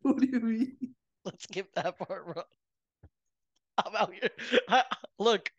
what 0.02 0.18
do 0.18 0.26
you 0.26 0.40
mean? 0.40 0.94
let's 1.24 1.44
skip 1.44 1.72
that 1.74 1.98
part, 1.98 2.26
bro. 2.26 2.42
I'm 3.78 3.96
out 3.96 4.12
here. 4.12 4.30
I, 4.68 4.84
look, 5.18 5.50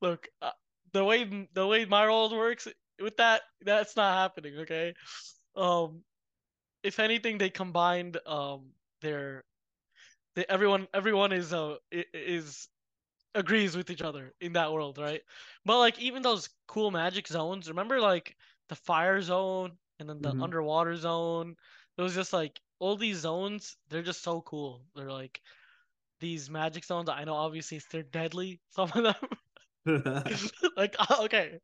look. 0.00 0.28
Uh, 0.40 0.50
the 0.92 1.04
way 1.04 1.48
the 1.52 1.66
way 1.66 1.84
my 1.84 2.06
world 2.06 2.32
works 2.32 2.68
with 3.00 3.16
that, 3.16 3.42
that's 3.62 3.96
not 3.96 4.14
happening. 4.14 4.58
Okay. 4.60 4.94
Um, 5.56 6.04
if 6.82 6.98
anything, 7.00 7.38
they 7.38 7.50
combined 7.50 8.18
um 8.26 8.72
their, 9.00 9.44
they, 10.34 10.44
everyone 10.48 10.88
everyone 10.94 11.32
is 11.32 11.52
uh 11.52 11.76
is 11.92 12.68
agrees 13.34 13.76
with 13.76 13.90
each 13.90 14.02
other 14.02 14.32
in 14.40 14.52
that 14.54 14.72
world, 14.72 14.98
right? 14.98 15.22
But 15.64 15.78
like 15.78 15.98
even 16.00 16.22
those 16.22 16.50
cool 16.66 16.90
magic 16.90 17.26
zones, 17.28 17.68
remember 17.68 18.00
like 18.00 18.36
the 18.68 18.76
fire 18.76 19.20
zone 19.22 19.78
and 19.98 20.08
then 20.08 20.22
the 20.22 20.34
Mhm. 20.34 20.40
underwater 20.40 20.96
zone. 20.96 21.56
It 21.96 22.02
was 22.02 22.14
just 22.14 22.32
like 22.32 22.60
all 22.78 22.96
these 22.96 23.18
zones, 23.18 23.76
they're 23.88 24.02
just 24.02 24.22
so 24.22 24.40
cool. 24.42 24.82
They're 24.94 25.10
like 25.10 25.40
these 26.20 26.50
magic 26.50 26.84
zones. 26.84 27.08
I 27.08 27.24
know 27.24 27.34
obviously 27.34 27.80
they're 27.90 28.02
deadly, 28.02 28.60
some 28.70 28.90
of 28.94 29.02
them. 29.04 29.28
like 30.76 30.96
okay. 31.20 31.58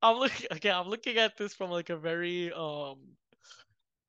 I'm 0.00 0.18
looking 0.18 0.46
okay, 0.52 0.70
I'm 0.70 0.88
looking 0.88 1.18
at 1.18 1.36
this 1.36 1.54
from 1.54 1.70
like 1.70 1.90
a 1.90 1.96
very 1.96 2.52
um 2.52 2.98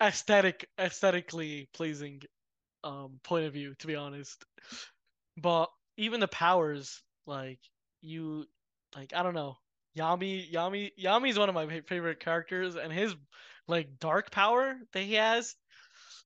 aesthetic 0.01 0.69
aesthetically 0.79 1.67
pleasing 1.73 2.21
um 2.83 3.19
point 3.23 3.45
of 3.45 3.53
view, 3.53 3.73
to 3.79 3.87
be 3.87 3.95
honest. 3.95 4.45
But 5.37 5.69
even 5.97 6.19
the 6.19 6.27
powers, 6.27 7.01
like 7.25 7.59
you, 8.01 8.45
like 8.95 9.13
I 9.13 9.23
don't 9.23 9.33
know, 9.33 9.57
Yami, 9.97 10.51
Yami, 10.51 10.91
Yami 11.01 11.29
is 11.29 11.39
one 11.39 11.49
of 11.49 11.55
my 11.55 11.81
favorite 11.81 12.19
characters, 12.19 12.75
and 12.75 12.91
his 12.91 13.15
like 13.67 13.99
dark 13.99 14.31
power 14.31 14.75
that 14.93 15.01
he 15.01 15.13
has 15.13 15.55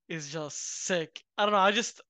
is 0.09 0.29
just 0.29 0.85
sick. 0.85 1.23
I 1.37 1.45
don't 1.45 1.53
know, 1.53 1.59
I 1.59 1.71
just 1.71 2.01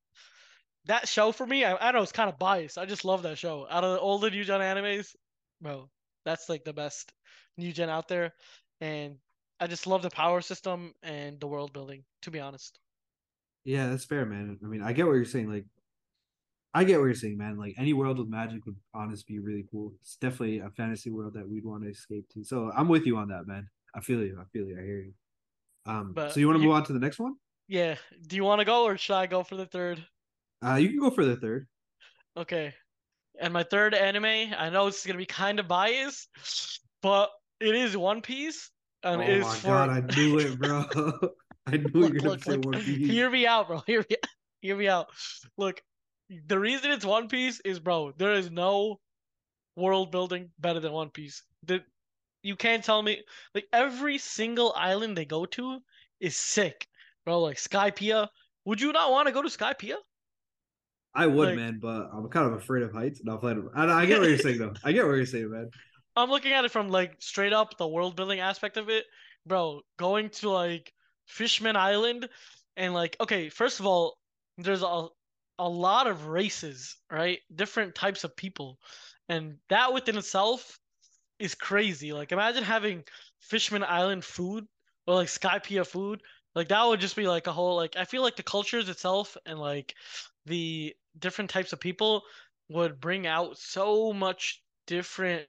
that 0.85 1.07
show 1.07 1.31
for 1.31 1.45
me, 1.45 1.63
I, 1.65 1.89
I 1.89 1.91
know 1.91 2.01
it's 2.01 2.11
kind 2.11 2.29
of 2.29 2.39
biased. 2.39 2.77
I 2.77 2.85
just 2.85 3.05
love 3.05 3.23
that 3.23 3.37
show. 3.37 3.67
Out 3.69 3.83
of 3.83 3.99
all 3.99 4.17
the 4.17 4.31
new 4.31 4.43
gen 4.43 4.61
animes, 4.61 5.15
bro, 5.61 5.89
that's 6.25 6.49
like 6.49 6.63
the 6.63 6.73
best 6.73 7.11
new 7.57 7.71
gen 7.71 7.89
out 7.89 8.07
there, 8.07 8.33
and 8.81 9.17
I 9.59 9.67
just 9.67 9.87
love 9.87 10.01
the 10.01 10.09
power 10.09 10.41
system 10.41 10.93
and 11.03 11.39
the 11.39 11.47
world 11.47 11.73
building. 11.73 12.03
To 12.23 12.31
be 12.31 12.39
honest, 12.39 12.79
yeah, 13.63 13.89
that's 13.89 14.05
fair, 14.05 14.25
man. 14.25 14.57
I 14.63 14.67
mean, 14.67 14.81
I 14.81 14.93
get 14.93 15.05
what 15.05 15.13
you're 15.13 15.25
saying. 15.25 15.51
Like, 15.51 15.65
I 16.73 16.83
get 16.83 16.99
what 16.99 17.05
you're 17.05 17.15
saying, 17.15 17.37
man. 17.37 17.57
Like, 17.57 17.75
any 17.77 17.93
world 17.93 18.19
with 18.19 18.29
magic 18.29 18.65
would 18.65 18.77
honestly 18.93 19.35
be 19.35 19.39
really 19.39 19.65
cool. 19.69 19.93
It's 20.01 20.15
definitely 20.15 20.59
a 20.59 20.69
fantasy 20.69 21.09
world 21.09 21.33
that 21.33 21.47
we'd 21.47 21.65
want 21.65 21.83
to 21.83 21.89
escape 21.89 22.29
to. 22.33 22.43
So 22.43 22.71
I'm 22.75 22.87
with 22.87 23.05
you 23.05 23.17
on 23.17 23.27
that, 23.29 23.47
man. 23.47 23.69
I 23.93 24.01
feel 24.01 24.23
you. 24.23 24.39
I 24.39 24.45
feel 24.45 24.67
you. 24.67 24.77
I 24.79 24.83
hear 24.83 25.01
you. 25.01 25.13
Um, 25.85 26.13
But 26.13 26.31
so 26.31 26.39
you 26.39 26.47
want 26.47 26.59
to 26.59 26.63
move 26.63 26.73
on 26.73 26.83
to 26.85 26.93
the 26.93 26.99
next 26.99 27.19
one? 27.19 27.35
Yeah. 27.69 27.95
Do 28.27 28.35
you 28.35 28.43
want 28.43 28.59
to 28.59 28.65
go 28.65 28.83
or 28.83 28.97
should 28.97 29.15
I 29.15 29.27
go 29.27 29.43
for 29.43 29.55
the 29.55 29.65
third? 29.65 30.03
Uh, 30.65 30.75
you 30.75 30.89
can 30.89 30.99
go 30.99 31.11
for 31.11 31.23
the 31.23 31.37
third. 31.37 31.67
Okay. 32.35 32.73
And 33.39 33.53
my 33.53 33.63
third 33.63 33.93
anime, 33.93 34.53
I 34.57 34.69
know 34.69 34.87
it's 34.87 35.05
gonna 35.05 35.17
be 35.17 35.25
kind 35.25 35.59
of 35.59 35.67
biased, 35.67 36.27
but 37.01 37.29
it 37.61 37.75
is 37.75 37.95
One 37.95 38.21
Piece, 38.21 38.69
and 39.03 39.21
oh 39.21 39.23
it 39.23 39.29
is 39.29 39.45
my 39.45 39.55
for. 39.55 39.67
god, 39.67 39.89
I 39.89 40.15
knew 40.15 40.39
it, 40.39 40.59
bro. 40.59 40.83
I 41.67 41.77
knew 41.77 41.89
you 41.93 41.99
were 42.01 42.07
look, 42.09 42.17
gonna 42.17 42.29
look, 42.29 42.43
say. 42.43 42.57
One 42.57 42.81
Piece. 42.81 43.09
Hear 43.09 43.29
me 43.29 43.47
out, 43.47 43.67
bro. 43.67 43.81
Hear 43.87 44.03
me, 44.09 44.17
hear 44.61 44.75
me 44.75 44.87
out. 44.89 45.07
Look, 45.57 45.81
the 46.47 46.59
reason 46.59 46.91
it's 46.91 47.05
One 47.05 47.29
Piece 47.29 47.61
is, 47.61 47.79
bro, 47.79 48.11
there 48.17 48.33
is 48.33 48.51
no 48.51 48.99
world 49.77 50.11
building 50.11 50.49
better 50.59 50.79
than 50.79 50.91
One 50.91 51.09
Piece. 51.09 51.43
The, 51.65 51.81
you 52.43 52.55
can't 52.55 52.83
tell 52.83 53.01
me 53.01 53.23
like 53.55 53.67
every 53.71 54.17
single 54.17 54.73
island 54.75 55.17
they 55.17 55.25
go 55.25 55.45
to 55.45 55.79
is 56.19 56.35
sick, 56.35 56.87
bro. 57.25 57.39
Like 57.41 57.57
Skypiea. 57.57 58.27
Would 58.65 58.81
you 58.81 58.91
not 58.91 59.11
want 59.11 59.27
to 59.27 59.33
go 59.33 59.41
to 59.41 59.49
Skypiea? 59.49 59.95
I 61.15 61.25
would, 61.25 61.49
like- 61.49 61.55
man, 61.55 61.79
but 61.81 62.09
I'm 62.13 62.27
kind 62.29 62.47
of 62.47 62.53
afraid 62.53 62.83
of 62.83 62.93
heights. 62.93 63.21
No, 63.23 63.39
I'm. 63.41 63.69
I, 63.73 64.01
I 64.01 64.05
get 64.05 64.19
what 64.19 64.29
you're 64.29 64.37
saying, 64.37 64.59
though. 64.59 64.73
I 64.83 64.91
get 64.91 65.05
what 65.05 65.13
you're 65.13 65.25
saying, 65.25 65.51
man. 65.51 65.69
I'm 66.15 66.29
looking 66.29 66.51
at 66.51 66.65
it 66.65 66.71
from 66.71 66.89
like 66.89 67.15
straight 67.19 67.53
up 67.53 67.77
the 67.77 67.87
world 67.87 68.15
building 68.15 68.39
aspect 68.39 68.77
of 68.77 68.89
it, 68.89 69.05
bro. 69.45 69.81
Going 69.97 70.29
to 70.31 70.49
like 70.49 70.91
Fishman 71.27 71.75
Island 71.75 72.27
and 72.75 72.93
like 72.93 73.15
okay, 73.21 73.49
first 73.49 73.79
of 73.79 73.85
all, 73.85 74.17
there's 74.57 74.83
a 74.83 75.07
a 75.59 75.69
lot 75.69 76.07
of 76.07 76.27
races, 76.27 76.95
right? 77.11 77.39
Different 77.53 77.95
types 77.95 78.23
of 78.23 78.35
people, 78.35 78.79
and 79.29 79.55
that 79.69 79.93
within 79.93 80.17
itself 80.17 80.77
is 81.39 81.55
crazy. 81.55 82.11
Like 82.11 82.31
imagine 82.31 82.63
having 82.63 83.03
Fishman 83.39 83.83
Island 83.83 84.25
food 84.25 84.65
or 85.07 85.15
like 85.15 85.27
Skypiea 85.27 85.85
food. 85.87 86.21
Like 86.59 86.69
that 86.69 86.83
would 86.85 86.99
just 86.99 87.15
be 87.15 87.27
like 87.27 87.47
a 87.47 87.53
whole 87.53 87.75
like 87.77 87.95
I 87.95 88.05
feel 88.05 88.21
like 88.21 88.35
the 88.35 88.43
cultures 88.43 88.89
itself 88.89 89.37
and 89.45 89.59
like 89.59 89.95
the 90.45 90.95
different 91.17 91.49
types 91.51 91.73
of 91.73 91.79
people 91.79 92.23
would 92.69 92.99
bring 92.99 93.27
out 93.27 93.57
so 93.57 94.13
much 94.13 94.63
different 94.85 95.47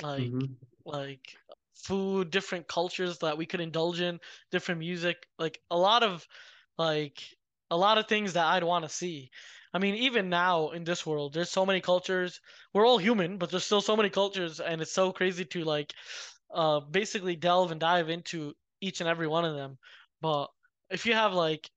like 0.00 0.34
Mhm. 0.34 0.58
like 0.84 1.36
food, 1.74 2.30
different 2.30 2.68
cultures 2.68 3.18
that 3.18 3.38
we 3.38 3.46
could 3.46 3.60
indulge 3.60 4.00
in, 4.00 4.20
different 4.50 4.80
music, 4.80 5.28
like 5.38 5.60
a 5.70 5.76
lot 5.78 6.02
of 6.02 6.26
like 6.78 7.22
a 7.70 7.76
lot 7.76 7.98
of 7.98 8.08
things 8.08 8.32
that 8.34 8.46
I'd 8.46 8.64
want 8.64 8.84
to 8.84 8.88
see. 8.88 9.30
I 9.74 9.78
mean, 9.78 9.94
even 9.96 10.30
now 10.30 10.70
in 10.70 10.84
this 10.84 11.04
world, 11.06 11.34
there's 11.34 11.50
so 11.50 11.66
many 11.66 11.80
cultures. 11.82 12.40
We're 12.72 12.86
all 12.86 12.98
human, 12.98 13.36
but 13.38 13.50
there's 13.50 13.64
still 13.66 13.82
so 13.82 13.96
many 13.96 14.10
cultures, 14.10 14.60
and 14.60 14.80
it's 14.80 14.92
so 14.94 15.12
crazy 15.12 15.44
to 15.44 15.64
like, 15.64 15.92
uh, 16.50 16.80
basically 16.80 17.36
delve 17.36 17.70
and 17.70 17.80
dive 17.80 18.08
into 18.08 18.54
each 18.80 19.00
and 19.00 19.08
every 19.08 19.26
one 19.28 19.44
of 19.44 19.54
them. 19.56 19.78
But 20.20 20.48
if 20.90 21.06
you 21.06 21.14
have 21.14 21.32
like 21.32 21.70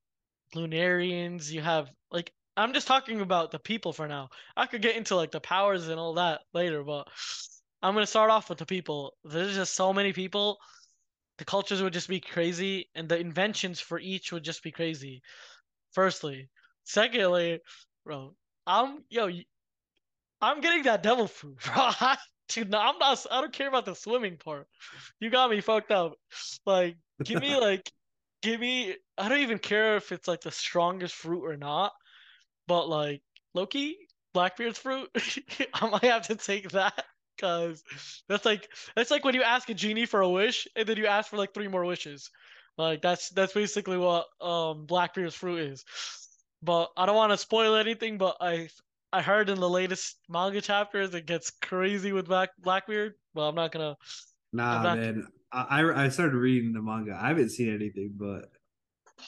Lunarians, 0.56 1.52
you 1.52 1.62
have 1.62 1.89
like 2.12 2.32
I'm 2.58 2.74
just 2.74 2.88
talking 2.88 3.22
about 3.22 3.52
the 3.52 3.60
people 3.60 3.94
for 3.94 4.08
now. 4.08 4.30
I 4.56 4.66
could 4.68 4.82
get 4.82 4.96
into 4.96 5.16
like 5.16 5.32
the 5.32 5.39
powers 5.39 5.88
and 5.88 6.00
all 6.00 6.16
that 6.16 6.42
later, 6.54 6.84
but 6.84 7.08
I'm 7.82 7.94
gonna 7.94 8.06
start 8.06 8.30
off 8.30 8.50
with 8.50 8.58
the 8.58 8.66
people. 8.66 9.14
There's 9.24 9.56
just 9.56 9.76
so 9.76 9.94
many 9.94 10.14
people. 10.14 10.58
The 11.38 11.46
cultures 11.46 11.82
would 11.82 11.94
just 11.94 12.10
be 12.10 12.20
crazy, 12.20 12.89
and 12.94 13.10
the 13.10 13.18
inventions 13.18 13.80
for 13.80 14.00
each 14.00 14.32
would 14.32 14.44
just 14.44 14.64
be 14.64 14.72
crazy. 14.72 15.22
Firstly, 15.94 16.50
secondly, 16.84 17.60
bro, 18.06 18.36
I'm 18.68 19.04
yo, 19.10 19.30
I'm 20.42 20.62
getting 20.62 20.84
that 20.84 21.04
devil 21.04 21.28
fruit, 21.28 21.58
bro. 21.66 21.92
Dude, 22.50 22.70
no, 22.70 22.80
I'm 22.80 22.98
not. 22.98 23.26
I 23.32 23.39
don't 23.39 23.54
care 23.54 23.70
about 23.70 23.86
the 23.86 23.96
swimming 23.96 24.38
part. 24.38 24.68
You 25.20 25.30
got 25.30 25.50
me 25.50 25.62
fucked 25.62 25.92
up. 25.92 26.14
Like, 26.66 26.98
give 27.24 27.39
me 27.39 27.56
like, 27.60 27.89
give 28.42 28.60
me. 28.60 28.96
I 29.18 29.30
don't 29.30 29.42
even 29.42 29.60
care 29.60 29.98
if 29.98 30.12
it's 30.12 30.28
like 30.28 30.42
the 30.42 30.52
strongest 30.52 31.16
fruit 31.16 31.44
or 31.44 31.58
not. 31.58 31.94
But 32.68 32.88
like 32.88 33.22
Loki, 33.54 33.98
Blackbeard's 34.34 34.80
fruit, 34.80 35.10
I 35.74 35.89
might 35.89 36.04
have 36.04 36.28
to 36.28 36.36
take 36.36 36.70
that 36.72 37.06
because 37.36 37.84
that's 38.28 38.46
like 38.46 38.70
that's 38.96 39.12
like 39.12 39.26
when 39.26 39.36
you 39.36 39.44
ask 39.44 39.70
a 39.70 39.74
genie 39.74 40.06
for 40.06 40.22
a 40.22 40.30
wish 40.30 40.68
and 40.76 40.88
then 40.88 40.98
you 40.98 41.08
ask 41.08 41.30
for 41.30 41.38
like 41.38 41.54
three 41.54 41.68
more 41.68 41.86
wishes. 41.86 42.30
Like 42.78 43.02
that's 43.02 43.30
that's 43.30 43.54
basically 43.54 43.98
what 43.98 44.28
um 44.39 44.86
Blackbeard's 44.86 45.36
fruit 45.36 45.60
is. 45.60 45.86
But 46.64 46.89
I 46.96 47.06
don't 47.06 47.16
want 47.16 47.32
to 47.32 47.38
spoil 47.38 47.76
anything, 47.76 48.18
but 48.18 48.38
I 48.39 48.70
I 49.12 49.22
heard 49.22 49.50
in 49.50 49.60
the 49.60 49.70
latest 49.70 50.18
manga 50.30 50.62
chapters 50.62 51.14
it 51.14 51.26
gets 51.26 51.52
crazy 51.62 52.14
with 52.14 52.28
Black 52.28 52.50
Blackbeard. 52.60 53.16
Well, 53.34 53.50
I'm 53.50 53.56
not 53.56 53.72
gonna. 53.72 53.98
Nah, 54.54 54.84
not... 54.84 54.98
man. 54.98 55.28
I 55.52 56.06
I 56.06 56.10
started 56.10 56.36
reading 56.36 56.74
the 56.74 56.82
manga. 56.82 57.18
I 57.20 57.30
haven't 57.30 57.49
seen 57.49 57.74
anything, 57.74 58.14
but 58.16 58.45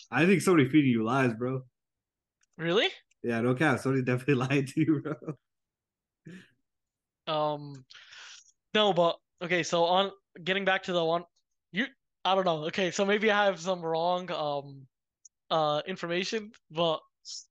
I 0.10 0.26
think 0.26 0.42
somebody 0.42 0.70
feeding 0.70 0.92
you 0.92 1.04
lies, 1.04 1.34
bro. 1.34 1.64
Really? 2.58 2.88
Yeah, 3.24 3.42
no 3.42 3.56
cap. 3.56 3.80
Somebody 3.80 4.04
definitely 4.04 4.36
lied 4.48 4.68
to 4.68 4.80
you, 4.80 5.02
bro. 5.02 5.16
Um, 7.26 7.86
no, 8.74 8.94
but 8.94 9.18
okay. 9.42 9.64
So 9.64 9.86
on 9.86 10.12
getting 10.44 10.66
back 10.66 10.84
to 10.84 10.94
the 10.94 11.04
one, 11.04 11.24
you 11.72 11.86
I 12.26 12.36
don't 12.36 12.46
know. 12.46 12.66
Okay, 12.66 12.92
so 12.92 13.06
maybe 13.06 13.32
I 13.32 13.46
have 13.46 13.60
some 13.60 13.82
wrong 13.82 14.32
um 14.32 14.88
uh 15.50 15.82
information, 15.88 16.52
but 16.72 17.00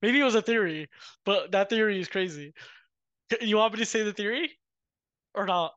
maybe 0.01 0.19
it 0.19 0.23
was 0.23 0.35
a 0.35 0.41
theory. 0.41 0.89
But 1.25 1.51
that 1.51 1.69
theory 1.69 1.99
is 1.99 2.07
crazy. 2.07 2.53
You 3.41 3.57
want 3.57 3.73
me 3.73 3.79
to 3.79 3.85
say 3.85 4.03
the 4.03 4.13
theory 4.13 4.51
or 5.33 5.45
not? 5.45 5.73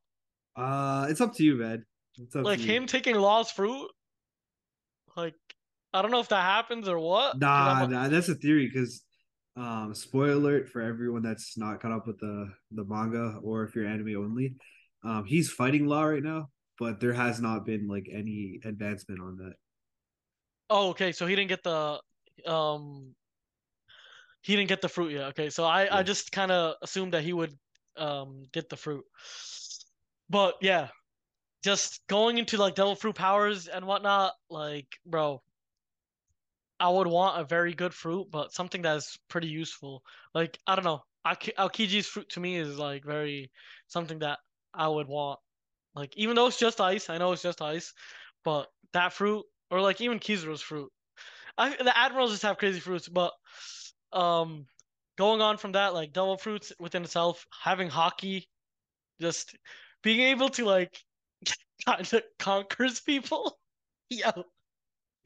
Uh, 0.56 1.06
it's 1.08 1.20
up 1.20 1.34
to 1.34 1.44
you, 1.44 1.56
man. 1.56 1.84
Like 2.34 2.60
him 2.60 2.82
you. 2.82 2.88
taking 2.88 3.16
Law's 3.16 3.50
fruit. 3.50 3.88
Like, 5.16 5.34
I 5.92 6.02
don't 6.02 6.10
know 6.10 6.20
if 6.20 6.28
that 6.28 6.42
happens 6.42 6.88
or 6.88 6.98
what. 6.98 7.38
Nah, 7.38 7.86
nah, 7.86 8.08
that's 8.08 8.28
a 8.28 8.34
theory 8.34 8.70
because 8.72 9.02
um, 9.56 9.94
spoiler 9.94 10.32
alert 10.32 10.68
for 10.68 10.82
everyone 10.82 11.22
that's 11.22 11.56
not 11.56 11.80
caught 11.80 11.92
up 11.92 12.06
with 12.06 12.18
the 12.18 12.52
the 12.72 12.84
manga 12.84 13.38
or 13.42 13.64
if 13.64 13.74
you're 13.74 13.86
anime 13.86 14.16
only. 14.16 14.54
Um, 15.02 15.24
he's 15.24 15.50
fighting 15.50 15.86
Law 15.86 16.04
right 16.04 16.22
now, 16.22 16.50
but 16.78 17.00
there 17.00 17.12
has 17.12 17.40
not 17.40 17.64
been 17.64 17.88
like 17.88 18.08
any 18.12 18.60
advancement 18.64 19.20
on 19.20 19.36
that. 19.38 19.54
Oh, 20.68 20.90
okay. 20.90 21.12
So 21.12 21.26
he 21.26 21.36
didn't 21.36 21.48
get 21.48 21.62
the 21.62 22.00
um 22.46 23.14
he 24.42 24.54
didn't 24.54 24.68
get 24.68 24.82
the 24.82 24.88
fruit 24.88 25.12
yet. 25.12 25.24
Okay, 25.28 25.50
so 25.50 25.64
I 25.64 25.84
yeah. 25.84 25.96
I 25.96 26.02
just 26.02 26.32
kind 26.32 26.52
of 26.52 26.74
assumed 26.82 27.14
that 27.14 27.22
he 27.22 27.32
would 27.32 27.54
um 27.96 28.42
get 28.52 28.68
the 28.68 28.76
fruit. 28.76 29.04
But 30.28 30.56
yeah, 30.60 30.88
just 31.66 32.06
going 32.06 32.38
into 32.38 32.56
like 32.56 32.76
devil 32.76 32.94
fruit 32.94 33.16
powers 33.16 33.66
and 33.66 33.84
whatnot, 33.84 34.34
like 34.48 34.86
bro, 35.04 35.42
I 36.78 36.88
would 36.88 37.08
want 37.08 37.40
a 37.40 37.44
very 37.44 37.74
good 37.74 37.92
fruit, 37.92 38.28
but 38.30 38.52
something 38.52 38.82
that's 38.82 39.18
pretty 39.28 39.48
useful. 39.48 40.04
Like 40.32 40.60
I 40.68 40.76
don't 40.76 40.84
know, 40.84 41.02
Aokiji's 41.26 42.06
fruit 42.06 42.28
to 42.30 42.40
me 42.40 42.54
is 42.54 42.78
like 42.78 43.04
very 43.04 43.50
something 43.88 44.20
that 44.20 44.38
I 44.72 44.86
would 44.86 45.08
want. 45.08 45.40
Like 45.96 46.16
even 46.16 46.36
though 46.36 46.46
it's 46.46 46.58
just 46.58 46.80
ice, 46.80 47.10
I 47.10 47.18
know 47.18 47.32
it's 47.32 47.42
just 47.42 47.60
ice, 47.60 47.92
but 48.44 48.68
that 48.92 49.12
fruit 49.12 49.44
or 49.72 49.80
like 49.80 50.00
even 50.00 50.20
Kizaru's 50.20 50.62
fruit. 50.62 50.92
I 51.58 51.70
the 51.70 51.98
admirals 51.98 52.30
just 52.30 52.44
have 52.44 52.58
crazy 52.58 52.78
fruits, 52.78 53.08
but 53.08 53.32
um, 54.12 54.66
going 55.18 55.40
on 55.40 55.56
from 55.58 55.72
that, 55.72 55.94
like 55.94 56.12
devil 56.12 56.38
fruits 56.38 56.72
within 56.78 57.02
itself, 57.02 57.44
having 57.50 57.88
Haki, 57.88 58.44
just 59.20 59.56
being 60.04 60.20
able 60.20 60.48
to 60.50 60.64
like 60.64 61.02
kind 61.86 62.12
of 62.12 62.22
conquers 62.38 63.00
people. 63.00 63.58
Yo, 64.10 64.30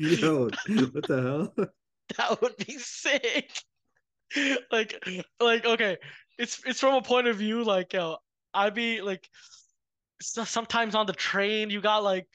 Yo, 0.01 0.45
what 0.67 1.07
the 1.09 1.53
hell? 1.57 1.69
That 2.17 2.41
would 2.41 2.57
be 2.57 2.79
sick. 2.79 3.51
like, 4.73 4.95
like 5.39 5.67
okay, 5.67 5.99
it's 6.39 6.63
it's 6.65 6.81
from 6.81 6.95
a 6.95 7.03
point 7.03 7.27
of 7.27 7.37
view 7.37 7.63
like 7.65 7.93
yo, 7.93 8.17
I'd 8.55 8.75
be 8.75 9.03
like, 9.03 9.29
sometimes 10.23 10.95
on 10.95 11.05
the 11.05 11.13
train 11.13 11.69
you 11.69 11.83
got 11.83 12.03
like 12.03 12.27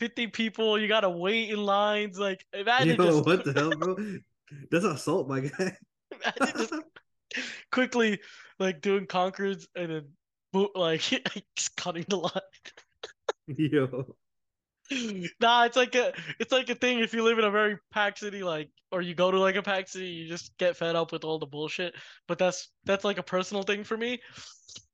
fifty 0.00 0.26
people, 0.26 0.76
you 0.76 0.88
gotta 0.88 1.08
wait 1.08 1.50
in 1.50 1.64
lines. 1.64 2.18
Like, 2.18 2.44
imagine 2.52 2.96
yo, 2.96 3.04
just... 3.04 3.26
what 3.26 3.44
the 3.44 3.52
hell, 3.52 3.70
bro? 3.76 3.96
That's 4.72 4.84
assault, 4.84 5.28
my 5.28 5.38
guy. 5.40 5.76
imagine 6.10 6.56
just 6.58 6.74
quickly 7.70 8.18
like 8.58 8.80
doing 8.80 9.06
conquers 9.06 9.68
and 9.76 9.90
then 9.92 10.68
like 10.74 11.00
just 11.54 11.76
cutting 11.76 12.06
the 12.08 12.16
line. 12.16 12.32
Yo 13.46 14.16
nah, 15.40 15.64
it's 15.64 15.76
like 15.76 15.94
a 15.94 16.12
it's 16.38 16.52
like 16.52 16.68
a 16.68 16.74
thing 16.74 16.98
if 16.98 17.14
you 17.14 17.22
live 17.22 17.38
in 17.38 17.44
a 17.44 17.50
very 17.50 17.78
packed 17.90 18.18
city, 18.18 18.42
like 18.42 18.70
or 18.92 19.00
you 19.00 19.14
go 19.14 19.30
to 19.30 19.38
like 19.38 19.56
a 19.56 19.62
packed 19.62 19.88
city, 19.88 20.08
you 20.08 20.28
just 20.28 20.56
get 20.58 20.76
fed 20.76 20.94
up 20.94 21.10
with 21.12 21.24
all 21.24 21.38
the 21.38 21.46
bullshit. 21.46 21.94
But 22.28 22.38
that's 22.38 22.68
that's 22.84 23.04
like 23.04 23.18
a 23.18 23.22
personal 23.22 23.62
thing 23.62 23.84
for 23.84 23.96
me. 23.96 24.20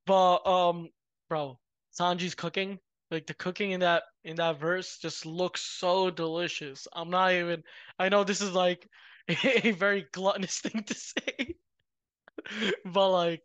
But 0.07 0.47
um, 0.47 0.89
bro, 1.29 1.59
Sanji's 1.99 2.35
cooking, 2.35 2.79
like 3.11 3.27
the 3.27 3.35
cooking 3.35 3.73
in 3.73 3.81
that 3.81 4.05
in 4.23 4.37
that 4.37 4.61
verse 4.61 4.99
just 4.99 5.27
looks 5.27 5.61
so 5.61 6.11
delicious. 6.11 6.87
I'm 6.93 7.11
not 7.11 7.33
even. 7.33 7.63
I 7.99 8.09
know 8.11 8.23
this 8.23 8.41
is 8.41 8.53
like 8.53 8.87
a 9.29 9.73
very 9.73 10.07
gluttonous 10.13 10.59
thing 10.61 10.85
to 10.85 10.95
say, 10.95 11.57
but 12.85 13.11
like 13.11 13.43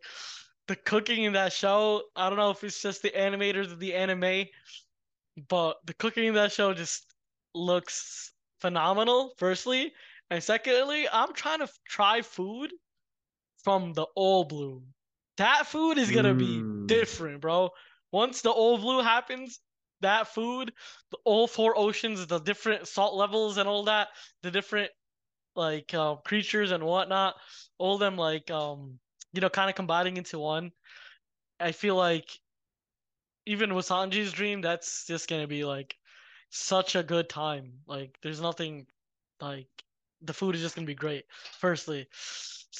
the 0.68 0.76
cooking 0.76 1.24
in 1.24 1.34
that 1.34 1.54
show, 1.54 2.04
I 2.16 2.30
don't 2.30 2.38
know 2.38 2.52
if 2.52 2.64
it's 2.64 2.82
just 2.82 3.02
the 3.02 3.12
animators 3.12 3.72
of 3.72 3.80
the 3.80 3.96
anime 3.96 4.46
but 5.50 5.78
the 5.86 5.94
cooking 5.94 6.26
in 6.26 6.34
that 6.36 6.52
show 6.52 6.74
just 6.74 7.06
looks 7.54 8.32
phenomenal. 8.60 9.34
Firstly, 9.38 9.94
and 10.30 10.44
secondly, 10.44 11.08
I'm 11.12 11.34
trying 11.34 11.60
to 11.60 11.68
try 11.88 12.22
food 12.22 12.72
from 13.64 13.94
the 13.94 14.06
All 14.16 14.46
Blue. 14.46 14.84
That 15.38 15.68
food 15.68 15.98
is 15.98 16.12
gonna 16.12 16.34
mm. 16.34 16.88
be 16.88 16.94
different, 16.94 17.42
bro. 17.42 17.70
Once 18.12 18.42
the 18.42 18.52
All 18.52 18.78
Blue 18.78 19.02
happens, 19.02 19.60
that 20.02 20.28
food, 20.28 20.72
the 21.12 21.18
all 21.26 21.48
four 21.48 21.78
oceans, 21.78 22.26
the 22.28 22.40
different 22.40 22.88
salt 22.88 23.16
levels 23.16 23.58
and 23.58 23.68
all 23.68 23.84
that, 23.84 24.10
the 24.44 24.52
different 24.52 24.92
like 25.56 25.94
uh, 25.94 26.16
creatures 26.16 26.72
and 26.72 26.84
whatnot, 26.84 27.36
all 27.78 27.98
them 27.98 28.18
like 28.18 28.52
um 28.52 29.00
you 29.34 29.42
know 29.42 29.50
kind 29.50 29.70
of 29.70 29.76
combining 29.76 30.18
into 30.18 30.40
one. 30.40 30.72
I 31.60 31.72
feel 31.72 31.96
like 31.96 32.28
even 33.46 33.74
with 33.74 33.88
Sanji's 33.88 34.32
dream, 34.34 34.62
that's 34.62 35.06
just 35.08 35.30
gonna 35.30 35.48
be 35.48 35.66
like 35.66 35.96
such 36.50 36.96
a 36.96 37.04
good 37.04 37.30
time. 37.30 37.74
Like 37.88 38.18
there's 38.24 38.42
nothing 38.42 38.88
like 39.42 39.68
the 40.22 40.34
food 40.34 40.56
is 40.56 40.62
just 40.62 40.76
gonna 40.76 40.88
be 40.88 40.96
great. 40.96 41.26
Firstly, 41.60 42.08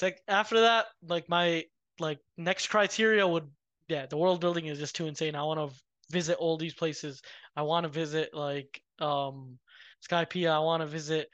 like 0.02 0.20
after 0.28 0.60
that, 0.60 0.86
like 1.02 1.28
my 1.28 1.64
like 1.98 2.18
next 2.36 2.68
criteria 2.68 3.26
would 3.26 3.48
yeah, 3.88 4.06
the 4.06 4.16
world 4.16 4.40
building 4.40 4.66
is 4.66 4.78
just 4.78 4.96
too 4.96 5.06
insane. 5.06 5.34
I 5.36 5.44
want 5.44 5.60
to 5.60 5.76
visit 6.10 6.38
all 6.38 6.56
these 6.56 6.74
places. 6.74 7.22
I 7.54 7.62
want 7.62 7.84
to 7.84 7.88
visit 7.88 8.34
like 8.34 8.80
um 9.00 9.58
Skypiea. 10.08 10.50
I 10.50 10.58
want 10.58 10.82
to 10.82 10.86
visit 10.86 11.28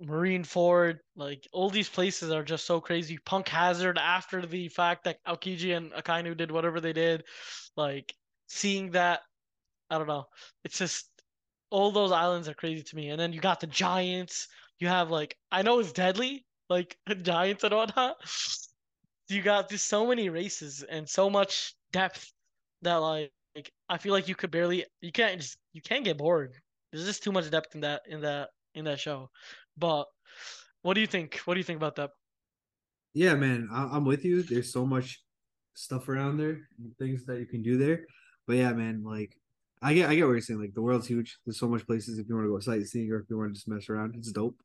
Sabaody. 0.00 0.06
Marineford, 0.06 0.98
like 1.16 1.46
all 1.52 1.70
these 1.70 1.88
places 1.88 2.30
are 2.30 2.42
just 2.42 2.66
so 2.66 2.80
crazy. 2.80 3.18
Punk 3.24 3.48
Hazard 3.48 3.98
after 3.98 4.44
the 4.46 4.68
fact 4.68 5.04
that 5.04 5.18
Aokiji 5.26 5.76
and 5.76 5.92
Akainu 5.92 6.36
did 6.36 6.50
whatever 6.50 6.80
they 6.80 6.92
did, 6.92 7.24
like 7.76 8.14
seeing 8.48 8.90
that, 8.92 9.20
I 9.90 9.98
don't 9.98 10.08
know. 10.08 10.26
It's 10.64 10.78
just 10.78 11.08
all 11.70 11.90
those 11.90 12.12
islands 12.12 12.48
are 12.48 12.54
crazy 12.54 12.82
to 12.82 12.96
me. 12.96 13.10
And 13.10 13.20
then 13.20 13.32
you 13.32 13.40
got 13.40 13.60
the 13.60 13.66
giants. 13.66 14.48
You 14.78 14.88
have 14.88 15.10
like 15.10 15.36
I 15.52 15.62
know 15.62 15.78
it's 15.78 15.92
deadly, 15.92 16.44
like 16.68 16.96
giants 17.22 17.64
and 17.64 17.74
whatnot. 17.74 18.16
You 19.28 19.42
got 19.42 19.70
just 19.70 19.88
so 19.88 20.06
many 20.06 20.28
races 20.28 20.82
and 20.82 21.08
so 21.08 21.30
much 21.30 21.74
depth 21.92 22.32
that 22.82 22.96
like, 22.96 23.32
like 23.56 23.72
I 23.88 23.98
feel 23.98 24.12
like 24.12 24.28
you 24.28 24.34
could 24.34 24.50
barely 24.50 24.84
you 25.00 25.12
can't 25.12 25.40
just 25.40 25.56
you 25.72 25.80
can't 25.80 26.04
get 26.04 26.18
bored. 26.18 26.52
There's 26.92 27.06
just 27.06 27.22
too 27.22 27.32
much 27.32 27.50
depth 27.50 27.74
in 27.74 27.80
that 27.82 28.02
in 28.06 28.20
that 28.22 28.50
in 28.74 28.84
that 28.84 29.00
show. 29.00 29.30
But 29.76 30.06
What 30.82 30.94
do 30.94 31.00
you 31.00 31.06
think? 31.06 31.36
What 31.46 31.54
do 31.54 31.60
you 31.60 31.64
think 31.64 31.78
about 31.78 31.96
that? 31.96 32.10
Yeah, 33.14 33.34
man, 33.36 33.68
I- 33.72 33.96
am 33.96 34.04
with 34.04 34.24
you. 34.24 34.42
There's 34.42 34.72
so 34.72 34.84
much 34.84 35.22
stuff 35.74 36.08
around 36.08 36.36
there, 36.36 36.68
things 36.98 37.24
that 37.26 37.38
you 37.40 37.46
can 37.46 37.62
do 37.62 37.78
there. 37.78 38.06
But 38.46 38.56
yeah, 38.56 38.72
man, 38.74 39.02
like 39.02 39.40
I 39.80 39.94
get, 39.94 40.10
I 40.10 40.14
get 40.14 40.24
what 40.26 40.32
you're 40.32 40.40
saying. 40.42 40.60
Like 40.60 40.74
the 40.74 40.82
world's 40.82 41.06
huge. 41.06 41.38
There's 41.44 41.58
so 41.58 41.68
much 41.68 41.86
places 41.86 42.18
if 42.18 42.28
you 42.28 42.34
want 42.34 42.46
to 42.46 42.50
go 42.52 42.58
sightseeing 42.60 43.10
or 43.10 43.20
if 43.20 43.30
you 43.30 43.38
want 43.38 43.50
to 43.50 43.54
just 43.54 43.68
mess 43.68 43.88
around, 43.88 44.14
it's 44.16 44.32
dope. 44.32 44.60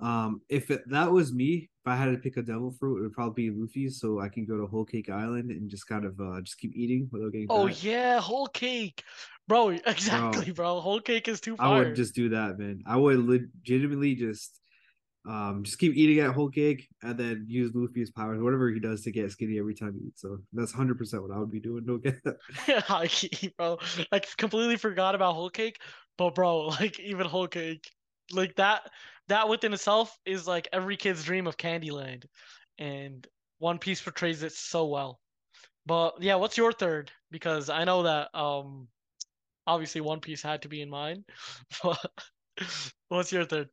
Um, 0.00 0.40
if 0.48 0.70
it, 0.70 0.82
that 0.88 1.10
was 1.10 1.32
me, 1.32 1.68
if 1.84 1.90
I 1.90 1.96
had 1.96 2.06
to 2.06 2.16
pick 2.18 2.36
a 2.36 2.42
devil 2.42 2.74
fruit, 2.78 2.98
it 2.98 3.02
would 3.02 3.12
probably 3.12 3.50
be 3.50 3.56
Luffy, 3.56 3.88
so 3.88 4.20
I 4.20 4.28
can 4.28 4.44
go 4.44 4.56
to 4.56 4.66
Whole 4.66 4.84
Cake 4.84 5.10
Island 5.10 5.50
and 5.50 5.70
just 5.70 5.86
kind 5.86 6.04
of 6.04 6.18
uh 6.20 6.40
just 6.42 6.58
keep 6.58 6.74
eating 6.74 7.08
without 7.10 7.32
getting. 7.32 7.46
Oh 7.50 7.66
yeah, 7.66 8.20
whole 8.20 8.46
cake, 8.46 9.02
bro. 9.48 9.70
Exactly, 9.86 10.52
bro. 10.52 10.74
bro. 10.74 10.80
Whole 10.80 11.00
cake 11.00 11.28
is 11.28 11.40
too. 11.40 11.56
Fire. 11.56 11.66
I 11.66 11.78
would 11.78 11.96
just 11.96 12.14
do 12.14 12.30
that, 12.30 12.58
man. 12.58 12.82
I 12.86 12.96
would 12.96 13.18
legitimately 13.18 14.14
just 14.14 14.58
um 15.28 15.64
just 15.64 15.78
keep 15.78 15.94
eating 15.94 16.20
at 16.20 16.34
whole 16.34 16.48
cake 16.48 16.88
and 17.02 17.18
then 17.18 17.44
use 17.48 17.72
Luffy's 17.74 18.10
powers, 18.10 18.40
whatever 18.42 18.70
he 18.70 18.80
does 18.80 19.02
to 19.02 19.10
get 19.10 19.30
skinny 19.30 19.58
every 19.58 19.74
time 19.74 19.94
he 19.98 20.08
eats. 20.08 20.20
So 20.22 20.38
that's 20.52 20.72
hundred 20.72 20.98
percent 20.98 21.22
what 21.22 21.34
I 21.34 21.38
would 21.38 21.50
be 21.50 21.60
doing. 21.60 21.84
Don't 21.84 22.02
get 22.02 22.22
that. 22.24 23.52
bro. 23.58 23.78
Like 24.12 24.34
completely 24.36 24.76
forgot 24.76 25.14
about 25.14 25.34
whole 25.34 25.50
cake, 25.50 25.78
but 26.18 26.34
bro, 26.34 26.66
like 26.66 27.00
even 27.00 27.26
whole 27.26 27.48
cake, 27.48 27.90
like 28.32 28.56
that 28.56 28.90
that 29.30 29.48
within 29.48 29.72
itself 29.72 30.16
is 30.26 30.46
like 30.46 30.68
every 30.72 30.96
kid's 30.96 31.24
dream 31.24 31.46
of 31.46 31.56
Candyland, 31.56 32.24
and 32.78 33.26
One 33.58 33.78
Piece 33.78 34.00
portrays 34.00 34.42
it 34.42 34.52
so 34.52 34.86
well. 34.86 35.20
But 35.86 36.20
yeah, 36.20 36.34
what's 36.34 36.56
your 36.56 36.72
third? 36.72 37.10
Because 37.30 37.70
I 37.70 37.84
know 37.84 38.02
that 38.02 38.28
um, 38.34 38.88
obviously 39.66 40.00
One 40.00 40.20
Piece 40.20 40.42
had 40.42 40.62
to 40.62 40.68
be 40.68 40.82
in 40.82 40.90
mine. 40.90 41.24
But 41.82 41.98
what's 43.08 43.32
your 43.32 43.46
third? 43.46 43.68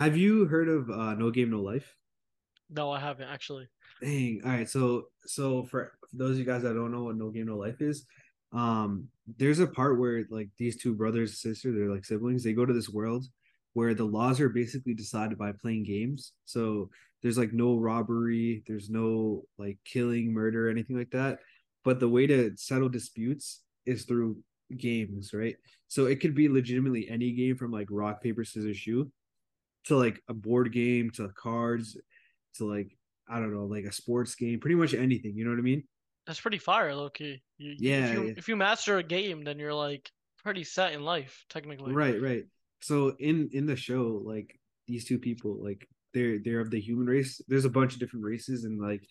Have 0.00 0.16
you 0.16 0.46
heard 0.46 0.68
of 0.68 0.90
uh, 0.90 1.14
No 1.14 1.30
Game 1.30 1.50
No 1.50 1.60
Life? 1.60 1.94
No, 2.68 2.90
I 2.90 2.98
haven't 2.98 3.28
actually. 3.28 3.68
Dang. 4.02 4.40
All 4.44 4.50
right. 4.50 4.68
So 4.68 5.08
so 5.26 5.64
for, 5.64 5.92
those 6.12 6.32
of 6.32 6.38
you 6.38 6.44
guys 6.44 6.62
that 6.62 6.74
don't 6.74 6.90
know 6.90 7.04
what 7.04 7.16
No 7.16 7.28
Game 7.28 7.46
No 7.46 7.56
Life 7.56 7.80
is, 7.80 8.06
um, 8.52 9.08
there's 9.36 9.60
a 9.60 9.66
part 9.66 10.00
where 10.00 10.24
like 10.30 10.48
these 10.58 10.76
two 10.76 10.94
brothers 10.94 11.30
and 11.30 11.36
sisters, 11.36 11.76
they're 11.76 11.94
like 11.94 12.04
siblings, 12.04 12.42
they 12.42 12.54
go 12.54 12.66
to 12.66 12.72
this 12.72 12.88
world 12.88 13.26
where 13.74 13.94
the 13.94 14.04
laws 14.04 14.40
are 14.40 14.48
basically 14.48 14.94
decided 14.94 15.38
by 15.38 15.52
playing 15.52 15.84
games. 15.84 16.32
So 16.44 16.90
there's 17.22 17.38
like 17.38 17.52
no 17.52 17.76
robbery, 17.76 18.62
there's 18.66 18.90
no 18.90 19.42
like 19.58 19.78
killing, 19.84 20.32
murder, 20.32 20.68
anything 20.68 20.96
like 20.96 21.10
that. 21.10 21.38
But 21.84 22.00
the 22.00 22.08
way 22.08 22.26
to 22.26 22.52
settle 22.56 22.88
disputes 22.88 23.62
is 23.86 24.04
through 24.04 24.38
games, 24.76 25.32
right? 25.32 25.56
So 25.88 26.06
it 26.06 26.20
could 26.20 26.34
be 26.34 26.48
legitimately 26.48 27.08
any 27.08 27.32
game 27.32 27.56
from 27.56 27.70
like 27.70 27.88
rock, 27.90 28.22
paper, 28.22 28.44
scissors, 28.44 28.76
shoe 28.76 29.10
to 29.84 29.96
like 29.96 30.22
a 30.28 30.34
board 30.34 30.72
game 30.72 31.10
to 31.10 31.28
cards 31.28 31.96
to 32.56 32.66
like 32.66 32.96
I 33.28 33.38
don't 33.38 33.54
know, 33.54 33.66
like 33.66 33.84
a 33.84 33.92
sports 33.92 34.34
game, 34.34 34.58
pretty 34.58 34.74
much 34.74 34.92
anything. 34.92 35.36
You 35.36 35.44
know 35.44 35.50
what 35.50 35.60
I 35.60 35.62
mean? 35.62 35.84
That's 36.26 36.40
pretty 36.40 36.58
fire, 36.58 36.94
Loki. 36.94 37.42
You, 37.58 37.74
yeah 37.78 38.06
if, 38.06 38.14
you, 38.14 38.24
yeah. 38.24 38.34
if 38.36 38.48
you 38.48 38.56
master 38.56 38.98
a 38.98 39.02
game, 39.04 39.44
then 39.44 39.58
you're 39.58 39.74
like 39.74 40.10
pretty 40.42 40.64
set 40.64 40.92
in 40.92 41.02
life, 41.02 41.44
technically. 41.48 41.92
Right, 41.92 42.20
right 42.20 42.44
so 42.80 43.14
in 43.18 43.50
in 43.52 43.66
the 43.66 43.76
show 43.76 44.20
like 44.24 44.58
these 44.86 45.04
two 45.04 45.18
people 45.18 45.58
like 45.62 45.86
they're 46.12 46.38
they're 46.38 46.60
of 46.60 46.70
the 46.70 46.80
human 46.80 47.06
race. 47.06 47.40
There's 47.48 47.64
a 47.64 47.70
bunch 47.70 47.94
of 47.94 48.00
different 48.00 48.24
races 48.24 48.64
and 48.64 48.80
like 48.80 49.02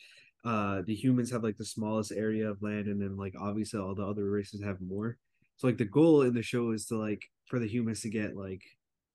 uh 0.46 0.82
the 0.86 0.96
humans 0.96 1.32
have 1.32 1.44
like 1.44 1.58
the 1.58 1.66
smallest 1.66 2.12
area 2.12 2.50
of 2.50 2.62
land 2.62 2.88
and 2.88 3.02
then 3.02 3.18
like 3.18 3.34
obviously 3.40 3.80
all 3.80 3.96
the 3.96 4.06
other 4.06 4.30
races 4.30 4.64
have 4.64 4.82
more. 4.82 5.18
So 5.58 5.68
like 5.68 5.78
the 5.78 5.86
goal 5.86 6.24
in 6.24 6.34
the 6.34 6.42
show 6.42 6.72
is 6.72 6.86
to 6.88 6.98
like 6.98 7.22
for 7.48 7.60
the 7.60 7.68
humans 7.68 8.02
to 8.02 8.10
get 8.10 8.36
like 8.36 8.62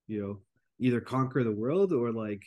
you 0.07 0.20
know 0.20 0.38
either 0.78 1.00
conquer 1.00 1.44
the 1.44 1.52
world 1.52 1.92
or 1.92 2.12
like 2.12 2.42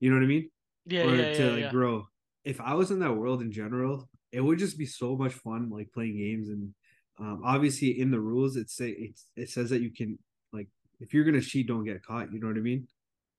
you 0.00 0.10
know 0.10 0.16
what 0.16 0.24
i 0.24 0.28
mean? 0.28 0.50
Yeah 0.86 1.04
or 1.04 1.16
yeah, 1.16 1.32
to 1.34 1.44
yeah, 1.44 1.50
like 1.50 1.60
yeah. 1.60 1.70
grow. 1.70 2.06
If 2.44 2.60
i 2.60 2.74
was 2.74 2.90
in 2.90 3.00
that 3.00 3.16
world 3.16 3.42
in 3.42 3.52
general 3.52 4.08
it 4.32 4.40
would 4.40 4.58
just 4.58 4.78
be 4.78 4.86
so 4.86 5.16
much 5.16 5.32
fun 5.32 5.70
like 5.70 5.92
playing 5.92 6.16
games 6.16 6.48
and 6.48 6.72
um, 7.18 7.42
obviously 7.44 8.00
in 8.00 8.10
the 8.10 8.20
rules 8.20 8.56
it 8.56 8.70
say 8.70 8.90
it, 8.90 9.20
it 9.36 9.50
says 9.50 9.68
that 9.70 9.82
you 9.82 9.90
can 9.90 10.18
like 10.52 10.68
if 11.00 11.14
you're 11.14 11.24
gonna 11.24 11.40
cheat, 11.40 11.66
don't 11.66 11.84
get 11.84 12.04
caught. 12.04 12.32
You 12.32 12.40
know 12.40 12.48
what 12.48 12.56
I 12.56 12.60
mean? 12.60 12.86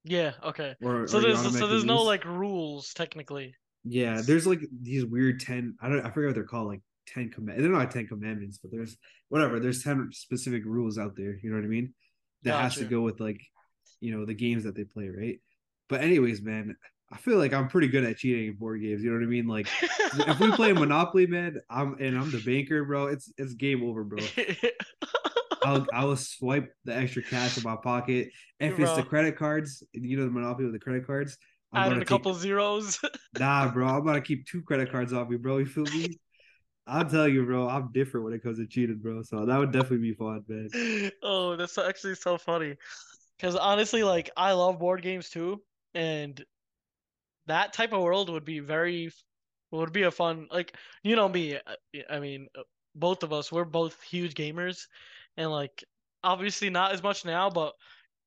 Yeah. 0.04 0.32
Okay. 0.44 0.76
Or, 0.82 1.08
so 1.08 1.20
or 1.20 1.22
there's 1.22 1.58
so 1.58 1.68
there's 1.68 1.86
no 1.86 2.02
like 2.02 2.26
rules 2.26 2.94
technically. 2.94 3.56
Yeah, 3.84 4.22
there's 4.22 4.46
like 4.46 4.62
these 4.82 5.06
weird 5.06 5.40
ten. 5.40 5.76
I 5.82 5.90
don't. 5.90 6.06
I 6.06 6.12
forget 6.12 6.30
what 6.30 6.36
they're 6.36 6.44
called. 6.44 6.68
Like 6.68 6.82
ten 7.08 7.30
command. 7.30 7.64
They're 7.64 7.72
not 7.72 7.92
ten 7.92 8.08
commandments, 8.08 8.58
but 8.58 8.72
there's 8.72 8.98
whatever. 9.30 9.60
There's 9.60 9.84
ten 9.84 10.10
specific 10.12 10.66
rules 10.66 10.98
out 10.98 11.16
there. 11.16 11.38
You 11.42 11.50
know 11.50 11.56
what 11.58 11.66
I 11.66 11.70
mean? 11.70 11.94
That 12.44 12.52
gotcha. 12.52 12.64
has 12.64 12.76
to 12.76 12.86
go 12.86 13.02
with 13.02 13.20
like, 13.20 13.42
you 14.00 14.16
know, 14.16 14.26
the 14.26 14.34
games 14.34 14.64
that 14.64 14.76
they 14.76 14.84
play, 14.84 15.10
right? 15.10 15.40
But 15.90 16.02
anyways, 16.02 16.42
man, 16.42 16.76
I 17.12 17.18
feel 17.18 17.38
like 17.38 17.54
I'm 17.54 17.68
pretty 17.68 17.88
good 17.88 18.04
at 18.04 18.18
cheating 18.18 18.48
in 18.48 18.54
board 18.54 18.82
games. 18.82 19.04
You 19.04 19.12
know 19.12 19.18
what 19.18 19.24
I 19.24 19.28
mean? 19.28 19.48
Like, 19.48 19.68
if 19.82 20.40
we 20.40 20.52
play 20.52 20.74
Monopoly, 20.74 21.28
man, 21.28 21.60
I'm 21.70 21.98
and 22.00 22.18
I'm 22.18 22.32
the 22.32 22.40
banker, 22.40 22.86
bro. 22.86 23.08
It's 23.08 23.32
it's 23.38 23.54
game 23.54 23.84
over, 23.84 24.04
bro. 24.04 24.20
I'll 25.64 25.86
I'll 25.94 26.16
swipe 26.16 26.74
the 26.86 26.96
extra 26.96 27.22
cash 27.22 27.58
in 27.58 27.64
my 27.64 27.76
pocket. 27.76 28.30
If 28.60 28.76
bro. 28.76 28.84
it's 28.84 28.96
the 28.96 29.04
credit 29.04 29.38
cards, 29.38 29.84
you 29.94 30.18
know 30.18 30.26
the 30.26 30.32
monopoly 30.32 30.66
with 30.66 30.74
the 30.74 30.80
credit 30.80 31.06
cards. 31.06 31.38
I'm 31.74 31.94
a 31.94 32.00
take, 32.00 32.08
couple 32.08 32.34
zeros. 32.34 33.00
nah, 33.40 33.72
bro. 33.72 33.88
I'm 33.88 34.06
gonna 34.06 34.22
keep 34.22 34.46
two 34.46 34.62
credit 34.62 34.92
cards 34.92 35.14
off 35.14 35.30
me, 35.30 35.38
bro. 35.38 35.60
You 35.60 35.66
feel 35.66 35.86
me? 35.86 36.18
I'll 36.88 37.06
tell 37.06 37.28
you, 37.28 37.46
bro. 37.46 37.70
I'm 37.70 37.92
different 37.94 38.26
when 38.26 38.34
it 38.34 38.44
comes 38.44 38.58
to 38.58 38.68
cheating, 38.68 38.98
bro. 38.98 39.22
So 39.24 39.46
that 39.46 39.58
would 39.58 39.72
definitely 39.72 40.00
be 40.00 40.14
fun, 40.14 40.44
man. 40.48 41.12
Oh, 41.24 41.56
that's 41.56 41.78
actually 41.78 42.16
so 42.16 42.38
funny. 42.38 42.76
Because 43.38 43.56
honestly, 43.56 44.04
like 44.04 44.30
I 44.36 44.52
love 44.54 44.80
board 44.80 45.02
games 45.02 45.30
too, 45.30 45.62
and 45.94 46.44
that 47.48 47.74
type 47.74 47.94
of 47.94 48.02
world 48.02 48.30
would 48.30 48.46
be 48.46 48.60
very 48.60 49.12
would 49.72 49.94
be 49.94 50.04
a 50.04 50.12
fun 50.12 50.48
like 50.52 50.76
you 51.04 51.16
know 51.16 51.30
me. 51.30 51.58
I 52.10 52.20
mean, 52.20 52.48
both 52.96 53.24
of 53.24 53.34
us 53.34 53.52
we're 53.52 53.66
both 53.66 54.02
huge 54.02 54.34
gamers, 54.34 54.88
and 55.38 55.52
like 55.52 55.84
obviously 56.24 56.70
not 56.70 56.92
as 56.94 57.04
much 57.04 57.26
now, 57.26 57.50
but 57.50 57.74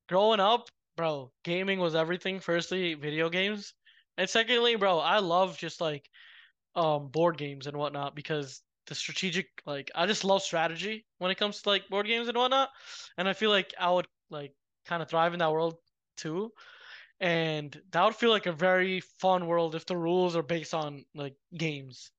growing 0.08 0.40
up, 0.40 0.68
bro, 0.96 1.32
gaming 1.44 1.80
was 1.80 1.94
everything. 1.94 2.40
Firstly, 2.40 2.94
video 2.94 3.28
games, 3.30 3.74
and 4.18 4.28
secondly, 4.28 4.76
bro, 4.76 4.98
I 4.98 5.18
love 5.20 5.58
just 5.58 5.80
like 5.80 6.08
um 6.76 7.08
board 7.08 7.38
games 7.38 7.66
and 7.66 7.76
whatnot 7.76 8.14
because 8.16 8.62
the 8.86 8.94
strategic 8.94 9.48
like 9.66 9.90
I 9.94 10.06
just 10.06 10.24
love 10.24 10.42
strategy 10.42 11.06
when 11.18 11.30
it 11.30 11.38
comes 11.38 11.62
to 11.62 11.68
like 11.68 11.88
board 11.88 12.06
games 12.06 12.28
and 12.28 12.36
whatnot, 12.36 12.70
and 13.18 13.28
I 13.28 13.32
feel 13.32 13.50
like 13.50 13.74
I 13.78 13.90
would 13.90 14.06
like 14.30 14.54
kind 14.86 15.02
of 15.02 15.08
thrive 15.08 15.32
in 15.34 15.40
that 15.40 15.52
world 15.52 15.76
too. 16.16 16.52
And 17.20 17.80
that 17.92 18.04
would 18.04 18.16
feel 18.16 18.30
like 18.30 18.46
a 18.46 18.52
very 18.52 19.00
fun 19.00 19.46
world 19.46 19.74
if 19.74 19.86
the 19.86 19.96
rules 19.96 20.36
are 20.36 20.42
based 20.42 20.74
on 20.74 21.04
like 21.14 21.36
games. 21.56 22.10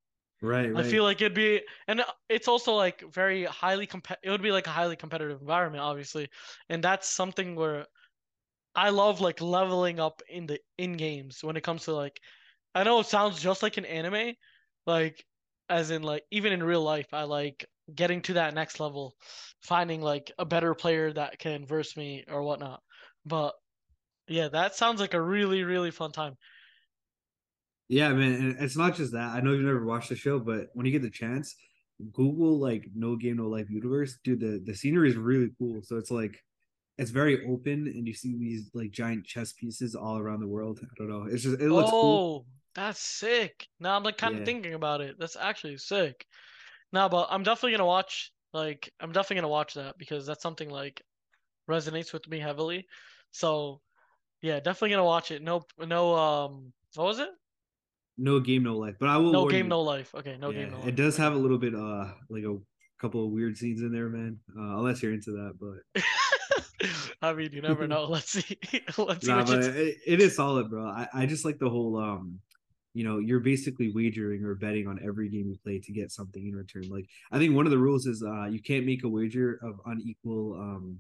Right, 0.41 0.67
right. 0.69 0.75
I 0.79 0.83
feel 0.83 1.03
like 1.03 1.21
it'd 1.21 1.33
be, 1.33 1.61
and 1.88 2.01
uh, 2.01 2.11
it's 2.29 2.47
also 2.47 2.73
like 2.73 3.01
very 3.01 3.45
highly 3.45 3.88
comp. 3.88 4.11
It 4.23 4.29
would 4.29 4.41
be 4.41 4.51
like 4.51 4.67
a 4.67 4.71
highly 4.71 4.95
competitive 4.95 5.39
environment, 5.41 5.81
obviously, 5.81 6.29
and 6.69 6.83
that's 6.83 7.07
something 7.09 7.55
where 7.55 7.88
I 8.75 8.89
love 8.91 9.21
like 9.21 9.41
leveling 9.41 9.99
up 9.99 10.21
in 10.29 10.47
the 10.47 10.59
in 10.77 10.93
games 10.97 11.43
when 11.43 11.57
it 11.57 11.61
comes 11.63 11.86
to 11.86 11.93
like. 11.93 12.21
I 12.75 12.83
know 12.83 12.99
it 13.01 13.07
sounds 13.07 13.41
just 13.41 13.63
like 13.63 13.77
an 13.77 13.86
anime, 13.86 14.36
like 14.88 15.25
as 15.69 15.91
in 15.91 16.03
like 16.03 16.25
even 16.31 16.53
in 16.53 16.63
real 16.63 16.83
life, 16.83 17.13
I 17.13 17.23
like 17.23 17.65
getting 17.93 18.21
to 18.23 18.33
that 18.36 18.53
next 18.55 18.79
level, 18.79 19.15
finding 19.63 20.01
like 20.01 20.31
a 20.39 20.45
better 20.45 20.75
player 20.75 21.13
that 21.13 21.39
can 21.39 21.65
verse 21.67 21.97
me 21.97 22.25
or 22.29 22.43
whatnot. 22.43 22.83
But 23.25 23.55
yeah, 24.27 24.49
that 24.49 24.75
sounds 24.75 24.99
like 24.99 25.13
a 25.13 25.21
really 25.21 25.63
really 25.63 25.91
fun 25.91 26.11
time. 26.11 26.36
Yeah, 27.88 28.11
man, 28.13 28.33
and 28.33 28.55
it's 28.59 28.77
not 28.77 28.95
just 28.95 29.13
that. 29.13 29.36
I 29.36 29.41
know 29.41 29.51
you've 29.51 29.61
never 29.61 29.86
watched 29.86 30.09
the 30.09 30.15
show, 30.15 30.39
but 30.39 30.69
when 30.73 30.86
you 30.86 30.91
get 30.91 31.03
the 31.03 31.09
chance, 31.09 31.55
Google 32.13 32.59
like 32.59 32.88
No 32.95 33.15
Game 33.15 33.38
No 33.38 33.47
Life 33.47 33.69
universe. 33.69 34.17
Dude, 34.23 34.39
the 34.39 34.61
the 34.65 34.75
scenery 34.75 35.09
is 35.09 35.15
really 35.15 35.51
cool. 35.59 35.81
So 35.83 35.97
it's 35.97 36.11
like 36.11 36.43
it's 36.97 37.11
very 37.11 37.45
open, 37.45 37.88
and 37.88 38.07
you 38.07 38.13
see 38.13 38.36
these 38.38 38.71
like 38.73 38.91
giant 38.91 39.25
chess 39.25 39.53
pieces 39.53 39.95
all 39.95 40.17
around 40.17 40.39
the 40.39 40.47
world. 40.47 40.79
I 40.81 40.88
don't 40.97 41.09
know. 41.09 41.27
It's 41.29 41.43
just 41.43 41.59
it 41.61 41.69
looks 41.69 41.89
oh, 41.89 42.01
cool. 42.01 42.45
that's 42.73 42.99
sick. 42.99 43.67
Now 43.79 43.95
I'm 43.95 44.03
like 44.03 44.17
kind 44.17 44.36
yeah. 44.36 44.41
of 44.41 44.45
thinking 44.45 44.73
about 44.73 45.01
it. 45.01 45.17
That's 45.19 45.36
actually 45.36 45.77
sick. 45.77 46.25
Now, 46.91 47.09
but 47.09 47.27
I'm 47.29 47.43
definitely 47.43 47.71
gonna 47.71 47.86
watch. 47.86 48.31
Like, 48.53 48.91
I'm 48.99 49.11
definitely 49.11 49.38
gonna 49.38 49.49
watch 49.49 49.73
that 49.73 49.97
because 49.97 50.25
that's 50.25 50.41
something 50.41 50.69
like 50.69 51.01
resonates 51.69 52.13
with 52.13 52.27
me 52.27 52.39
heavily. 52.39 52.88
So, 53.31 53.81
yeah, 54.41 54.59
definitely 54.59 54.91
gonna 54.91 55.03
watch 55.03 55.31
it. 55.31 55.41
No, 55.41 55.63
no. 55.77 56.15
Um, 56.15 56.73
what 56.95 57.05
was 57.05 57.19
it? 57.19 57.29
No 58.18 58.39
game, 58.39 58.63
no 58.63 58.78
life. 58.78 58.95
But 58.99 59.09
I 59.09 59.18
will. 59.18 59.32
No 59.32 59.47
game, 59.47 59.66
you. 59.66 59.70
no 59.70 59.82
life. 59.82 60.13
Okay, 60.16 60.38
no 60.39 60.49
yeah, 60.49 60.59
game, 60.63 60.72
no 60.72 60.78
life. 60.78 60.88
It 60.88 60.95
does 60.95 61.18
have 61.18 61.34
a 61.34 61.38
little 61.38 61.57
bit, 61.57 61.76
uh, 61.76 62.07
like 62.30 62.43
a 62.43 62.57
couple 62.99 63.26
of 63.26 63.32
weird 63.32 63.57
scenes 63.57 63.82
in 63.82 63.91
there, 63.91 64.09
man. 64.09 64.39
Uh, 64.57 64.78
unless 64.78 65.01
you're 65.01 65.13
into 65.13 65.32
that, 65.32 65.53
but. 65.59 66.03
I 67.22 67.34
mean, 67.34 67.51
you 67.53 67.61
never 67.61 67.88
know. 67.88 68.05
Let's 68.05 68.32
see. 68.32 68.57
Let's 68.97 69.26
nah, 69.26 69.43
but 69.45 69.63
it, 69.63 69.97
it 70.05 70.22
is 70.22 70.36
solid, 70.36 70.70
bro. 70.70 70.86
I, 70.86 71.07
I 71.13 71.26
just 71.26 71.45
like 71.45 71.57
the 71.57 71.70
whole 71.70 71.97
um, 71.97 72.39
you 72.95 73.03
know, 73.03 73.20
you're 73.20 73.41
basically 73.41 73.91
wagering 73.93 74.43
or 74.45 74.55
betting 74.55 74.88
on 74.88 74.99
every 75.03 75.30
game 75.30 75.49
you 75.49 75.57
play 75.61 75.80
to 75.80 75.91
get 75.91 76.11
something 76.11 76.47
in 76.47 76.55
return. 76.55 76.89
Like 76.89 77.05
I 77.30 77.38
think 77.38 77.53
one 77.53 77.66
of 77.66 77.72
the 77.72 77.78
rules 77.78 78.05
is 78.05 78.24
uh 78.24 78.45
you 78.45 78.61
can't 78.61 78.86
make 78.86 79.03
a 79.03 79.09
wager 79.09 79.59
of 79.61 79.82
unequal 79.86 80.53
um 80.53 80.99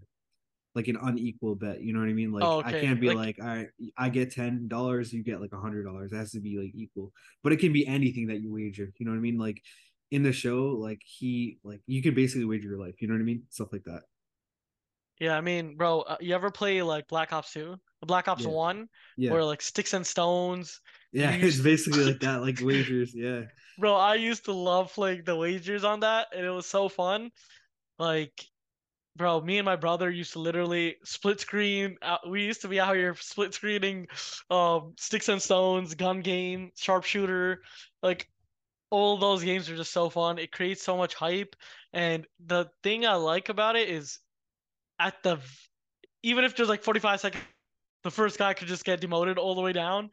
like 0.75 0.87
an 0.89 0.97
unequal 1.01 1.55
bet. 1.55 1.81
You 1.81 1.93
know 1.93 1.99
what 1.99 2.09
I 2.09 2.13
mean? 2.13 2.31
Like 2.31 2.43
Oh, 2.43 2.61
I 2.63 2.71
can't 2.73 2.99
be 3.01 3.07
Like- 3.07 3.37
like, 3.37 3.39
all 3.41 3.47
right, 3.55 3.69
I 3.97 4.09
get 4.09 4.31
ten 4.31 4.67
dollars, 4.67 5.11
you 5.13 5.23
get 5.23 5.41
like 5.41 5.53
a 5.53 5.57
hundred 5.59 5.83
dollars. 5.85 6.11
It 6.11 6.17
has 6.17 6.31
to 6.33 6.39
be 6.41 6.57
like 6.59 6.71
equal. 6.75 7.13
But 7.43 7.53
it 7.53 7.57
can 7.59 7.71
be 7.73 7.87
anything 7.87 8.27
that 8.27 8.41
you 8.41 8.51
wager. 8.51 8.91
You 8.97 9.05
know 9.05 9.11
what 9.13 9.17
I 9.17 9.21
mean? 9.21 9.37
Like 9.37 9.61
in 10.11 10.21
the 10.21 10.33
show, 10.33 10.67
like 10.77 11.01
he 11.03 11.57
like 11.63 11.81
you 11.87 12.01
can 12.03 12.13
basically 12.13 12.45
wager 12.45 12.67
your 12.69 12.77
life. 12.79 13.01
You 13.01 13.07
know 13.07 13.13
what 13.15 13.21
I 13.21 13.25
mean? 13.25 13.43
Stuff 13.49 13.69
like 13.71 13.83
that. 13.85 14.03
Yeah, 15.19 15.37
I 15.37 15.41
mean, 15.41 15.77
bro, 15.77 16.01
uh, 16.01 16.17
you 16.19 16.35
ever 16.35 16.51
play 16.51 16.81
like 16.81 17.07
Black 17.07 17.31
Ops 17.31 17.53
2? 17.53 17.77
Black 18.05 18.27
Ops 18.27 18.43
Yeah. 18.43 18.49
1, 18.49 18.89
Yeah. 19.15 19.31
where 19.31 19.45
like 19.45 19.61
sticks 19.61 19.93
and 19.93 20.05
stones. 20.05 20.81
yeah, 21.13 21.31
it's 21.39 21.61
basically 21.61 22.03
like 22.03 22.19
that, 22.27 22.41
like 22.41 22.59
wagers. 22.61 23.13
Yeah. 23.15 23.43
Bro, 23.79 23.95
I 23.95 24.15
used 24.15 24.43
to 24.45 24.51
love 24.51 24.93
playing 24.93 25.23
the 25.23 25.35
wagers 25.37 25.85
on 25.85 26.01
that, 26.01 26.27
and 26.35 26.45
it 26.45 26.49
was 26.49 26.65
so 26.65 26.89
fun. 26.89 27.31
Like, 27.97 28.33
bro, 29.15 29.41
me 29.41 29.57
and 29.57 29.65
my 29.65 29.75
brother 29.75 30.09
used 30.09 30.33
to 30.33 30.39
literally 30.39 30.97
split 31.03 31.39
screen. 31.39 31.97
Uh, 32.01 32.17
we 32.27 32.43
used 32.43 32.61
to 32.61 32.67
be 32.67 32.79
out 32.79 32.95
here 32.95 33.15
split 33.15 33.53
screening, 33.53 34.07
um, 34.49 34.93
sticks 34.97 35.29
and 35.29 35.41
stones, 35.41 35.95
gun 35.95 36.21
game, 36.21 36.71
sharpshooter. 36.75 37.61
Like, 38.03 38.27
all 38.91 39.17
those 39.17 39.43
games 39.43 39.69
are 39.69 39.75
just 39.75 39.91
so 39.91 40.09
fun. 40.09 40.37
It 40.37 40.51
creates 40.51 40.83
so 40.83 40.97
much 40.97 41.15
hype, 41.15 41.55
and 41.93 42.25
the 42.45 42.69
thing 42.83 43.05
I 43.05 43.15
like 43.15 43.49
about 43.49 43.75
it 43.75 43.89
is, 43.89 44.19
at 44.99 45.21
the, 45.23 45.39
even 46.23 46.43
if 46.43 46.55
there's 46.55 46.69
like 46.69 46.83
45 46.83 47.19
seconds, 47.19 47.43
the 48.03 48.11
first 48.11 48.37
guy 48.37 48.53
could 48.53 48.67
just 48.67 48.85
get 48.85 49.01
demoted 49.01 49.37
all 49.37 49.55
the 49.55 49.61
way 49.61 49.73
down. 49.73 50.11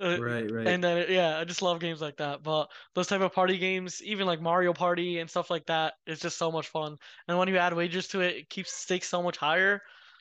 Uh, 0.00 0.18
Right, 0.18 0.50
right. 0.50 0.66
and 0.68 0.84
then 0.84 1.06
yeah, 1.10 1.38
I 1.38 1.44
just 1.44 1.62
love 1.62 1.80
games 1.80 2.00
like 2.00 2.16
that. 2.18 2.42
But 2.42 2.70
those 2.94 3.06
type 3.06 3.20
of 3.22 3.32
party 3.32 3.58
games, 3.58 4.02
even 4.02 4.26
like 4.26 4.40
Mario 4.40 4.72
Party 4.74 5.18
and 5.18 5.30
stuff 5.30 5.50
like 5.50 5.66
that, 5.66 5.94
it's 6.06 6.20
just 6.20 6.36
so 6.38 6.52
much 6.52 6.68
fun. 6.68 6.96
And 7.28 7.38
when 7.38 7.48
you 7.48 7.56
add 7.56 7.72
wagers 7.74 8.08
to 8.08 8.20
it, 8.20 8.36
it 8.36 8.50
keeps 8.50 8.72
stakes 8.72 9.08
so 9.08 9.22
much 9.22 9.36
higher, 9.38 9.80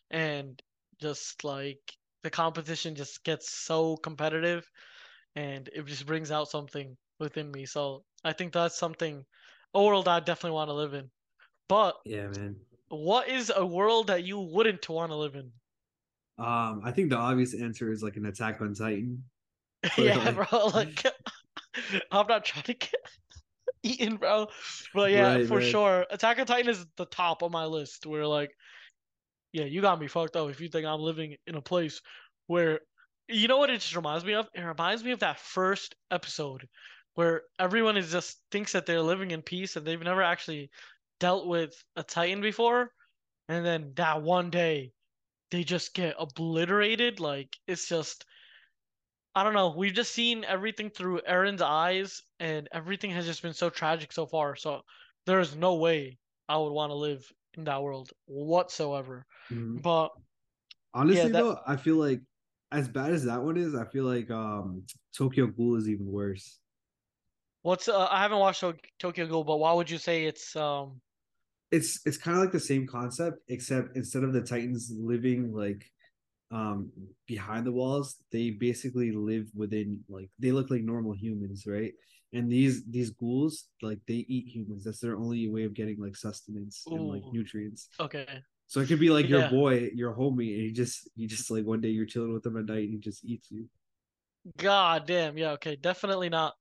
and 0.10 0.62
just 1.02 1.44
like 1.44 1.80
the 2.24 2.30
competition 2.30 2.96
just 2.96 3.24
gets 3.24 3.52
so 3.52 3.98
competitive, 3.98 4.70
and 5.36 5.70
it 5.74 5.86
just 5.86 6.06
brings 6.06 6.32
out 6.32 6.50
something 6.50 6.98
within 7.20 7.52
me. 7.52 7.66
So 7.66 8.06
I 8.24 8.34
think 8.34 8.54
that's 8.54 8.78
something, 8.78 9.26
a 9.74 9.84
world 9.84 10.08
I 10.08 10.20
definitely 10.20 10.56
want 10.56 10.70
to 10.70 10.74
live 10.74 10.94
in. 10.94 11.12
But 11.70 11.96
yeah, 12.06 12.28
man. 12.28 12.66
what 12.90 13.30
is 13.30 13.52
a 13.56 13.66
world 13.66 14.08
that 14.08 14.24
you 14.26 14.40
wouldn't 14.40 14.90
want 14.90 15.12
to 15.12 15.16
live 15.18 15.36
in? 15.36 15.54
Um, 16.38 16.82
I 16.84 16.92
think 16.92 17.10
the 17.10 17.18
obvious 17.18 17.54
answer 17.54 17.92
is 17.92 18.04
like 18.04 18.18
an 18.18 18.26
Attack 18.26 18.62
on 18.62 18.74
Titan. 18.74 19.24
Yeah, 19.98 20.32
bro. 20.32 20.46
Like, 20.74 21.04
I'm 22.12 22.28
not 22.28 22.46
trying 22.46 22.64
to 22.64 22.74
get 22.74 22.96
eaten, 23.84 24.18
bro. 24.18 24.48
But 24.94 25.12
yeah, 25.12 25.36
Right, 25.36 25.48
for 25.48 25.62
sure, 25.62 26.06
Attack 26.10 26.40
on 26.40 26.46
Titan 26.46 26.70
is 26.70 26.86
the 26.98 27.06
top 27.06 27.42
of 27.42 27.52
my 27.52 27.66
list. 27.66 28.06
Where 28.06 28.26
like, 28.28 28.52
yeah, 29.52 29.66
you 29.66 29.82
got 29.82 30.00
me 30.00 30.08
fucked 30.08 30.36
up 30.36 30.50
if 30.50 30.62
you 30.62 30.70
think 30.70 30.86
I'm 30.86 31.02
living 31.02 31.36
in 31.48 31.56
a 31.56 31.62
place 31.62 32.02
where, 32.48 32.82
you 33.28 33.48
know 33.48 33.58
what 33.58 33.70
it 33.70 33.80
just 33.82 33.96
reminds 33.96 34.26
me 34.26 34.34
of? 34.34 34.48
It 34.54 34.62
reminds 34.62 35.04
me 35.04 35.12
of 35.12 35.20
that 35.20 35.40
first 35.40 35.96
episode 36.12 36.68
where 37.16 37.44
everyone 37.60 37.98
is 37.98 38.12
just 38.12 38.42
thinks 38.52 38.74
that 38.74 38.86
they're 38.86 39.02
living 39.02 39.32
in 39.32 39.42
peace 39.42 39.76
and 39.76 39.86
they've 39.86 40.02
never 40.02 40.22
actually 40.22 40.70
dealt 41.20 41.48
with 41.48 41.74
a 41.96 42.04
Titan 42.04 42.42
before, 42.42 42.92
and 43.48 43.66
then 43.66 43.94
that 43.96 44.22
one 44.22 44.50
day 44.50 44.92
they 45.52 45.64
just 45.64 45.94
get 45.94 46.16
obliterated. 46.20 47.20
Like 47.20 47.56
it's 47.68 47.88
just. 47.88 48.26
I 49.36 49.44
don't 49.44 49.54
know. 49.54 49.70
We've 49.76 49.94
just 49.94 50.14
seen 50.14 50.44
everything 50.46 50.90
through 50.90 51.22
Eren's 51.28 51.62
eyes, 51.62 52.22
and 52.40 52.70
everything 52.72 53.12
has 53.12 53.26
just 53.26 53.42
been 53.42 53.54
so 53.54 53.70
tragic 53.70 54.12
so 54.14 54.26
far. 54.26 54.56
So 54.56 54.82
there 55.26 55.40
is 55.40 55.56
no 55.56 55.76
way 55.76 56.20
I 56.48 56.58
would 56.58 56.72
want 56.72 56.92
to 56.92 56.96
live 56.96 57.30
in 57.56 57.66
that 57.66 57.82
world 57.84 58.12
whatsoever. 58.26 59.26
Mhm. 59.52 59.82
But 59.82 60.12
Honestly, 60.94 61.32
that- 61.32 61.40
though, 61.40 61.60
I 61.68 61.76
feel 61.76 61.98
like 61.98 62.22
as 62.72 62.88
bad 62.88 63.12
as 63.12 63.26
that 63.26 63.44
one 63.44 63.58
is, 63.58 63.76
I 63.76 63.86
feel 63.86 64.06
like 64.06 64.30
um 64.32 64.86
Tokyo 65.16 65.48
Ghoul 65.48 65.76
is 65.76 65.90
even 65.90 66.08
worse. 66.08 66.60
what's 67.62 67.88
uh, 67.88 68.08
I 68.10 68.22
haven't 68.22 68.40
watched 68.40 68.64
Tokyo 69.00 69.28
Ghoul, 69.28 69.44
but 69.44 69.58
why 69.58 69.74
would 69.74 69.90
you 69.90 69.98
say 69.98 70.26
it's 70.26 70.56
um 70.56 71.02
It's 71.72 72.00
it's 72.06 72.18
kind 72.18 72.38
of 72.38 72.44
like 72.44 72.52
the 72.52 72.60
same 72.60 72.88
concept, 72.88 73.40
except 73.48 73.96
instead 73.98 74.24
of 74.24 74.34
the 74.34 74.42
Titans 74.42 74.92
living 74.92 75.52
like 75.52 75.92
um 76.56 76.78
behind 77.28 77.66
the 77.66 77.72
walls, 77.82 78.08
they 78.32 78.52
basically 78.52 79.12
live 79.12 79.48
within 79.54 79.90
like 80.08 80.30
they 80.40 80.52
look 80.52 80.70
like 80.72 80.84
normal 80.84 81.14
humans, 81.14 81.66
right? 81.68 81.94
And 82.34 82.52
these 82.52 82.76
these 82.96 83.12
ghouls, 83.12 83.68
like 83.82 84.00
they 84.08 84.22
eat 84.36 84.48
humans. 84.56 84.84
That's 84.86 85.00
their 85.00 85.18
only 85.18 85.48
way 85.50 85.64
of 85.64 85.74
getting 85.74 86.00
like 86.00 86.16
sustenance 86.16 86.88
and 86.92 87.08
like 87.14 87.24
nutrients. 87.32 87.90
okay? 88.00 88.28
So 88.68 88.80
it 88.80 88.88
could 88.88 89.00
be 89.00 89.10
like 89.10 89.28
your 89.28 89.42
Yeah. 89.42 89.50
boy, 89.50 89.90
your 89.94 90.14
homie, 90.16 90.54
and 90.56 90.64
he 90.68 90.72
just 90.72 91.10
you 91.16 91.28
just 91.28 91.52
like 91.52 91.66
one 91.66 91.82
day 91.82 91.90
you're 91.90 92.06
chilling 92.14 92.34
with 92.34 92.46
him 92.46 92.58
at 92.58 92.66
night 92.66 92.86
and 92.86 92.94
he 92.94 93.00
just 93.00 93.26
eats 93.26 93.52
you. 93.52 93.66
God 94.58 95.06
damn, 95.08 95.38
yeah, 95.38 95.52
okay, 95.52 95.76
definitely 95.76 96.30
not. 96.30 96.56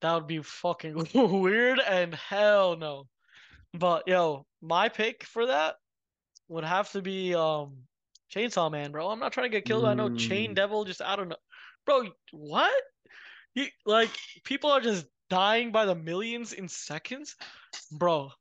That 0.00 0.14
would 0.14 0.26
be 0.26 0.42
fucking 0.42 1.08
weird 1.14 1.80
and 1.80 2.14
hell 2.14 2.76
no. 2.76 3.08
But 3.74 4.08
yo, 4.08 4.46
my 4.60 4.88
pick 4.88 5.24
for 5.24 5.46
that 5.46 5.76
would 6.48 6.64
have 6.64 6.90
to 6.92 7.02
be 7.02 7.34
um 7.34 7.78
Chainsaw 8.34 8.70
Man, 8.70 8.92
bro. 8.92 9.10
I'm 9.10 9.18
not 9.18 9.32
trying 9.32 9.50
to 9.50 9.56
get 9.56 9.64
killed 9.66 9.82
by 9.84 9.94
no 9.94 10.08
chain 10.08 10.52
Mm. 10.52 10.54
devil 10.54 10.84
just 10.84 11.02
I 11.02 11.16
don't 11.16 11.28
know. 11.28 11.36
Bro, 11.86 12.12
what? 12.32 12.72
You 13.54 13.66
like 13.86 14.10
people 14.44 14.70
are 14.70 14.80
just 14.80 15.06
dying 15.30 15.72
by 15.72 15.84
the 15.86 15.94
millions 15.94 16.52
in 16.52 16.68
seconds? 16.68 17.36
Bro, 17.90 18.32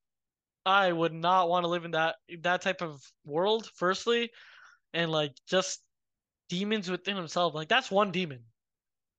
I 0.66 0.92
would 0.92 1.14
not 1.14 1.50
want 1.50 1.64
to 1.64 1.68
live 1.70 1.86
in 1.86 1.92
that 1.92 2.16
that 2.42 2.62
type 2.62 2.82
of 2.82 3.02
world, 3.26 3.70
firstly, 3.76 4.32
and 4.94 5.12
like 5.12 5.34
just 5.48 5.84
demons 6.50 6.90
within 6.90 7.18
himself. 7.18 7.54
Like 7.54 7.70
that's 7.70 7.92
one 7.92 8.12
demon. 8.12 8.46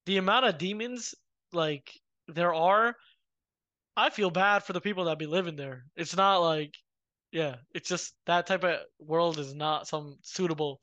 The 0.07 0.19
amount 0.19 0.47
of 0.47 0.59
demons 0.59 1.15
like 1.53 1.93
there 2.29 2.55
are, 2.55 2.97
I 3.97 4.11
feel 4.11 4.31
bad 4.31 4.65
for 4.65 4.73
the 4.73 4.81
people 4.81 5.05
that 5.05 5.19
be 5.19 5.27
living 5.27 5.57
there. 5.57 5.85
It's 5.97 6.17
not 6.17 6.39
like, 6.39 6.77
yeah, 7.33 7.57
it's 7.75 7.89
just 7.89 8.15
that 8.27 8.47
type 8.47 8.65
of 8.65 8.81
world 9.01 9.39
is 9.39 9.55
not 9.55 9.89
some 9.89 10.19
suitable 10.23 10.81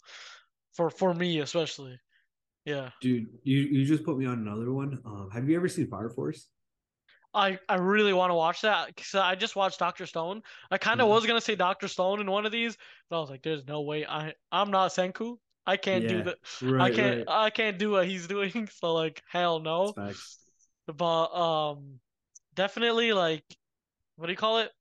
for 0.74 0.90
for 0.90 1.14
me 1.14 1.40
especially. 1.40 2.00
Yeah, 2.66 2.92
Dude, 3.02 3.28
you 3.44 3.60
you 3.60 3.86
just 3.86 4.04
put 4.04 4.18
me 4.18 4.26
on 4.26 4.40
another 4.40 4.74
one. 4.74 5.00
Um, 5.06 5.30
have 5.32 5.48
you 5.50 5.56
ever 5.56 5.70
seen 5.70 5.88
Fire 5.88 6.10
Force? 6.10 6.48
I 7.34 7.60
I 7.70 7.76
really 7.76 8.14
want 8.14 8.32
to 8.32 8.36
watch 8.36 8.62
that 8.62 8.88
because 8.88 9.14
I 9.16 9.36
just 9.36 9.56
watched 9.56 9.80
Doctor 9.80 10.06
Stone. 10.06 10.42
I 10.72 10.78
kind 10.78 11.00
of 11.02 11.08
Mhm. 11.08 11.10
was 11.10 11.26
gonna 11.26 11.42
say 11.42 11.56
Doctor 11.56 11.88
Stone 11.88 12.22
in 12.22 12.30
one 12.32 12.46
of 12.46 12.52
these, 12.52 12.78
but 13.10 13.18
I 13.18 13.22
was 13.22 13.30
like, 13.30 13.44
there's 13.44 13.66
no 13.68 13.82
way 13.82 14.06
I 14.06 14.34
I'm 14.52 14.72
not 14.72 14.92
Senku. 14.92 15.38
I 15.66 15.78
can't 15.78 16.08
do 16.08 16.24
that. 16.24 16.38
Right, 16.62 16.78
I 16.80 16.90
can't 16.90 17.20
right. 17.20 17.28
I 17.28 17.50
can't 17.52 17.78
do 17.78 17.92
what 17.92 18.08
he's 18.08 18.28
doing. 18.28 18.68
So 18.80 18.94
like 18.94 19.22
hell 19.30 19.60
no. 19.60 19.98
But 20.88 21.34
um 21.34 22.00
definitely 22.56 23.14
like 23.14 23.46
what 24.18 24.28
do 24.28 24.34
you 24.34 24.38
call 24.38 24.60
it? 24.60 24.72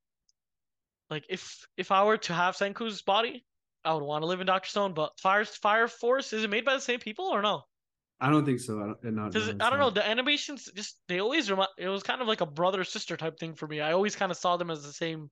Like 1.11 1.25
if 1.29 1.67
if 1.77 1.91
I 1.91 2.05
were 2.05 2.19
to 2.19 2.35
have 2.35 2.57
Senku's 2.57 3.03
body, 3.03 3.45
I 3.85 3.95
would 3.95 4.03
want 4.03 4.23
to 4.23 4.27
live 4.27 4.41
in 4.41 4.47
Doctor 4.47 4.69
Stone. 4.69 4.95
But 4.95 5.19
Fire 5.19 5.45
Fire 5.45 5.89
Force 5.89 6.33
is 6.33 6.45
it 6.45 6.51
made 6.51 6.65
by 6.65 6.75
the 6.75 6.81
same 6.81 7.01
people 7.01 7.27
or 7.27 7.43
no? 7.43 7.63
I 8.21 8.31
don't 8.31 8.45
think 8.45 8.59
so. 8.59 8.81
I 8.81 8.87
don't, 8.87 9.15
not, 9.15 9.35
no, 9.35 9.65
I 9.65 9.71
don't 9.71 9.79
know 9.79 9.91
the 9.91 10.07
animations 10.07 10.69
just 10.75 10.99
they 11.09 11.21
always 11.21 11.51
remind. 11.51 11.71
It 11.79 11.89
was 11.89 12.03
kind 12.03 12.21
of 12.21 12.27
like 12.27 12.41
a 12.41 12.47
brother 12.47 12.85
sister 12.85 13.17
type 13.17 13.39
thing 13.39 13.55
for 13.55 13.67
me. 13.69 13.81
I 13.81 13.93
always 13.93 14.17
kind 14.17 14.33
of 14.33 14.39
saw 14.39 14.57
them 14.57 14.71
as 14.71 14.83
the 14.83 14.93
same. 14.93 15.31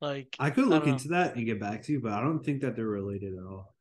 Like 0.00 0.34
I 0.38 0.50
could 0.50 0.66
look 0.66 0.86
know. 0.86 0.92
into 0.92 1.08
that 1.08 1.36
and 1.36 1.46
get 1.46 1.60
back 1.60 1.82
to 1.84 1.92
you, 1.92 2.00
but 2.00 2.12
I 2.12 2.20
don't 2.20 2.44
think 2.44 2.62
that 2.62 2.74
they're 2.74 2.86
related 2.86 3.34
at 3.34 3.44
all. 3.44 3.74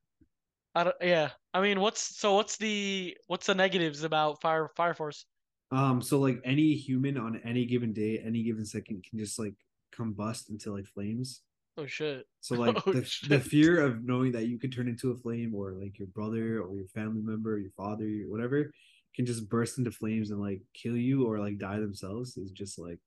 I 0.74 0.84
don't, 0.84 0.96
yeah. 1.02 1.30
I 1.54 1.62
mean, 1.62 1.80
what's 1.80 2.18
so 2.18 2.36
what's 2.36 2.58
the 2.58 3.18
what's 3.28 3.48
the 3.48 3.56
negatives 3.56 4.04
about 4.04 4.42
Fire 4.42 4.70
Fire 4.76 4.94
Force? 4.94 5.26
Um, 5.72 6.02
so 6.02 6.20
like 6.20 6.42
any 6.44 6.74
human 6.74 7.18
on 7.18 7.42
any 7.44 7.66
given 7.66 7.94
day, 7.94 8.22
any 8.24 8.44
given 8.44 8.66
second 8.66 9.06
can 9.10 9.18
just 9.18 9.40
like 9.40 9.56
combust 9.98 10.50
into 10.50 10.72
like 10.74 10.86
flames. 10.88 11.42
Oh 11.78 11.86
shit. 11.86 12.26
So 12.42 12.56
like 12.60 12.76
Oh, 12.88 12.94
the, 12.94 13.10
the 13.30 13.40
fear 13.40 13.82
of 13.82 14.04
knowing 14.04 14.32
that 14.34 14.48
you 14.48 14.58
could 14.60 14.74
turn 14.74 14.88
into 14.88 15.12
a 15.12 15.16
flame 15.16 15.54
or 15.56 15.72
like 15.72 15.98
your 16.00 16.08
brother 16.08 16.62
or 16.62 16.76
your 16.76 16.88
family 16.88 17.22
member, 17.22 17.58
your 17.58 17.72
father, 17.72 18.08
your 18.08 18.30
whatever, 18.30 18.72
can 19.16 19.26
just 19.26 19.50
burst 19.50 19.78
into 19.78 19.92
flames 19.92 20.32
and 20.32 20.42
like 20.42 20.62
kill 20.74 20.98
you 20.98 21.26
or 21.26 21.40
like 21.40 21.58
die 21.58 21.80
themselves 21.80 22.38
is 22.38 22.52
just 22.52 22.78
like 22.78 23.00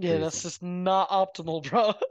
Yeah, 0.00 0.18
that's 0.18 0.42
just 0.42 0.62
not 0.62 1.08
optimal, 1.10 1.68
bro. 1.68 1.94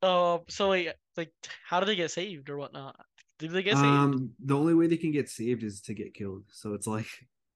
Um, 0.00 0.40
so 0.48 0.70
wait, 0.70 0.92
like, 1.16 1.32
how 1.64 1.80
do 1.80 1.86
they 1.86 1.96
get 1.96 2.10
saved 2.10 2.48
or 2.48 2.56
whatnot? 2.56 2.96
Did 3.38 3.50
they 3.50 3.62
get 3.62 3.74
saved, 3.74 3.84
um 3.84 4.30
the 4.44 4.56
only 4.56 4.74
way 4.74 4.86
they 4.86 4.96
can 4.96 5.12
get 5.12 5.28
saved 5.28 5.62
is 5.62 5.80
to 5.82 5.94
get 5.94 6.14
killed. 6.14 6.44
So 6.52 6.74
it's 6.74 6.86
like 6.86 7.06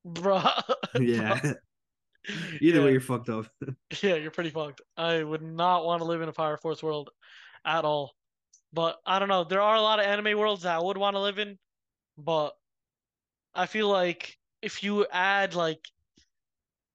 bro? 0.04 0.42
yeah. 1.00 1.40
Bro. 1.40 1.52
Either 2.60 2.78
Yeah. 2.78 2.84
way 2.84 2.92
you're 2.92 3.00
fucked 3.00 3.28
up. 3.28 3.46
Yeah, 4.02 4.14
you're 4.14 4.30
pretty 4.30 4.50
fucked. 4.50 4.80
I 4.96 5.22
would 5.22 5.42
not 5.42 5.84
want 5.84 6.00
to 6.00 6.06
live 6.06 6.22
in 6.22 6.28
a 6.28 6.32
Fire 6.32 6.56
Force 6.56 6.82
world 6.82 7.10
at 7.64 7.84
all. 7.84 8.14
But 8.72 9.00
I 9.06 9.18
don't 9.18 9.28
know. 9.28 9.44
There 9.44 9.60
are 9.62 9.76
a 9.76 9.82
lot 9.82 10.00
of 10.00 10.06
anime 10.06 10.38
worlds 10.38 10.62
that 10.62 10.76
I 10.76 10.80
would 10.82 10.98
want 10.98 11.14
to 11.14 11.20
live 11.20 11.38
in, 11.38 11.58
but 12.18 12.56
I 13.54 13.66
feel 13.66 13.88
like 13.88 14.38
if 14.62 14.82
you 14.82 15.06
add 15.10 15.54
like 15.54 15.80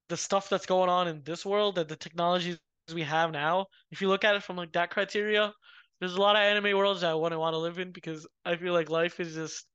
the 0.10 0.18
stuff 0.18 0.50
that's 0.50 0.66
going 0.66 0.90
on 0.90 1.08
in 1.08 1.24
this 1.24 1.46
world 1.46 1.76
that 1.76 1.88
the 1.90 1.96
technologies 1.96 2.60
we 2.94 3.02
have 3.04 3.32
now, 3.32 3.68
if 3.92 4.02
you 4.02 4.08
look 4.08 4.24
at 4.24 4.36
it 4.36 4.44
from 4.44 4.56
like 4.56 4.72
that 4.74 4.90
criteria, 4.90 5.54
there's 6.00 6.16
a 6.16 6.22
lot 6.22 6.36
of 6.36 6.42
anime 6.42 6.78
worlds 6.78 7.02
that 7.02 7.12
I 7.12 7.16
wouldn't 7.16 7.40
want 7.42 7.54
to 7.54 7.58
live 7.58 7.80
in 7.80 7.92
because 7.92 8.28
I 8.46 8.56
feel 8.56 8.74
like 8.74 8.90
life 8.90 9.20
is 9.20 9.36
just 9.36 9.68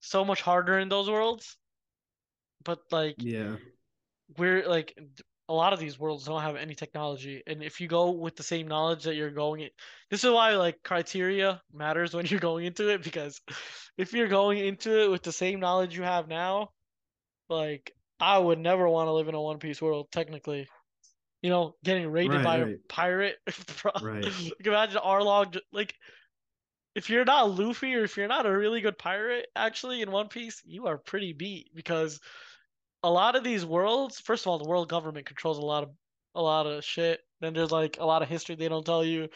so 0.00 0.24
much 0.24 0.42
harder 0.42 0.78
in 0.78 0.88
those 0.88 1.10
worlds. 1.10 1.58
But 2.64 2.90
like 2.90 3.18
Yeah. 3.18 3.56
We're 4.38 4.68
like 4.68 4.98
a 5.48 5.54
lot 5.54 5.72
of 5.72 5.80
these 5.80 5.98
worlds 5.98 6.24
don't 6.24 6.42
have 6.42 6.56
any 6.56 6.74
technology, 6.74 7.42
and 7.46 7.62
if 7.62 7.80
you 7.80 7.88
go 7.88 8.12
with 8.12 8.36
the 8.36 8.42
same 8.42 8.68
knowledge 8.68 9.04
that 9.04 9.16
you're 9.16 9.30
going, 9.32 9.62
in, 9.62 9.70
this 10.10 10.22
is 10.22 10.30
why 10.30 10.54
like 10.56 10.82
criteria 10.84 11.60
matters 11.72 12.14
when 12.14 12.26
you're 12.26 12.40
going 12.40 12.66
into 12.66 12.88
it 12.88 13.02
because 13.02 13.40
if 13.98 14.12
you're 14.12 14.28
going 14.28 14.58
into 14.58 15.02
it 15.02 15.10
with 15.10 15.22
the 15.22 15.32
same 15.32 15.60
knowledge 15.60 15.96
you 15.96 16.02
have 16.04 16.28
now, 16.28 16.70
like 17.48 17.92
I 18.20 18.38
would 18.38 18.58
never 18.58 18.88
want 18.88 19.08
to 19.08 19.12
live 19.12 19.28
in 19.28 19.34
a 19.34 19.42
One 19.42 19.58
Piece 19.58 19.82
world. 19.82 20.08
Technically, 20.12 20.68
you 21.42 21.50
know, 21.50 21.74
getting 21.82 22.10
raided 22.10 22.36
Right, 22.36 22.44
by 22.44 22.56
a 22.58 22.76
pirate. 22.88 23.38
Right. 24.02 24.24
Like 24.44 24.66
imagine 24.66 25.00
Arlong, 25.02 25.52
j- 25.52 25.60
like 25.72 25.94
if 26.94 27.08
you're 27.08 27.24
not 27.24 27.50
Luffy 27.50 27.94
or 27.94 28.04
if 28.04 28.16
you're 28.16 28.28
not 28.28 28.46
a 28.46 28.56
really 28.56 28.80
good 28.80 28.98
pirate, 28.98 29.46
actually 29.56 30.02
in 30.02 30.10
One 30.10 30.28
Piece, 30.28 30.62
you 30.64 30.86
are 30.86 30.98
pretty 30.98 31.32
beat 31.32 31.74
because 31.74 32.20
a 33.02 33.10
lot 33.10 33.36
of 33.36 33.44
these 33.44 33.64
worlds, 33.64 34.20
first 34.20 34.44
of 34.44 34.48
all, 34.48 34.58
the 34.58 34.68
world 34.68 34.88
government 34.88 35.26
controls 35.26 35.58
a 35.58 35.62
lot 35.62 35.82
of 35.82 35.90
a 36.34 36.42
lot 36.42 36.66
of 36.66 36.84
shit. 36.84 37.20
Then 37.40 37.54
there's 37.54 37.72
like 37.72 37.96
a 37.98 38.06
lot 38.06 38.22
of 38.22 38.28
history 38.28 38.54
they 38.54 38.68
don't 38.68 38.84
tell 38.84 39.04
you, 39.04 39.28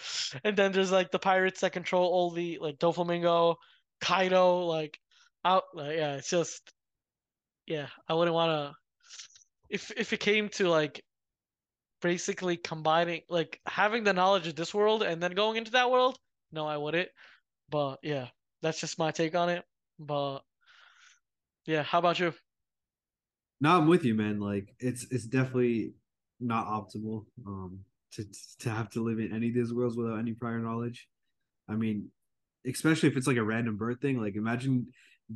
and 0.44 0.56
then 0.56 0.72
there's 0.72 0.92
like 0.92 1.10
the 1.10 1.18
pirates 1.18 1.60
that 1.60 1.72
control 1.72 2.06
all 2.06 2.30
the 2.30 2.58
like 2.60 2.78
Doflamingo, 2.78 3.56
Kaido, 4.00 4.64
like 4.66 4.98
out. 5.44 5.64
Like, 5.74 5.96
yeah, 5.96 6.14
it's 6.16 6.30
just 6.30 6.70
yeah. 7.66 7.86
I 8.08 8.14
wouldn't 8.14 8.34
want 8.34 8.50
to. 8.50 8.76
If 9.70 9.90
if 9.96 10.12
it 10.12 10.20
came 10.20 10.48
to 10.50 10.68
like 10.68 11.02
basically 12.02 12.58
combining 12.58 13.22
like 13.30 13.58
having 13.66 14.04
the 14.04 14.12
knowledge 14.12 14.46
of 14.46 14.54
this 14.54 14.74
world 14.74 15.02
and 15.02 15.22
then 15.22 15.32
going 15.32 15.56
into 15.56 15.72
that 15.72 15.90
world, 15.90 16.18
no, 16.52 16.66
I 16.66 16.76
wouldn't. 16.76 17.08
But 17.70 18.00
yeah, 18.02 18.28
that's 18.60 18.80
just 18.80 18.98
my 18.98 19.10
take 19.10 19.34
on 19.34 19.48
it. 19.48 19.64
But 19.98 20.40
yeah, 21.66 21.82
how 21.82 21.98
about 21.98 22.20
you? 22.20 22.34
No, 23.64 23.78
I'm 23.78 23.86
with 23.86 24.04
you, 24.04 24.14
man. 24.14 24.40
Like 24.40 24.74
it's 24.78 25.06
it's 25.10 25.24
definitely 25.24 25.94
not 26.38 26.66
optimal 26.66 27.24
um 27.46 27.80
to 28.12 28.26
to 28.58 28.68
have 28.68 28.90
to 28.90 29.02
live 29.02 29.18
in 29.18 29.34
any 29.34 29.48
of 29.48 29.54
these 29.54 29.72
worlds 29.72 29.96
without 29.96 30.18
any 30.18 30.34
prior 30.34 30.58
knowledge. 30.58 31.08
I 31.66 31.74
mean, 31.74 32.10
especially 32.66 33.08
if 33.08 33.16
it's 33.16 33.26
like 33.26 33.38
a 33.38 33.42
random 33.42 33.78
birth 33.78 34.02
thing. 34.02 34.20
Like 34.20 34.36
imagine 34.36 34.88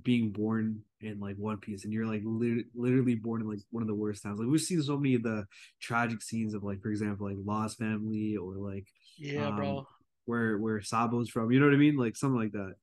being 0.03 0.31
born 0.31 0.83
in 1.01 1.21
like 1.21 1.37
One 1.37 1.57
Piece 1.57 1.85
and 1.85 1.93
you're 1.95 2.05
like 2.05 2.21
lit- 2.23 2.67
literally 2.75 3.15
born 3.15 3.41
in 3.41 3.49
like 3.49 3.61
one 3.71 3.83
of 3.83 3.87
the 3.87 3.95
worst 3.95 4.23
towns. 4.23 4.39
Like 4.41 4.49
we've 4.51 4.61
seen 4.61 4.83
so 4.83 4.99
many 4.99 5.15
of 5.15 5.23
the 5.23 5.47
tragic 5.81 6.21
scenes 6.21 6.53
of 6.53 6.63
like, 6.63 6.83
for 6.83 6.91
example, 6.91 7.29
like 7.29 7.39
Lost 7.43 7.79
Family 7.79 8.37
or 8.37 8.57
like 8.57 8.89
Yeah, 9.17 9.47
um 9.47 9.57
bro. 9.57 9.87
where 10.27 10.59
where 10.59 10.83
Sabo's 10.83 11.31
from. 11.31 11.51
You 11.51 11.61
know 11.61 11.67
what 11.67 11.75
I 11.75 11.79
mean? 11.79 11.97
Like 11.97 12.15
something 12.15 12.39
like 12.39 12.53
that. 12.53 12.75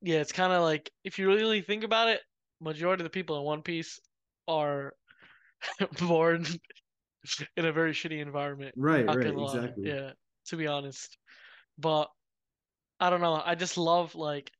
Yeah, 0.00 0.20
it's 0.20 0.32
kind 0.32 0.54
of 0.54 0.62
like 0.62 0.90
if 1.04 1.18
you 1.18 1.28
really 1.28 1.60
think 1.60 1.84
about 1.84 2.08
it, 2.08 2.22
majority 2.58 3.02
of 3.02 3.04
the 3.04 3.10
people 3.10 3.36
in 3.36 3.44
One 3.44 3.60
Piece 3.60 4.00
are 4.48 4.94
born 6.00 6.46
in 7.56 7.64
a 7.64 7.72
very 7.72 7.92
shitty 7.92 8.20
environment. 8.20 8.74
Right, 8.76 9.06
right, 9.06 9.26
exactly. 9.26 9.88
Yeah, 9.88 10.12
to 10.46 10.56
be 10.56 10.66
honest. 10.66 11.16
But 11.78 12.10
I 12.98 13.10
don't 13.10 13.20
know. 13.20 13.40
I 13.44 13.54
just 13.54 13.78
love 13.78 14.14
like 14.14 14.50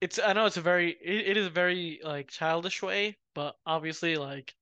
it's. 0.00 0.18
I 0.18 0.32
know 0.32 0.46
it's 0.46 0.56
a 0.56 0.62
very. 0.62 0.90
It, 0.90 1.28
it 1.28 1.36
is 1.36 1.46
a 1.46 1.50
very 1.50 2.00
like 2.02 2.30
childish 2.30 2.82
way, 2.82 3.16
but 3.34 3.54
obviously 3.66 4.16
like 4.16 4.52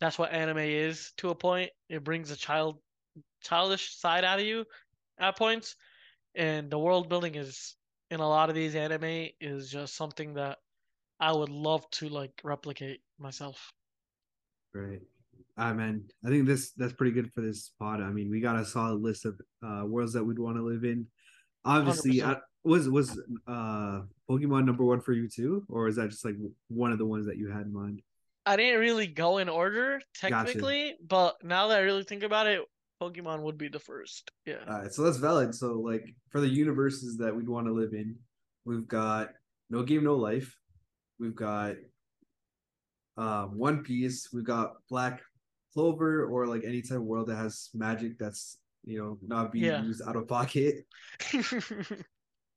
that's 0.00 0.18
what 0.18 0.32
anime 0.32 0.58
is 0.58 1.12
to 1.18 1.30
a 1.30 1.34
point. 1.34 1.70
It 1.88 2.04
brings 2.04 2.30
a 2.30 2.36
child 2.36 2.78
childish 3.42 3.96
side 3.96 4.24
out 4.24 4.40
of 4.40 4.46
you 4.46 4.64
at 5.18 5.36
points, 5.36 5.76
and 6.34 6.70
the 6.70 6.78
world 6.78 7.08
building 7.08 7.34
is 7.34 7.76
in 8.10 8.20
a 8.20 8.28
lot 8.28 8.48
of 8.48 8.54
these 8.54 8.74
anime 8.74 9.28
is 9.40 9.70
just 9.70 9.94
something 9.94 10.34
that 10.34 10.58
I 11.20 11.32
would 11.32 11.50
love 11.50 11.88
to 11.92 12.08
like 12.08 12.32
replicate 12.42 13.00
myself. 13.18 13.72
Right. 14.78 15.00
Ah 15.56 15.72
man, 15.72 16.04
I 16.24 16.28
think 16.28 16.46
this 16.46 16.70
that's 16.72 16.92
pretty 16.92 17.12
good 17.12 17.32
for 17.32 17.40
this 17.40 17.72
pod. 17.80 18.00
I 18.00 18.10
mean, 18.10 18.30
we 18.30 18.40
got 18.40 18.56
a 18.56 18.64
solid 18.64 19.00
list 19.00 19.24
of 19.24 19.40
uh 19.66 19.84
worlds 19.84 20.12
that 20.12 20.24
we'd 20.24 20.38
want 20.38 20.56
to 20.56 20.62
live 20.62 20.84
in. 20.84 21.06
Obviously, 21.64 22.22
I, 22.22 22.36
was 22.64 22.88
was 22.88 23.20
uh 23.46 24.02
Pokemon 24.30 24.66
number 24.66 24.84
one 24.84 25.00
for 25.00 25.12
you 25.12 25.28
too, 25.28 25.64
or 25.68 25.88
is 25.88 25.96
that 25.96 26.10
just 26.10 26.24
like 26.24 26.36
one 26.68 26.92
of 26.92 26.98
the 26.98 27.06
ones 27.06 27.26
that 27.26 27.36
you 27.36 27.50
had 27.50 27.66
in 27.66 27.72
mind? 27.72 28.02
I 28.46 28.56
didn't 28.56 28.80
really 28.80 29.06
go 29.06 29.38
in 29.38 29.48
order 29.48 30.00
Gotcha. 30.22 30.46
technically, 30.46 30.94
but 31.06 31.36
now 31.42 31.68
that 31.68 31.78
I 31.78 31.82
really 31.82 32.04
think 32.04 32.22
about 32.22 32.46
it, 32.46 32.62
Pokemon 33.02 33.42
would 33.42 33.58
be 33.58 33.68
the 33.68 33.78
first. 33.78 34.30
Yeah. 34.46 34.64
All 34.68 34.78
right, 34.78 34.92
so 34.92 35.02
that's 35.02 35.18
valid. 35.18 35.54
So 35.54 35.74
like 35.74 36.14
for 36.30 36.40
the 36.40 36.48
universes 36.48 37.18
that 37.18 37.34
we'd 37.34 37.48
want 37.48 37.66
to 37.66 37.72
live 37.72 37.92
in, 37.92 38.16
we've 38.64 38.88
got 38.88 39.30
No 39.70 39.82
Game 39.82 40.04
No 40.04 40.14
Life, 40.14 40.56
we've 41.18 41.34
got 41.34 41.76
um 43.18 43.58
One 43.58 43.82
Piece, 43.82 44.28
we've 44.32 44.44
got 44.44 44.74
Black 44.88 45.20
Clover, 45.74 46.24
or 46.26 46.46
like 46.46 46.64
any 46.64 46.82
type 46.82 46.98
of 46.98 47.04
world 47.04 47.28
that 47.28 47.36
has 47.36 47.70
magic 47.74 48.18
that's 48.18 48.58
you 48.84 48.98
know 48.98 49.18
not 49.26 49.52
being 49.52 49.64
Yeah. 49.66 49.82
used 49.82 50.02
out 50.06 50.16
of 50.16 50.28
pocket. 50.28 50.86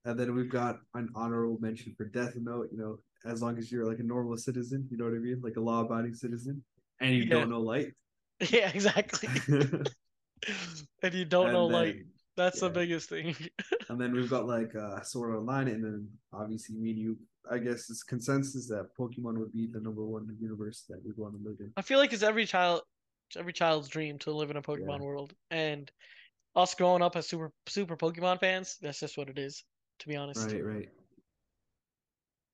And 0.03 0.19
then 0.19 0.33
we've 0.33 0.49
got 0.49 0.79
an 0.95 1.09
honorable 1.13 1.59
mention 1.61 1.93
for 1.95 2.05
Death 2.05 2.33
Note, 2.35 2.69
you 2.71 2.77
know, 2.79 2.97
as 3.23 3.41
long 3.43 3.59
as 3.59 3.71
you're 3.71 3.85
like 3.85 3.99
a 3.99 4.03
normal 4.03 4.35
citizen, 4.35 4.87
you 4.89 4.97
know 4.97 5.05
what 5.05 5.13
I 5.13 5.19
mean? 5.19 5.39
Like 5.43 5.57
a 5.57 5.61
law 5.61 5.81
abiding 5.81 6.15
citizen, 6.15 6.63
and 6.99 7.13
you 7.13 7.25
Yeah. 7.25 7.29
don't 7.37 7.49
know 7.49 7.61
Light. 7.61 7.93
Yeah, 8.49 8.71
exactly. 8.73 9.29
and 9.47 9.89
And 11.03 11.13
you 11.13 11.25
don't 11.25 11.51
know 11.51 11.67
like 11.67 11.95
then 11.95 12.05
that's 12.35 12.59
the 12.61 12.69
biggest 12.69 13.09
thing. 13.09 13.35
And 13.91 13.99
then 14.01 14.13
we've 14.13 14.29
got 14.29 14.47
like 14.47 14.73
uh 14.75 15.01
Sword 15.01 15.35
Online, 15.35 15.67
and 15.67 15.83
then 15.83 16.07
obviously 16.33 16.75
me 16.75 16.91
and 16.91 16.99
you 16.99 17.17
I 17.49 17.57
guess 17.57 17.89
it's 17.89 18.03
consensus 18.03 18.67
that 18.67 18.95
Pokemon 18.97 19.37
would 19.39 19.51
be 19.51 19.67
the 19.67 19.79
number 19.79 20.03
one 20.05 20.27
universe 20.39 20.85
that 20.89 21.03
we'd 21.03 21.17
want 21.17 21.33
to 21.33 21.47
live 21.47 21.57
in. 21.59 21.71
I 21.77 21.81
feel 21.81 21.99
like 21.99 22.13
it's 22.13 22.23
every 22.23 22.45
child 22.45 22.81
it's 23.29 23.37
every 23.37 23.53
child's 23.53 23.87
dream 23.89 24.17
to 24.19 24.31
live 24.31 24.51
in 24.51 24.57
a 24.57 24.61
Pokemon 24.61 24.99
Yeah. 24.99 25.05
world. 25.05 25.33
And 25.49 25.91
us 26.55 26.75
growing 26.75 27.01
up 27.01 27.15
as 27.15 27.27
super 27.27 27.51
super 27.67 27.97
Pokemon 27.97 28.39
fans, 28.39 28.77
that's 28.81 28.99
just 28.99 29.17
what 29.17 29.29
it 29.29 29.37
is, 29.37 29.63
to 29.99 30.07
be 30.07 30.15
honest. 30.15 30.51
Right, 30.51 30.65
right. 30.65 30.89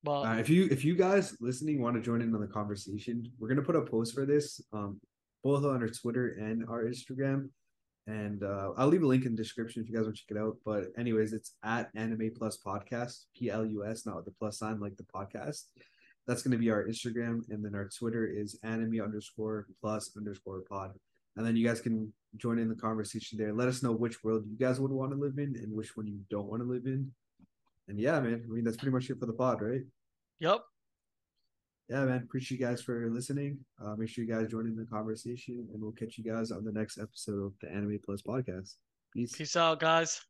But 0.03 0.21
Uh, 0.23 0.35
if 0.39 0.49
you 0.49 0.67
if 0.71 0.85
you 0.85 0.95
guys 0.95 1.35
listening 1.41 1.81
want 1.81 1.95
to 1.95 2.01
join 2.01 2.21
in 2.21 2.33
on 2.33 2.41
the 2.41 2.47
conversation, 2.47 3.29
we're 3.39 3.49
gonna 3.49 3.61
put 3.61 3.75
a 3.75 3.81
post 3.81 4.13
for 4.13 4.25
this, 4.25 4.61
um, 4.71 4.99
both 5.43 5.65
on 5.65 5.81
our 5.81 5.89
Twitter 5.89 6.29
and 6.39 6.65
our 6.69 6.85
Instagram, 6.85 7.49
and 8.07 8.43
uh, 8.43 8.71
I'll 8.77 8.87
leave 8.87 9.03
a 9.03 9.07
link 9.07 9.25
in 9.25 9.35
the 9.35 9.43
description 9.43 9.81
if 9.81 9.89
you 9.89 9.95
guys 9.95 10.05
want 10.05 10.15
to 10.15 10.21
check 10.21 10.35
it 10.35 10.39
out. 10.39 10.57
But 10.65 10.85
anyways, 10.97 11.33
it's 11.33 11.55
at 11.63 11.89
Anime 11.93 12.31
Plus 12.35 12.57
Podcast, 12.65 13.25
P 13.35 13.49
L 13.49 13.65
U 13.65 13.85
S, 13.85 14.05
not 14.05 14.15
with 14.15 14.25
the 14.25 14.31
plus 14.31 14.59
sign 14.59 14.79
like 14.79 14.97
the 14.97 15.03
podcast. 15.03 15.65
That's 16.25 16.41
gonna 16.41 16.57
be 16.57 16.71
our 16.71 16.85
Instagram, 16.85 17.41
and 17.49 17.63
then 17.63 17.75
our 17.75 17.89
Twitter 17.89 18.25
is 18.25 18.59
Anime 18.63 19.01
underscore 19.01 19.67
Plus 19.81 20.11
underscore 20.17 20.61
Pod, 20.61 20.93
and 21.35 21.45
then 21.45 21.55
you 21.55 21.67
guys 21.67 21.81
can 21.81 22.11
join 22.37 22.59
in 22.59 22.69
the 22.69 22.75
conversation 22.75 23.37
there. 23.37 23.53
Let 23.53 23.67
us 23.67 23.83
know 23.83 23.91
which 23.91 24.23
world 24.23 24.45
you 24.49 24.57
guys 24.57 24.79
would 24.79 24.91
want 24.91 25.11
to 25.11 25.17
live 25.17 25.37
in 25.37 25.55
and 25.55 25.73
which 25.73 25.95
one 25.95 26.07
you 26.07 26.19
don't 26.29 26.47
want 26.47 26.61
to 26.61 26.67
live 26.67 26.85
in. 26.85 27.11
And 27.87 27.99
yeah, 27.99 28.19
man, 28.19 28.43
I 28.45 28.51
mean 28.51 28.63
that's 28.63 28.77
pretty 28.77 28.91
much 28.91 29.09
it 29.09 29.19
for 29.19 29.25
the 29.25 29.33
pod, 29.33 29.61
right? 29.61 29.81
yep. 30.39 30.61
Yeah, 31.89 32.03
man. 32.03 32.23
Appreciate 32.23 32.59
you 32.59 32.65
guys 32.65 32.81
for 32.81 33.09
listening. 33.09 33.59
Uh, 33.83 33.95
make 33.95 34.09
sure 34.09 34.23
you 34.23 34.33
guys 34.33 34.47
join 34.49 34.67
in 34.67 34.75
the 34.75 34.85
conversation, 34.85 35.67
and 35.73 35.81
we'll 35.81 35.93
catch 35.93 36.17
you 36.17 36.23
guys 36.23 36.51
on 36.51 36.65
the 36.65 36.71
next 36.71 36.97
episode 36.97 37.45
of 37.45 37.53
the 37.61 37.71
Anime 37.71 37.99
Plus 38.03 38.21
podcast. 38.21 38.75
Peace. 39.13 39.33
Peace 39.33 39.55
out, 39.55 39.79
guys. 39.79 40.21